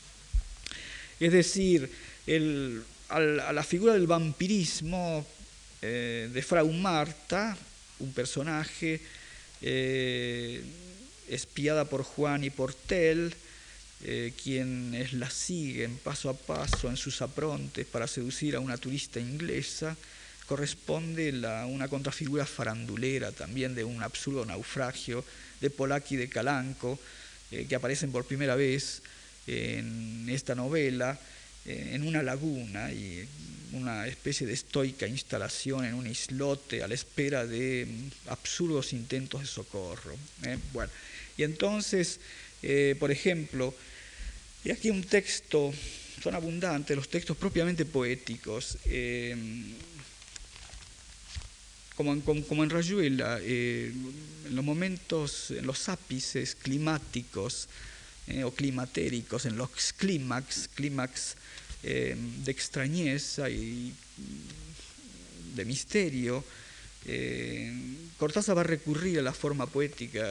Es 1.20 1.32
decir, 1.32 1.91
a 3.10 3.20
la 3.20 3.64
figura 3.64 3.93
del 3.93 4.08
vampirismo 4.08 5.26
eh, 5.82 6.30
de 6.34 6.41
Frau 6.41 6.72
Marta, 6.72 7.58
un 7.99 8.14
personaje 8.14 9.01
eh, 9.62 10.64
espiada 11.30 11.86
por 11.86 12.03
Juan 12.03 12.43
y 12.43 12.49
por 12.49 12.74
Tell, 12.74 13.34
eh, 14.03 14.34
quienes 14.43 15.14
la 15.14 15.30
siguen 15.30 15.97
paso 15.97 16.30
a 16.30 16.34
paso 16.34 16.89
en 16.89 16.97
sus 16.97 17.22
aprontes 17.22 17.86
para 17.88 18.08
seducir 18.08 18.56
a 18.56 18.60
una 18.60 18.78
turista 18.78 19.20
inglesa, 19.20 19.95
corresponde 20.46 21.34
a 21.46 21.66
una 21.66 21.88
contrafigura 21.88 22.46
farandulera 22.46 23.32
también 23.32 23.76
de 23.76 23.84
un 23.84 24.04
absurdo 24.04 24.46
naufragio 24.46 25.24
de 25.60 25.70
Polaki 25.70 26.16
de 26.16 26.30
Calanco, 26.30 27.00
eh, 27.52 27.66
que 27.68 27.76
aparecen 27.76 28.12
por 28.12 28.26
primera 28.26 28.56
vez 28.56 29.02
en 29.48 30.28
esta 30.30 30.56
novela, 30.56 31.20
eh, 31.66 31.91
en 31.93 32.08
una 32.08 32.22
laguna 32.22 32.91
y 32.91 33.28
una 33.74 34.08
especie 34.08 34.46
de 34.46 34.54
estoica 34.54 35.08
instalación 35.08 35.84
en 35.84 35.96
un 35.96 36.08
islote 36.08 36.84
a 36.84 36.88
la 36.88 36.93
espera 36.93 37.46
de 37.46 37.88
mm, 37.88 38.30
absurdos 38.30 38.93
intentos 38.93 39.41
de 39.41 39.48
socorro. 39.48 40.16
¿eh? 40.43 40.58
Bueno, 40.74 40.91
y 41.38 41.43
entonces, 41.43 42.20
por 42.98 43.12
ejemplo, 43.12 43.76
y 44.64 44.72
aquí 44.72 44.89
un 44.89 45.04
texto, 45.04 45.72
son 46.24 46.34
abundantes 46.34 46.96
los 46.96 47.10
textos 47.10 47.38
propiamente 47.38 47.86
poéticos 47.86 48.78
como 51.96 52.64
en, 52.64 52.70
Rayuela, 52.70 53.39
eh, 53.41 53.91
en 54.48 54.56
los 54.56 54.66
momentos, 54.66 55.52
en 55.52 55.66
los 55.66 55.88
ápices 55.88 56.56
climáticos 56.56 57.70
eh, 58.28 58.43
o 58.43 58.52
climatéricos, 58.52 59.46
en 59.46 59.56
los 59.56 59.70
clímax, 59.93 60.70
clímax 60.76 61.36
eh, 61.84 62.16
de 62.43 62.52
extrañeza 62.52 63.50
y 63.50 63.93
de 65.56 65.66
misterio, 65.66 66.43
Cortázar 68.18 68.58
va 68.58 68.62
a 68.62 68.64
recurrir 68.64 69.20
a 69.20 69.22
la 69.22 69.32
forma 69.32 69.68
poética, 69.68 70.26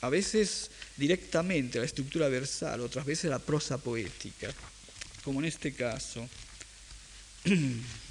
a 0.00 0.08
veces 0.08 0.72
directamente 0.96 1.78
a 1.78 1.82
la 1.82 1.86
estructura 1.86 2.28
versal, 2.28 2.80
otras 2.80 3.06
veces 3.06 3.26
a 3.26 3.34
la 3.34 3.38
prosa 3.38 3.78
poética, 3.78 4.52
como 5.22 5.38
en 5.38 5.46
este 5.46 5.72
caso. 5.72 6.28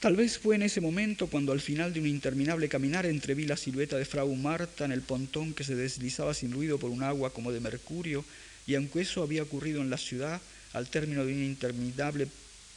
Tal 0.00 0.14
vez 0.14 0.38
fue 0.38 0.56
en 0.56 0.62
ese 0.62 0.82
momento 0.82 1.26
cuando 1.26 1.52
al 1.52 1.60
final 1.60 1.94
de 1.94 2.00
un 2.00 2.06
interminable 2.06 2.68
caminar 2.68 3.06
entreví 3.06 3.46
la 3.46 3.56
silueta 3.56 3.96
de 3.96 4.04
Frau 4.04 4.32
Marta 4.34 4.84
en 4.84 4.92
el 4.92 5.00
pontón 5.00 5.54
que 5.54 5.64
se 5.64 5.74
deslizaba 5.74 6.34
sin 6.34 6.52
ruido 6.52 6.78
por 6.78 6.90
un 6.90 7.02
agua 7.02 7.32
como 7.32 7.50
de 7.50 7.60
mercurio, 7.60 8.22
y 8.66 8.74
aunque 8.74 9.00
eso 9.00 9.22
había 9.22 9.42
ocurrido 9.42 9.80
en 9.80 9.88
la 9.88 9.96
ciudad, 9.96 10.40
al 10.74 10.88
término 10.88 11.24
de 11.24 11.32
una 11.32 11.44
interminable 11.44 12.28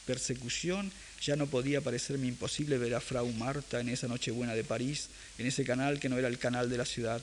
persecución, 0.06 0.90
ya 1.20 1.36
no 1.36 1.46
podía 1.46 1.82
parecerme 1.82 2.26
imposible 2.26 2.78
ver 2.78 2.94
a 2.94 3.02
Frau 3.02 3.30
Marta 3.32 3.80
en 3.80 3.90
esa 3.90 4.08
Nochebuena 4.08 4.54
de 4.54 4.64
París, 4.64 5.10
en 5.36 5.46
ese 5.46 5.62
canal 5.62 6.00
que 6.00 6.08
no 6.08 6.16
era 6.16 6.28
el 6.28 6.38
canal 6.38 6.70
de 6.70 6.78
la 6.78 6.86
ciudad. 6.86 7.20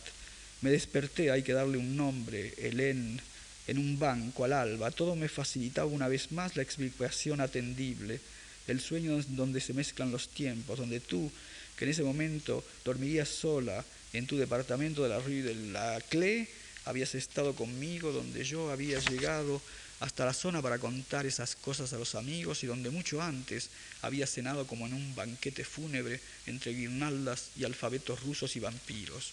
Me 0.61 0.69
desperté, 0.69 1.31
hay 1.31 1.41
que 1.41 1.53
darle 1.53 1.79
un 1.79 1.97
nombre, 1.97 2.53
Hélène, 2.59 3.19
en 3.65 3.77
un 3.79 3.97
banco 3.97 4.45
al 4.45 4.53
alba. 4.53 4.91
Todo 4.91 5.15
me 5.15 5.27
facilitaba 5.27 5.87
una 5.87 6.07
vez 6.07 6.31
más 6.31 6.55
la 6.55 6.61
explicación 6.61 7.41
atendible 7.41 8.19
el 8.67 8.81
sueño 8.81 9.21
donde 9.29 9.61
se 9.61 9.73
mezclan 9.73 10.11
los 10.11 10.29
tiempos, 10.29 10.79
donde 10.79 10.99
tú, 10.99 11.31
que 11.77 11.85
en 11.85 11.91
ese 11.91 12.03
momento 12.03 12.63
dormirías 12.83 13.29
sola 13.29 13.83
en 14.13 14.27
tu 14.27 14.37
departamento 14.37 15.03
de 15.03 15.09
la 15.09 15.19
Rue 15.19 15.41
de 15.41 15.55
la 15.55 16.01
Clé, 16.09 16.47
habías 16.85 17.15
estado 17.15 17.55
conmigo, 17.55 18.11
donde 18.11 18.43
yo 18.43 18.71
había 18.71 18.99
llegado 18.99 19.61
hasta 19.99 20.25
la 20.25 20.33
zona 20.33 20.61
para 20.61 20.79
contar 20.79 21.25
esas 21.25 21.55
cosas 21.55 21.91
a 21.91 21.97
los 21.97 22.15
amigos 22.15 22.63
y 22.63 22.67
donde 22.67 22.89
mucho 22.89 23.21
antes 23.21 23.69
había 24.01 24.27
cenado 24.27 24.67
como 24.67 24.85
en 24.85 24.93
un 24.93 25.15
banquete 25.15 25.63
fúnebre 25.63 26.19
entre 26.45 26.73
guirnaldas 26.73 27.49
y 27.57 27.63
alfabetos 27.63 28.21
rusos 28.21 28.55
y 28.55 28.59
vampiros. 28.59 29.31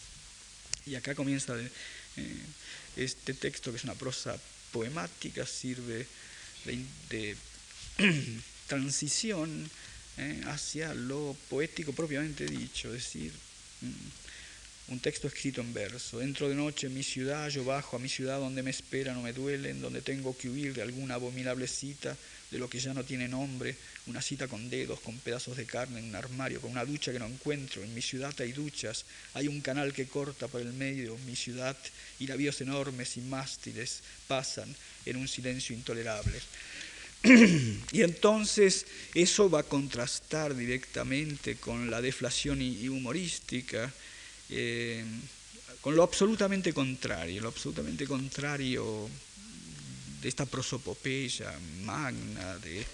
Y 0.86 0.94
acá 0.94 1.14
comienza 1.14 1.54
eh, 2.16 2.40
este 2.96 3.34
texto 3.34 3.70
que 3.70 3.76
es 3.76 3.84
una 3.84 3.94
prosa 3.94 4.36
poemática, 4.72 5.46
sirve 5.46 6.06
de 7.10 7.36
transición 8.66 9.68
eh, 10.16 10.42
hacia 10.46 10.94
lo 10.94 11.36
poético 11.48 11.92
propiamente 11.92 12.46
dicho, 12.46 12.88
es 12.88 13.04
decir, 13.04 13.32
mm, 13.80 14.92
un 14.92 15.00
texto 15.00 15.26
escrito 15.28 15.60
en 15.60 15.72
verso. 15.72 16.18
Dentro 16.18 16.48
de 16.48 16.54
noche 16.54 16.88
en 16.88 16.94
mi 16.94 17.02
ciudad, 17.02 17.48
yo 17.48 17.64
bajo 17.64 17.96
a 17.96 17.98
mi 17.98 18.08
ciudad 18.08 18.38
donde 18.38 18.62
me 18.62 18.70
esperan 18.70 19.16
o 19.16 19.22
me 19.22 19.32
duelen, 19.32 19.80
donde 19.80 20.02
tengo 20.02 20.36
que 20.36 20.48
huir 20.48 20.74
de 20.74 20.82
alguna 20.82 21.14
abominable 21.14 21.66
cita, 21.66 22.16
de 22.50 22.58
lo 22.58 22.68
que 22.68 22.78
ya 22.78 22.94
no 22.94 23.02
tiene 23.02 23.26
nombre, 23.26 23.74
una 24.06 24.20
cita 24.20 24.46
con 24.46 24.70
dedos, 24.70 25.00
con 25.00 25.18
pedazos 25.18 25.56
de 25.56 25.64
carne 25.64 25.98
en 25.98 26.04
un 26.06 26.14
armario, 26.14 26.60
con 26.60 26.70
una 26.70 26.84
ducha 26.84 27.10
que 27.10 27.18
no 27.18 27.26
encuentro. 27.26 27.82
En 27.82 27.94
mi 27.94 28.02
ciudad 28.02 28.34
hay 28.38 28.52
duchas, 28.52 29.06
hay 29.32 29.48
un 29.48 29.60
canal 29.60 29.92
que 29.92 30.06
corta 30.06 30.46
por 30.46 30.60
el 30.60 30.72
medio 30.72 31.16
mi 31.26 31.34
ciudad 31.34 31.76
y 32.20 32.26
navíos 32.26 32.60
enormes 32.60 33.16
y 33.16 33.22
mástiles 33.22 34.02
pasan 34.28 34.72
en 35.06 35.16
un 35.16 35.26
silencio 35.26 35.74
intolerable. 35.74 36.38
Y 37.24 38.02
entonces 38.02 38.86
eso 39.14 39.48
va 39.48 39.60
a 39.60 39.62
contrastar 39.62 40.54
directamente 40.54 41.56
con 41.56 41.90
la 41.90 42.02
deflación 42.02 42.60
humorística, 42.60 43.90
eh, 44.50 45.02
con 45.80 45.96
lo 45.96 46.02
absolutamente 46.02 46.74
contrario, 46.74 47.40
lo 47.40 47.48
absolutamente 47.48 48.06
contrario 48.06 49.08
de 50.20 50.28
esta 50.28 50.44
prosopopeya 50.44 51.58
magna, 51.82 52.58
de, 52.58 52.84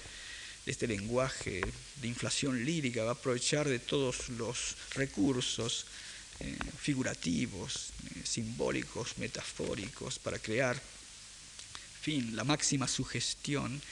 este 0.66 0.86
lenguaje 0.86 1.62
de 2.00 2.06
inflación 2.06 2.64
lírica, 2.64 3.02
va 3.02 3.10
a 3.10 3.14
aprovechar 3.14 3.68
de 3.68 3.80
todos 3.80 4.28
los 4.28 4.76
recursos 4.94 5.86
eh, 6.38 6.56
figurativos, 6.78 7.90
eh, 8.06 8.20
simbólicos, 8.22 9.18
metafóricos, 9.18 10.20
para 10.20 10.38
crear, 10.38 10.80
fin, 12.02 12.36
la 12.36 12.44
máxima 12.44 12.86
sugestión 12.86 13.82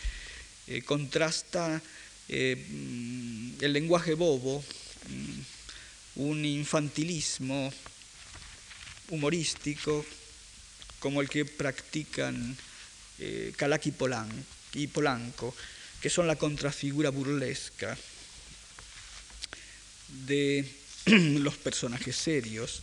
eh, 0.68 0.82
contrasta 0.82 1.80
eh, 2.28 2.56
mm, 2.68 3.64
el 3.64 3.72
lenguaje 3.72 4.14
bobo, 4.14 4.62
mm, 5.08 6.20
un 6.20 6.44
infantilismo 6.44 7.72
humorístico 9.08 10.04
como 10.98 11.20
el 11.20 11.28
que 11.28 11.44
practican 11.44 12.56
eh, 13.18 13.54
y 14.74 14.86
Polanco, 14.86 15.54
que 16.02 16.10
son 16.10 16.26
la 16.26 16.36
contrafigura 16.36 17.10
burlesca 17.10 17.96
de 20.26 20.68
los 21.06 21.56
personajes 21.56 22.14
serios. 22.14 22.82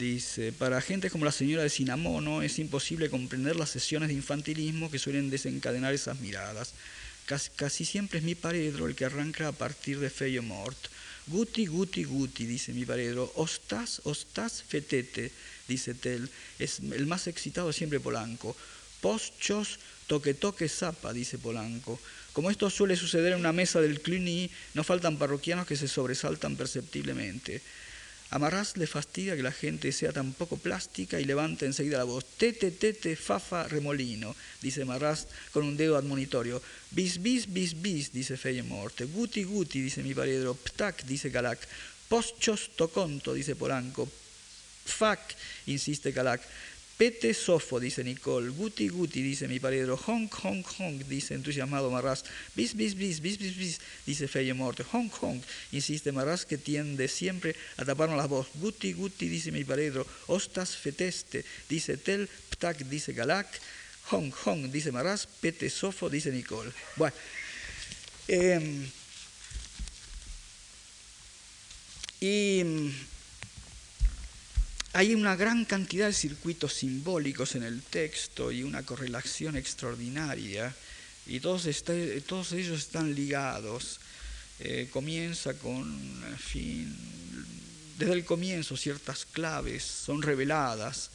Dice, 0.00 0.52
para 0.52 0.80
gente 0.80 1.10
como 1.10 1.26
la 1.26 1.30
señora 1.30 1.62
de 1.62 1.68
Cinamono 1.68 2.40
es 2.40 2.58
imposible 2.58 3.10
comprender 3.10 3.56
las 3.56 3.68
sesiones 3.68 4.08
de 4.08 4.14
infantilismo 4.14 4.90
que 4.90 4.98
suelen 4.98 5.28
desencadenar 5.28 5.92
esas 5.92 6.20
miradas. 6.20 6.72
Casi, 7.26 7.84
siempre 7.84 8.20
es 8.20 8.24
mi 8.24 8.34
paredro 8.34 8.86
el 8.86 8.94
que 8.94 9.04
arranca 9.04 9.48
a 9.48 9.52
partir 9.52 10.00
de 10.00 10.08
Feyo 10.08 10.42
Mort. 10.42 10.78
Guti, 11.26 11.66
guti, 11.66 12.04
guti, 12.04 12.46
dice 12.46 12.72
mi 12.72 12.86
paredro. 12.86 13.30
Ostas, 13.36 14.00
ostas, 14.04 14.64
fetete, 14.66 15.32
dice 15.68 15.92
Tel. 15.92 16.30
Es 16.58 16.80
el 16.80 17.06
más 17.06 17.26
excitado 17.26 17.70
siempre 17.70 18.00
Polanco. 18.00 18.56
Poschos, 19.02 19.78
toque, 20.06 20.32
toque, 20.32 20.70
zapa, 20.70 21.12
dice 21.12 21.36
Polanco. 21.36 22.00
Como 22.32 22.50
esto 22.50 22.70
suele 22.70 22.96
suceder 22.96 23.34
en 23.34 23.40
una 23.40 23.52
mesa 23.52 23.82
del 23.82 24.00
Cluny, 24.00 24.50
no 24.72 24.82
faltan 24.82 25.18
parroquianos 25.18 25.66
que 25.66 25.76
se 25.76 25.88
sobresaltan 25.88 26.56
perceptiblemente. 26.56 27.60
A 28.30 28.38
Marras 28.38 28.76
le 28.76 28.86
fastidia 28.86 29.34
que 29.34 29.42
la 29.42 29.50
gente 29.50 29.90
sea 29.90 30.12
tan 30.12 30.32
poco 30.32 30.56
plástica 30.56 31.18
y 31.18 31.24
levanta 31.24 31.66
enseguida 31.66 31.98
la 31.98 32.04
voz. 32.04 32.24
Tete, 32.38 32.70
tete, 32.70 33.16
fafa, 33.16 33.66
remolino, 33.66 34.36
dice 34.62 34.84
Marras 34.84 35.26
con 35.52 35.64
un 35.64 35.76
dedo 35.76 35.96
admonitorio. 35.96 36.62
Bis, 36.92 37.20
bis, 37.20 37.52
bis, 37.52 37.74
bis, 37.74 38.12
dice 38.12 38.38
Morte. 38.62 39.06
Guti, 39.06 39.42
guti, 39.42 39.82
dice 39.82 40.04
mi 40.04 40.14
paredro. 40.14 40.54
Ptac, 40.54 41.04
dice 41.06 41.30
Galac. 41.30 41.58
Poschos 42.08 42.70
toconto, 42.76 43.32
dice 43.34 43.56
Polanco. 43.56 44.08
Fac, 44.84 45.34
insiste 45.66 46.12
Galac. 46.12 46.40
Pete 47.00 47.32
sofo, 47.32 47.78
dice 47.78 48.04
Nicole. 48.04 48.50
Guti 48.50 48.86
guti, 48.90 49.22
dice 49.22 49.48
mi 49.48 49.58
paredro. 49.58 49.96
Honk, 49.96 50.34
honk, 50.44 50.66
honk, 50.78 51.04
dice 51.08 51.32
entusiasmado 51.32 51.90
Marras. 51.90 52.24
Bis, 52.54 52.74
bis, 52.74 52.94
bis, 52.94 53.22
bis, 53.22 53.38
bis, 53.38 53.56
bis, 53.56 53.80
dice 54.04 54.28
Feye 54.28 54.52
Morte. 54.52 54.84
Honk, 54.92 55.10
honk, 55.22 55.42
insiste 55.72 56.12
Marras 56.12 56.44
que 56.44 56.58
tiende 56.58 57.08
siempre 57.08 57.56
a 57.78 57.86
taparnos 57.86 58.18
la 58.18 58.26
voz. 58.26 58.48
Guti 58.52 58.92
guti, 58.92 59.28
dice 59.28 59.50
mi 59.50 59.64
paredro. 59.64 60.06
Ostas 60.26 60.76
feteste, 60.76 61.42
dice 61.70 61.96
Tel. 61.96 62.28
Ptac, 62.50 62.84
dice 62.84 63.14
Galac. 63.14 63.48
Honk, 64.10 64.34
honk, 64.44 64.66
dice 64.66 64.92
Marras. 64.92 65.26
Pete 65.26 65.70
sofo, 65.70 66.10
dice 66.10 66.30
Nicole. 66.30 66.70
Bueno. 66.96 67.16
Em, 68.28 68.86
y 72.20 72.92
hay 74.92 75.14
una 75.14 75.36
gran 75.36 75.64
cantidad 75.64 76.06
de 76.06 76.12
circuitos 76.12 76.74
simbólicos 76.74 77.54
en 77.54 77.62
el 77.62 77.82
texto 77.82 78.50
y 78.50 78.62
una 78.62 78.82
correlación 78.82 79.56
extraordinaria 79.56 80.74
y 81.26 81.38
todos, 81.38 81.68
todos 82.26 82.52
ellos 82.52 82.78
están 82.78 83.14
ligados. 83.14 84.00
Eh, 84.58 84.88
comienza 84.90 85.54
con, 85.54 85.88
en 86.28 86.38
fin, 86.38 86.96
desde 87.98 88.12
el 88.12 88.24
comienzo 88.24 88.76
ciertas 88.76 89.24
claves 89.24 89.84
son 89.84 90.20
reveladas 90.20 91.10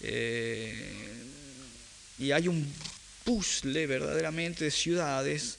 eh, 0.00 1.18
y 2.18 2.30
hay 2.32 2.48
un 2.48 2.72
puzzle 3.24 3.86
verdaderamente 3.86 4.64
de 4.64 4.70
ciudades, 4.70 5.58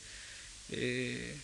eh, 0.69 1.35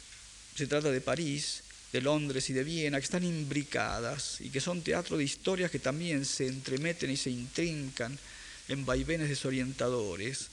se 0.56 0.66
trata 0.68 0.90
de 0.90 1.02
París, 1.02 1.64
de 1.92 2.02
Londres 2.02 2.50
y 2.50 2.54
de 2.54 2.64
Viena, 2.64 3.00
que 3.00 3.06
están 3.06 3.24
imbricadas 3.24 4.42
y 4.42 4.50
que 4.50 4.60
son 4.60 4.82
teatro 4.82 5.18
de 5.18 5.24
historias 5.24 5.72
que 5.72 5.80
también 5.80 6.26
se 6.26 6.48
entremeten 6.48 7.10
y 7.10 7.18
se 7.18 7.30
intrincan 7.30 8.18
en 8.68 8.86
vaivenes 8.86 9.30
desorientadores, 9.30 10.48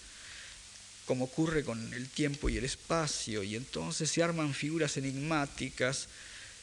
como 1.06 1.24
ocurre 1.24 1.64
con 1.64 1.92
el 1.92 2.08
tiempo 2.08 2.48
y 2.48 2.56
el 2.56 2.64
espacio, 2.64 3.42
y 3.42 3.56
entonces 3.56 4.10
se 4.10 4.22
arman 4.22 4.54
figuras 4.54 4.96
enigmáticas 4.96 6.08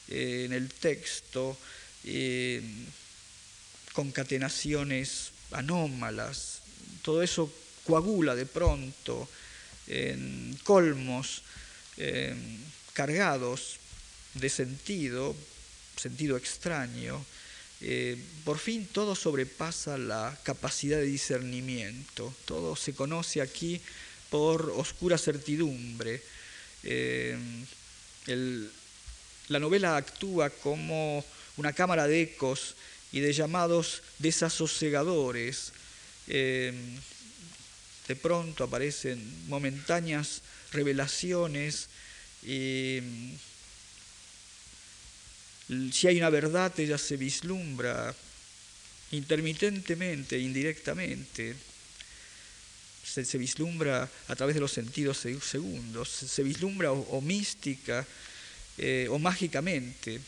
eh, 0.08 0.44
en 0.46 0.52
el 0.52 0.68
texto, 0.68 1.56
eh, 2.04 2.62
concatenaciones 3.92 5.32
anómalas, 5.50 6.60
todo 7.02 7.22
eso 7.22 7.52
coagula 7.84 8.34
de 8.34 8.46
pronto 8.46 9.28
en 9.86 10.58
colmos 10.64 11.42
cargados 12.94 13.78
de 14.34 14.48
sentido, 14.48 15.36
sentido 15.96 16.36
extraño, 16.36 17.24
eh, 17.84 18.16
por 18.44 18.58
fin 18.58 18.86
todo 18.86 19.16
sobrepasa 19.16 19.98
la 19.98 20.38
capacidad 20.44 20.98
de 20.98 21.04
discernimiento, 21.04 22.32
todo 22.44 22.76
se 22.76 22.94
conoce 22.94 23.40
aquí 23.42 23.80
por 24.30 24.70
oscura 24.76 25.18
certidumbre. 25.18 26.22
Eh, 26.84 27.36
la 29.48 29.58
novela 29.58 29.96
actúa 29.96 30.48
como 30.50 31.24
una 31.56 31.72
cámara 31.72 32.06
de 32.06 32.22
ecos 32.22 32.76
y 33.10 33.18
de 33.18 33.32
llamados 33.32 34.02
desasosegadores. 34.18 35.72
Eh, 36.28 36.72
de 38.06 38.16
pronto 38.16 38.62
aparecen 38.64 39.18
momentáneas 39.48 40.42
revelaciones 40.70 41.88
si 45.92 46.08
hay 46.08 46.18
una 46.18 46.30
verdad, 46.30 46.72
ella 46.78 46.98
se 46.98 47.16
vislumbra 47.16 48.14
intermitentemente, 49.12 50.38
indirectamente. 50.38 51.54
Se, 53.04 53.36
vislumbra 53.36 54.08
a 54.28 54.36
través 54.36 54.54
de 54.54 54.60
los 54.60 54.72
sentidos 54.72 55.18
segundos, 55.18 56.08
se, 56.08 56.42
vislumbra 56.42 56.92
o, 56.92 57.20
mística 57.20 58.06
eh, 58.78 59.06
o 59.10 59.18
mágicamente. 59.18 60.20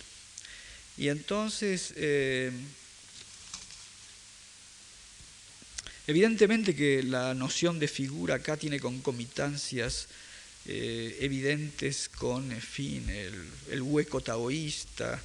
Y 0.98 1.08
entonces, 1.08 1.94
eh, 1.96 2.52
evidentemente 6.06 6.74
que 6.74 7.02
la 7.02 7.32
noción 7.32 7.78
de 7.78 7.88
figura 7.88 8.36
acá 8.36 8.56
tiene 8.56 8.78
concomitancias 8.80 10.08
eh, 10.66 11.18
evidentes 11.20 12.08
con, 12.08 12.50
fin, 12.60 13.08
el, 13.10 13.82
hueco 13.82 14.22
taoísta 14.22 15.22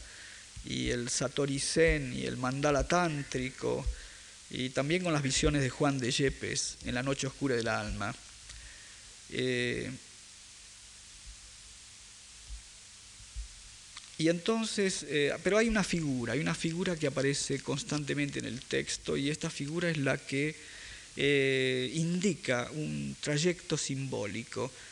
y 0.66 0.89
el 0.89 1.10
Satori 1.10 1.60
Zen 1.60 2.14
y 2.14 2.26
el 2.26 2.38
mandala 2.38 2.88
tántrico 2.88 3.86
y 4.49 4.70
también 4.70 5.03
con 5.03 5.14
las 5.14 5.22
visiones 5.22 5.62
de 5.62 5.70
Juan 5.70 5.99
de 5.99 6.12
Yepes 6.12 6.78
en 6.86 6.95
la 6.95 7.03
noche 7.03 7.28
oscura 7.28 7.55
del 7.55 7.68
alma. 7.68 8.14
Eh, 9.32 9.91
y 14.18 14.28
entonces, 14.28 15.05
eh, 15.07 15.34
pero 15.43 15.57
hay 15.57 15.70
una 15.70 15.84
figura, 15.84 16.34
hay 16.34 16.39
una 16.39 16.55
figura 16.55 16.95
que 16.95 17.07
aparece 17.07 17.60
constantemente 17.60 18.39
en 18.39 18.45
el 18.45 18.62
texto 18.62 19.16
y 19.16 19.30
esta 19.30 19.49
figura 19.49 19.89
es 19.89 19.97
la 19.97 20.18
que 20.18 20.55
indica 21.95 22.70
un 22.72 23.16
trayecto 23.20 23.78
simbólico 23.78 24.72
eh, 24.72 24.89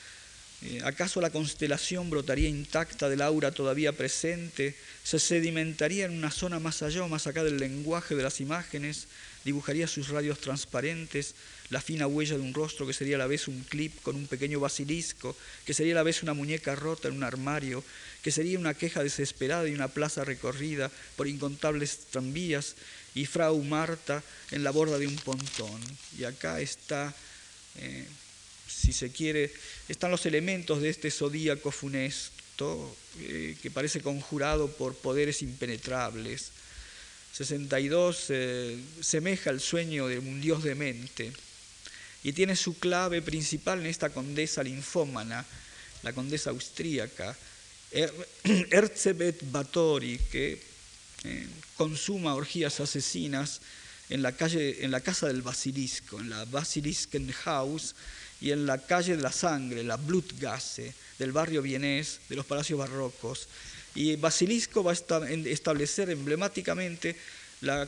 ¿Acaso 0.84 1.22
la 1.22 1.30
constelación 1.30 2.10
brotaría 2.10 2.49
intacta 2.49 3.10
del 3.10 3.22
aura 3.22 3.51
todavía 3.51 3.93
presente? 3.93 4.76
¿Se 5.03 5.20
sedimentaría 5.20 6.05
en 6.05 6.18
una 6.18 6.32
zona 6.32 6.60
más 6.60 6.82
allá 6.82 7.03
o 7.03 7.08
más 7.08 7.28
acá 7.28 7.43
del 7.43 7.58
lenguaje 7.58 8.16
de 8.16 8.24
las 8.24 8.41
imágenes? 8.41 9.08
¿Dibujaría 9.45 9.88
sus 9.88 10.10
radios 10.10 10.41
transparentes? 10.41 11.36
La 11.70 11.80
fina 11.80 12.08
huella 12.08 12.38
de 12.38 12.41
un 12.41 12.55
rostro 12.55 12.88
que 12.88 12.93
sería 12.93 13.18
a 13.18 13.20
la 13.20 13.28
vez 13.28 13.47
un 13.47 13.64
clip 13.70 14.01
con 14.01 14.16
un 14.16 14.26
pequeño 14.26 14.60
basilisco, 14.60 15.38
que 15.64 15.76
sería 15.76 15.93
a 15.93 16.01
la 16.01 16.03
vez 16.03 16.24
una 16.24 16.34
muñeca 16.34 16.76
rota 16.76 17.08
en 17.08 17.14
un 17.14 17.24
armario, 17.24 17.84
que 18.24 18.32
sería 18.32 18.58
una 18.58 18.74
queja 18.74 19.03
desesperada 19.03 19.70
y 19.70 19.76
una 19.76 19.89
plaza 19.89 20.26
recorrida 20.26 20.89
por 21.16 21.28
incontables 21.28 22.08
tranvías 22.10 22.76
y 23.14 23.28
Frau 23.28 23.62
Marta 23.64 24.24
en 24.49 24.64
la 24.64 24.72
borda 24.72 24.97
de 24.97 25.05
un 25.05 25.18
pontón. 25.18 25.80
Y 26.18 26.24
acá 26.24 26.60
está... 26.62 27.14
Eh, 27.76 28.08
si 28.78 28.93
se 28.93 29.11
quiere, 29.11 29.51
están 29.89 30.11
los 30.11 30.25
elementos 30.25 30.82
de 30.82 30.89
este 30.89 31.09
zodíaco 31.09 31.71
funesto 31.71 32.95
eh, 33.19 33.57
que 33.61 33.71
parece 33.71 34.01
conjurado 34.01 34.71
por 34.71 34.95
poderes 34.95 35.41
impenetrables. 35.41 36.51
62 37.34 38.25
eh, 38.30 38.80
semeja 39.01 39.49
al 39.49 39.59
sueño 39.59 40.07
de 40.07 40.19
un 40.19 40.41
dios 40.41 40.63
demente 40.63 41.32
y 42.23 42.34
tiene 42.34 42.55
su 42.55 42.78
clave 42.78 43.21
principal 43.21 43.80
en 43.80 43.88
esta 43.88 44.09
condesa 44.09 44.63
linfómana, 44.63 45.45
la 46.03 46.13
condesa 46.13 46.51
austríaca, 46.51 47.36
er 47.91 48.13
Erzebet 48.71 49.41
que 50.32 50.61
eh, 51.23 51.47
consuma 51.75 52.36
orgías 52.36 52.80
asesinas 52.80 53.61
en 54.09 54.21
la, 54.21 54.32
calle, 54.32 54.84
en 54.84 54.91
la 54.91 55.01
casa 55.01 55.28
del 55.28 55.41
basilisco, 55.41 56.19
en 56.19 56.30
la 56.30 56.45
Basiliskenhaus, 56.45 57.95
y 58.40 58.52
en 58.52 58.66
la 58.66 58.78
calle 58.78 59.16
de 59.16 59.22
la 59.22 59.32
sangre, 59.32 59.84
la 59.84 59.98
Blutgasse, 59.98 60.94
del 61.18 61.32
barrio 61.32 61.62
vienés, 61.62 62.20
de 62.30 62.36
los 62.36 62.46
palacios 62.46 62.80
barrocos. 62.80 63.48
Y 63.96 64.16
Basilisco 64.16 64.84
va 64.84 64.92
a 64.92 64.96
establecer 64.96 66.10
emblemáticamente 66.10 67.16
la 67.62 67.88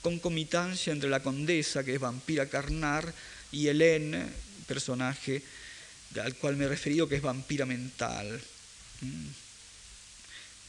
concomitancia 0.00 0.92
entre 0.92 1.10
la 1.10 1.22
condesa, 1.22 1.84
que 1.84 1.94
es 1.94 2.00
vampira 2.00 2.46
carnar, 2.46 3.12
y 3.52 3.68
Hélène, 3.68 4.26
personaje 4.66 5.42
al 6.20 6.34
cual 6.36 6.56
me 6.56 6.64
he 6.64 6.68
referido, 6.68 7.08
que 7.08 7.16
es 7.16 7.22
vampira 7.22 7.66
mental. 7.66 8.40
Mm. 9.02 9.26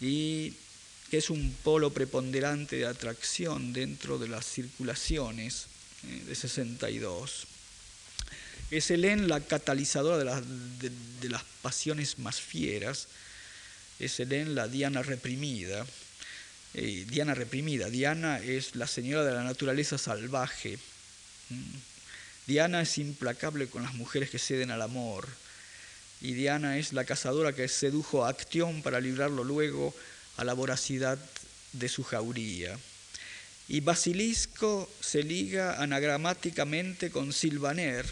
Y 0.01 0.53
que 1.09 1.17
es 1.17 1.29
un 1.29 1.55
polo 1.63 1.91
preponderante 1.91 2.77
de 2.77 2.85
atracción 2.85 3.71
dentro 3.71 4.17
de 4.17 4.27
las 4.27 4.45
circulaciones 4.45 5.67
eh, 6.03 6.23
de 6.25 6.35
62. 6.35 7.47
Es 8.73 8.89
Helen 8.89 9.27
la 9.27 9.39
catalizadora 9.39 10.41
de, 10.41 11.29
las 11.29 11.43
pasiones 11.61 12.17
más 12.17 12.41
fieras. 12.41 13.07
Es 13.99 14.19
Helen 14.19 14.55
la 14.55 14.67
Diana 14.67 15.03
reprimida. 15.03 15.85
Eh, 16.73 17.05
Diana 17.07 17.35
reprimida. 17.35 17.91
Diana 17.91 18.39
es 18.39 18.75
la 18.75 18.87
señora 18.87 19.25
de 19.25 19.31
la 19.31 19.43
naturaleza 19.43 19.99
salvaje. 19.99 20.79
Mm. 21.49 21.75
Diana 22.47 22.81
es 22.81 22.97
implacable 22.97 23.67
con 23.67 23.83
las 23.83 23.93
mujeres 23.93 24.31
que 24.31 24.39
ceden 24.39 24.71
al 24.71 24.81
amor. 24.81 25.27
Y 26.19 26.33
Diana 26.33 26.79
es 26.79 26.93
la 26.93 27.05
cazadora 27.05 27.53
que 27.53 27.67
sedujo 27.67 28.25
a 28.25 28.29
Actión 28.29 28.81
para 28.81 28.99
librarlo 28.99 29.43
luego 29.43 29.93
a 30.37 30.43
la 30.43 30.53
voracidad 30.53 31.19
de 31.73 31.89
su 31.89 32.03
jauría. 32.03 32.79
Y 33.67 33.81
Basilisco 33.81 34.91
se 34.99 35.21
liga 35.21 35.79
anagramáticamente 35.79 37.11
con 37.11 37.33
Silvaner, 37.33 38.03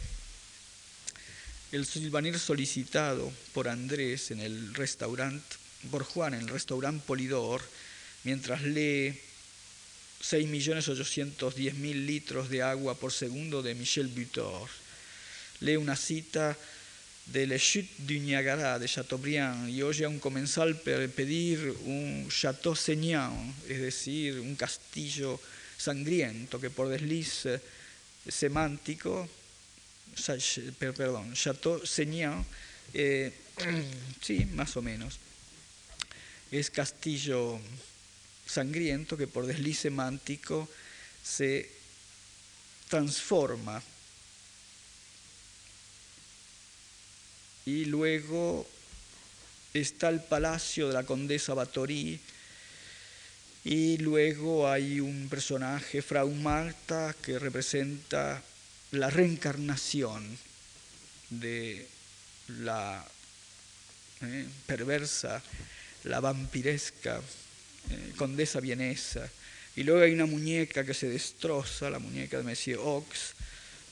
el 1.71 1.85
silvanir 1.85 2.37
solicitado 2.37 3.31
por 3.53 3.69
Andrés 3.69 4.31
en 4.31 4.41
el 4.41 4.73
restaurante, 4.73 5.55
por 5.89 6.05
en 6.27 6.33
el 6.33 6.49
restaurante 6.49 7.03
Polidor, 7.07 7.61
mientras 8.23 8.61
lee 8.61 9.17
6.810.000 10.21 12.05
litros 12.05 12.49
de 12.49 12.61
agua 12.61 12.95
por 12.95 13.13
segundo 13.13 13.61
de 13.61 13.73
Michel 13.73 14.07
Butor. 14.07 14.69
Lee 15.61 15.77
una 15.77 15.95
cita 15.95 16.57
de 17.27 17.47
Le 17.47 17.57
Chute 17.57 17.89
du 17.99 18.19
Niagara 18.19 18.77
de 18.77 18.87
Chateaubriand 18.87 19.69
y 19.69 19.81
oye 19.81 20.05
a 20.05 20.09
un 20.09 20.19
comensal 20.19 20.75
pedir 20.75 21.73
un 21.85 22.27
Chateau 22.29 22.75
Saignant, 22.75 23.55
es 23.69 23.79
decir, 23.79 24.39
un 24.39 24.55
castillo 24.55 25.39
sangriento 25.77 26.59
que 26.59 26.69
por 26.69 26.89
desliz 26.89 27.47
semántico 28.27 29.29
perdón, 30.77 31.33
Chateau 31.33 31.85
Seigneur, 31.85 32.43
eh, 32.93 33.33
sí, 34.21 34.45
más 34.53 34.75
o 34.77 34.81
menos. 34.81 35.19
Es 36.51 36.69
castillo 36.69 37.59
sangriento 38.45 39.15
que 39.15 39.27
por 39.27 39.45
desliz 39.45 39.79
semántico 39.79 40.67
se 41.23 41.69
transforma 42.89 43.81
y 47.65 47.85
luego 47.85 48.67
está 49.73 50.09
el 50.09 50.21
palacio 50.21 50.87
de 50.87 50.93
la 50.93 51.05
condesa 51.05 51.53
Batorí, 51.53 52.19
y 53.63 53.97
luego 53.97 54.67
hay 54.67 54.99
un 54.99 55.29
personaje, 55.29 56.01
Frau 56.01 56.31
Marta, 56.31 57.15
que 57.21 57.37
representa 57.37 58.41
la 58.91 59.09
reencarnación 59.09 60.37
de 61.29 61.87
la 62.59 63.05
eh, 64.21 64.47
perversa, 64.65 65.41
la 66.03 66.19
vampiresca 66.19 67.21
eh, 67.89 68.13
condesa 68.17 68.59
vienesa. 68.59 69.29
Y 69.75 69.83
luego 69.83 70.01
hay 70.01 70.11
una 70.11 70.25
muñeca 70.25 70.83
que 70.83 70.93
se 70.93 71.07
destroza, 71.07 71.89
la 71.89 71.99
muñeca 71.99 72.37
de 72.37 72.43
Monsieur 72.43 72.79
Ox, 72.83 73.33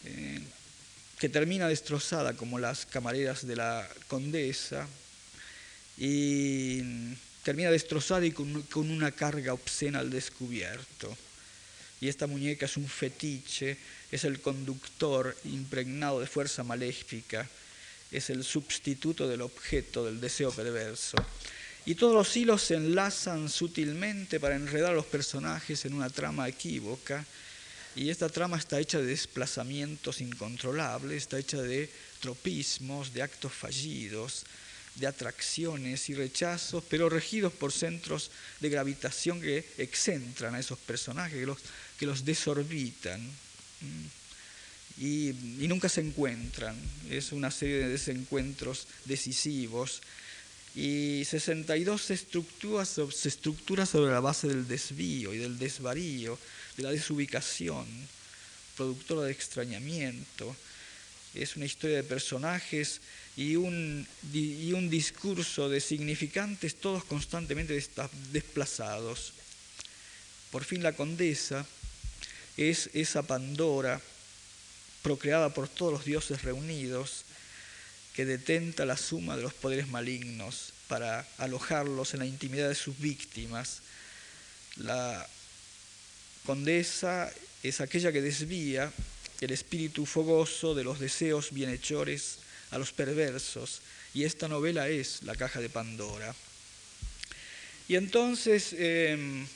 eh, 0.06 0.42
que 1.18 1.30
termina 1.30 1.68
destrozada 1.68 2.34
como 2.34 2.60
las 2.60 2.86
camareras 2.86 3.48
de 3.48 3.56
la 3.56 3.88
condesa 4.08 4.88
y 5.98 6.82
termina 7.44 7.72
destrozada 7.72 8.26
y 8.26 8.32
con, 8.32 8.62
con 8.64 8.90
una 8.90 9.12
carga 9.12 9.54
obscena 9.54 10.00
al 10.00 10.10
descubierto. 10.10 11.18
Y 12.02 12.08
esta 12.08 12.28
muñeca 12.28 12.66
es 12.66 12.78
un 12.78 12.88
fetiche, 12.88 13.78
es 14.12 14.24
el 14.24 14.40
conductor 14.42 15.36
impregnado 15.46 16.20
de 16.20 16.28
fuerza 16.28 16.64
maléfica, 16.64 17.48
es 18.12 18.30
el 18.30 18.44
sustituto 18.44 19.28
del 19.28 19.42
objeto 19.42 20.06
del 20.06 20.20
deseo 20.20 20.52
perverso. 20.52 21.18
Y 21.86 21.96
todos 21.96 22.14
los 22.14 22.36
hilos 22.36 22.62
se 22.64 22.76
enlazan 22.76 23.50
sutilmente 23.50 24.40
para 24.40 24.56
enredar 24.56 24.92
a 24.92 24.96
los 24.96 25.06
personajes 25.06 25.86
en 25.86 25.94
una 25.94 26.10
trama 26.10 26.48
equívoca. 26.48 27.26
Y 27.96 28.10
esta 28.10 28.30
trama 28.30 28.58
está 28.58 28.80
hecha 28.80 29.00
de 29.00 29.08
desplazamientos 29.08 30.22
incontrolables, 30.22 31.24
está 31.24 31.40
hecha 31.40 31.62
de 31.62 31.90
tropismos, 32.20 33.14
de 33.14 33.24
actos 33.24 33.54
fallidos, 33.54 34.46
de 34.96 35.08
atracciones 35.08 36.10
y 36.10 36.14
rechazos, 36.14 36.84
pero 36.90 37.10
regidos 37.10 37.54
por 37.54 37.72
centros 37.72 38.32
de 38.60 38.70
gravitación 38.70 39.42
que 39.42 39.66
excentran 39.78 40.56
a 40.56 40.60
esos 40.60 40.78
personajes, 40.80 41.40
que 41.40 41.46
los, 41.46 41.58
que 42.00 42.06
los 42.06 42.24
desorbitan 42.24 43.22
y, 44.98 45.34
nunca 45.68 45.90
se 45.90 46.02
encuentran. 46.02 46.76
Es 47.10 47.32
una 47.34 47.52
serie 47.52 47.78
de 47.78 47.90
desencuentros 47.90 48.88
decisivos 49.06 50.02
y 50.76 51.24
62 51.26 52.02
se 52.02 52.14
estructura, 52.14 52.86
se 52.86 53.28
estructura 53.28 53.86
sobre 53.86 54.12
la 54.12 54.22
base 54.22 54.48
del 54.48 54.68
desvío 54.68 55.34
y 55.34 55.38
del 55.38 55.60
desvarío, 55.60 56.40
de 56.78 56.84
la 56.84 56.92
desubicación, 56.92 57.86
productora 58.78 59.24
de 59.24 59.32
extrañamiento. 59.32 60.56
Es 61.34 61.58
una 61.58 61.66
historia 61.66 61.98
de 61.98 62.04
personajes 62.04 63.02
y 63.36 63.56
un, 63.56 64.08
y 64.34 64.72
un 64.72 64.90
discurso 64.90 65.70
de 65.70 65.82
significantes, 65.82 66.76
todos 66.76 67.04
constantemente 67.04 67.74
desplazados. 68.32 69.34
Por 70.52 70.64
fin 70.64 70.82
la 70.82 70.94
condesa 70.94 71.66
es 72.60 72.90
esa 72.94 73.24
Pandora 73.24 74.02
procreada 75.02 75.54
por 75.54 75.70
todos 75.70 75.94
los 75.94 76.04
dioses 76.04 76.42
reunidos, 76.44 77.24
que 78.14 78.26
detenta 78.26 78.86
la 78.86 78.98
suma 78.98 79.38
de 79.38 79.44
los 79.44 79.54
poderes 79.54 79.88
malignos 79.88 80.74
para 80.90 81.26
alojarlos 81.38 82.14
en 82.14 82.20
la 82.20 82.26
intimidad 82.26 82.68
de 82.68 82.76
sus 82.76 83.00
víctimas. 83.00 83.80
La 84.76 85.26
condesa 86.46 87.32
es 87.64 87.80
aquella 87.80 88.12
que 88.12 88.22
desvía 88.22 88.92
el 89.40 89.52
espíritu 89.52 90.06
fogoso 90.06 90.76
de 90.76 90.84
los 90.84 91.00
deseos 91.00 91.54
bienhechores 91.54 92.40
a 92.72 92.78
los 92.78 92.92
perversos, 92.92 93.82
y 94.14 94.26
esta 94.26 94.50
novela 94.50 94.90
es 94.90 95.24
la 95.24 95.36
caja 95.36 95.62
de 95.62 95.70
Pandora. 95.70 96.36
Y 97.88 97.96
entonces 97.96 98.74
em, 98.74 99.48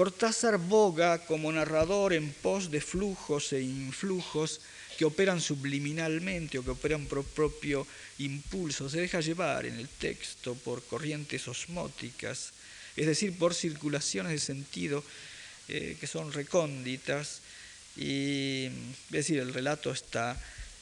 Cortázar 0.00 0.56
boga 0.56 1.26
como 1.28 1.52
narrador 1.52 2.16
en 2.16 2.32
pos 2.32 2.72
de 2.72 2.80
flujos 2.80 3.52
e 3.52 3.60
influjos 3.60 4.64
que 4.96 5.04
operan 5.04 5.44
subliminalmente 5.44 6.56
o 6.56 6.64
que 6.64 6.72
operan 6.72 7.04
por 7.04 7.20
propio 7.20 7.84
impulso, 8.16 8.88
se 8.88 9.04
deja 9.04 9.20
llevar 9.20 9.68
en 9.68 9.76
el 9.76 9.92
texto 9.92 10.56
por 10.56 10.80
corrientes 10.88 11.44
osmóticas, 11.52 12.56
es 12.96 13.04
decir, 13.12 13.36
por 13.36 13.52
circulaciones 13.52 14.32
de 14.32 14.40
sentido 14.40 15.04
eh, 15.68 16.00
que 16.00 16.08
son 16.08 16.32
recónditas, 16.32 17.44
y 17.92 18.72
es 19.12 19.28
decir, 19.28 19.36
el 19.36 19.52
relato 19.52 19.92
está 19.92 20.32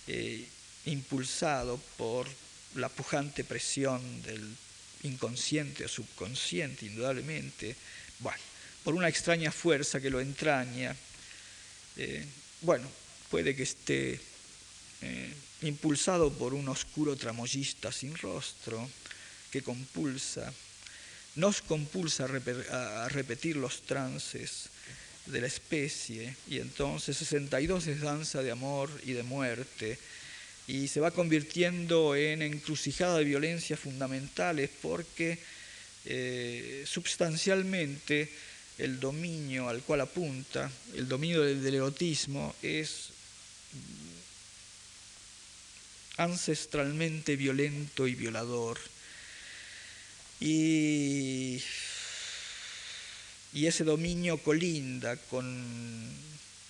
eh, 0.07 0.47
impulsado 0.87 1.75
por 1.99 2.31
la 2.79 2.87
pujante 2.87 3.43
presión 3.43 3.99
del 4.23 4.47
inconsciente 5.03 5.87
o 5.87 5.91
subconsciente, 5.91 6.87
indudablemente, 6.87 7.75
bueno, 8.23 8.48
por 8.89 8.95
una 8.95 9.11
extraña 9.11 9.53
fuerza 9.53 10.01
que 10.01 10.09
lo 10.09 10.19
entraña. 10.19 10.97
Eh, 11.99 12.25
bueno, 12.63 12.91
puede 13.31 13.55
que 13.55 13.65
esté 13.65 14.19
eh, 15.03 15.35
impulsado 15.61 16.33
por 16.33 16.55
un 16.55 16.67
oscuro 16.71 17.15
tramoyista 17.15 17.93
sin 17.93 18.17
rostro 18.17 18.89
que 19.51 19.61
compulsa, 19.61 20.51
nos 21.35 21.61
compulsa 21.61 22.25
a, 22.25 23.09
repetir 23.11 23.57
los 23.57 23.83
trances 23.83 24.71
de 25.27 25.43
la 25.43 25.49
especie 25.49 26.35
y 26.49 26.57
entonces 26.57 27.19
62 27.19 27.89
es 27.89 28.01
danza 28.01 28.43
de 28.43 28.53
amor 28.53 28.89
y 29.05 29.13
de 29.13 29.23
muerte 29.23 29.99
y 30.67 30.89
se 30.89 31.01
va 31.01 31.11
convirtiendo 31.11 32.17
en 32.17 32.41
encrucijada 32.41 33.19
de 33.19 33.25
violencias 33.25 33.79
fundamentales 33.81 34.71
porque 34.81 35.39
eh, 36.07 36.85
substancialmente 36.87 38.48
el 38.79 39.01
dominio 39.01 39.69
al 39.69 39.83
cual 39.83 40.03
apunta, 40.03 40.71
el 40.95 41.09
dominio 41.09 41.43
del 41.43 41.75
erotismo, 41.75 42.55
es 42.63 43.11
ancestralmente 46.17 47.37
violento 47.37 48.07
y 48.07 48.15
violador. 48.15 48.79
Y, 50.41 51.61
y 53.53 53.67
ese 53.67 53.83
dominio 53.83 54.39
colinda 54.39 55.17
con 55.17 56.09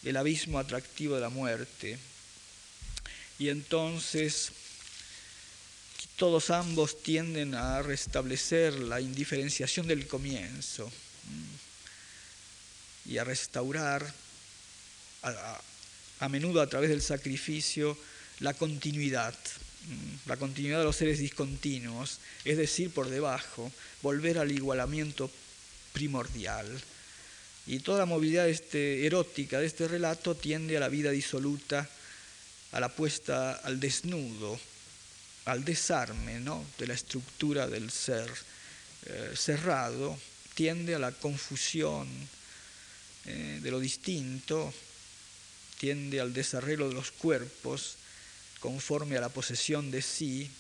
el 0.03 0.17
abismo 0.17 0.59
atractivo 0.59 1.15
de 1.15 1.21
la 1.21 1.29
muerte. 1.29 1.99
Y 3.39 3.51
entonces 3.51 4.53
todos 6.17 6.51
ambos 6.51 7.03
tienden 7.03 7.55
a 7.55 7.83
restablecer 7.83 8.73
la 8.75 9.01
indiferenciación 9.01 9.87
del 9.87 10.07
comienzo 10.07 10.91
y 13.09 13.19
a 13.19 13.25
restaurar 13.25 14.15
a 16.21 16.29
menudo 16.29 16.61
a 16.61 16.67
través 16.67 16.91
del 16.91 17.03
sacrificio, 17.03 17.97
la 18.41 18.55
continuidad, 18.55 19.35
mm, 19.35 20.29
la 20.29 20.37
continuidad 20.37 20.79
de 20.79 20.85
los 20.85 20.97
seres 20.97 21.19
discontinuos, 21.19 22.19
es 22.45 22.57
decir, 22.57 22.91
por 22.91 23.09
debajo, 23.09 23.73
volver 24.03 24.39
al 24.39 24.53
igualamiento 24.53 25.31
primordial. 25.93 26.67
Y 27.67 27.81
toda 27.81 27.99
la 27.99 28.07
movilidad 28.07 28.49
este, 28.49 29.07
erótica 29.07 29.59
de 29.61 29.67
este 29.67 29.89
relato 29.89 30.35
tiende 30.35 30.77
a 30.77 30.81
la 30.81 30.89
vida 30.89 31.11
disoluta, 31.11 31.89
a 32.73 32.81
la 32.81 32.89
puesta 32.89 33.53
al 33.53 33.81
desnudo, 33.81 34.59
al 35.45 35.65
desarme 35.65 36.41
¿no? 36.41 36.65
de 36.79 36.87
la 36.87 36.95
estructura 36.95 37.67
del 37.67 37.91
ser 37.91 38.31
eh, 39.07 39.33
cerrado, 39.35 40.19
tiende 40.55 40.95
a 40.95 40.99
la 40.99 41.13
confusión 41.13 42.09
eh, 43.29 43.61
de 43.63 43.71
lo 43.71 43.79
distinto, 43.79 44.73
tiende 45.79 46.19
al 46.19 46.33
desarreglo 46.33 46.89
de 46.89 46.95
los 46.95 47.11
cuerpos 47.11 47.97
conforme 48.59 49.19
a 49.19 49.21
la 49.21 49.29
posesión 49.29 49.91
de 49.91 50.01
sí. 50.01 50.51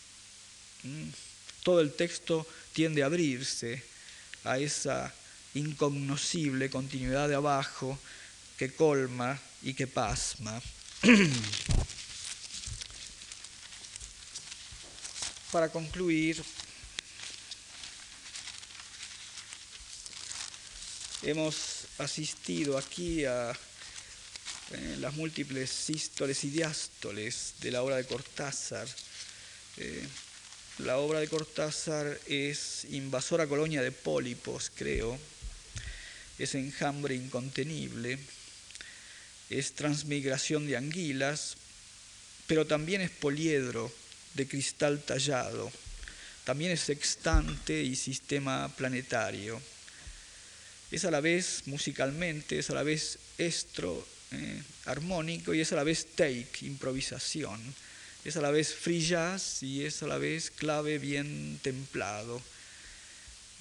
Todo 1.62 1.80
el 1.80 1.94
texto 1.94 2.46
tiende 2.74 3.02
a 3.02 3.06
abrirse 3.06 3.82
a 4.44 4.58
esa 4.58 5.14
incognoscible 5.54 6.68
continuidad 6.68 7.26
de 7.28 7.36
abajo 7.36 7.98
que 8.58 8.70
colma 8.74 9.40
y 9.62 9.72
que 9.72 9.86
pasma. 9.86 10.60
Para 15.52 15.70
concluir, 15.70 16.44
hemos 21.22 21.86
asistido 21.98 22.78
aquí 22.78 23.24
a 23.24 23.56
las 24.98 25.14
múltiples 25.14 25.70
sístoles 25.70 26.44
y 26.44 26.50
diástoles 26.50 27.54
de 27.60 27.70
la 27.70 27.82
obra 27.82 27.96
de 27.96 28.04
Cortázar. 28.04 28.86
Eh, 29.78 30.06
la 30.78 30.98
obra 30.98 31.20
de 31.20 31.28
Cortázar 31.28 32.20
es 32.26 32.86
invasora 32.90 33.46
colonia 33.46 33.82
de 33.82 33.92
pólipos, 33.92 34.70
creo, 34.74 35.18
es 36.38 36.54
enjambre 36.54 37.14
incontenible, 37.14 38.18
es 39.50 39.72
transmigración 39.72 40.66
de 40.66 40.76
anguilas, 40.76 41.56
pero 42.46 42.66
también 42.66 43.00
es 43.00 43.10
poliedro 43.10 43.92
de 44.34 44.46
cristal 44.46 45.02
tallado. 45.02 45.72
También 46.44 46.70
es 46.70 46.80
sextante 46.80 47.82
y 47.82 47.96
sistema 47.96 48.72
planetario. 48.76 49.60
Es 50.90 51.04
a 51.04 51.10
la 51.10 51.20
vez 51.20 51.62
musicalmente, 51.66 52.58
es 52.58 52.70
a 52.70 52.74
la 52.74 52.82
vez 52.82 53.18
estro, 53.36 54.06
eh, 54.30 54.62
armónico 54.86 55.54
y 55.54 55.60
es 55.60 55.72
a 55.72 55.76
la 55.76 55.84
vez 55.84 56.06
take, 56.14 56.48
improvisación. 56.62 57.60
Es 58.24 58.36
a 58.36 58.42
la 58.42 58.50
vez 58.50 58.74
free 58.74 59.00
jazz 59.00 59.62
y 59.62 59.84
es 59.84 60.02
a 60.02 60.06
la 60.06 60.18
vez 60.18 60.50
clave 60.50 60.98
bien 60.98 61.58
templado. 61.62 62.42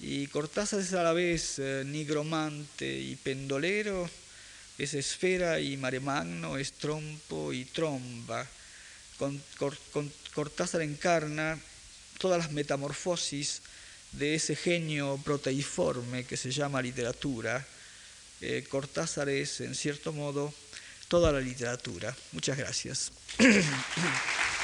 Y 0.00 0.26
Cortázar 0.28 0.80
es 0.80 0.92
a 0.92 1.02
la 1.02 1.12
vez 1.12 1.58
eh, 1.58 1.82
nigromante 1.86 2.98
y 2.98 3.16
pendolero, 3.16 4.08
es 4.78 4.94
esfera 4.94 5.58
y 5.58 5.76
maremagno, 5.76 6.56
es 6.56 6.72
trompo 6.72 7.52
y 7.52 7.64
tromba. 7.64 8.46
Con, 9.18 9.42
Cortázar 10.34 10.82
encarna 10.82 11.58
todas 12.18 12.38
las 12.38 12.52
metamorfosis 12.52 13.60
de 14.12 14.34
ese 14.34 14.56
genio 14.56 15.20
proteiforme 15.24 16.24
que 16.24 16.36
se 16.36 16.50
llama 16.50 16.82
literatura. 16.82 17.66
Eh, 18.40 18.64
Cortázar 18.68 19.28
es, 19.28 19.60
en 19.60 19.74
cierto 19.74 20.12
modo, 20.12 20.52
toda 21.08 21.32
la 21.32 21.40
literatura. 21.40 22.16
Muchas 22.32 22.56
gracias. 22.56 23.12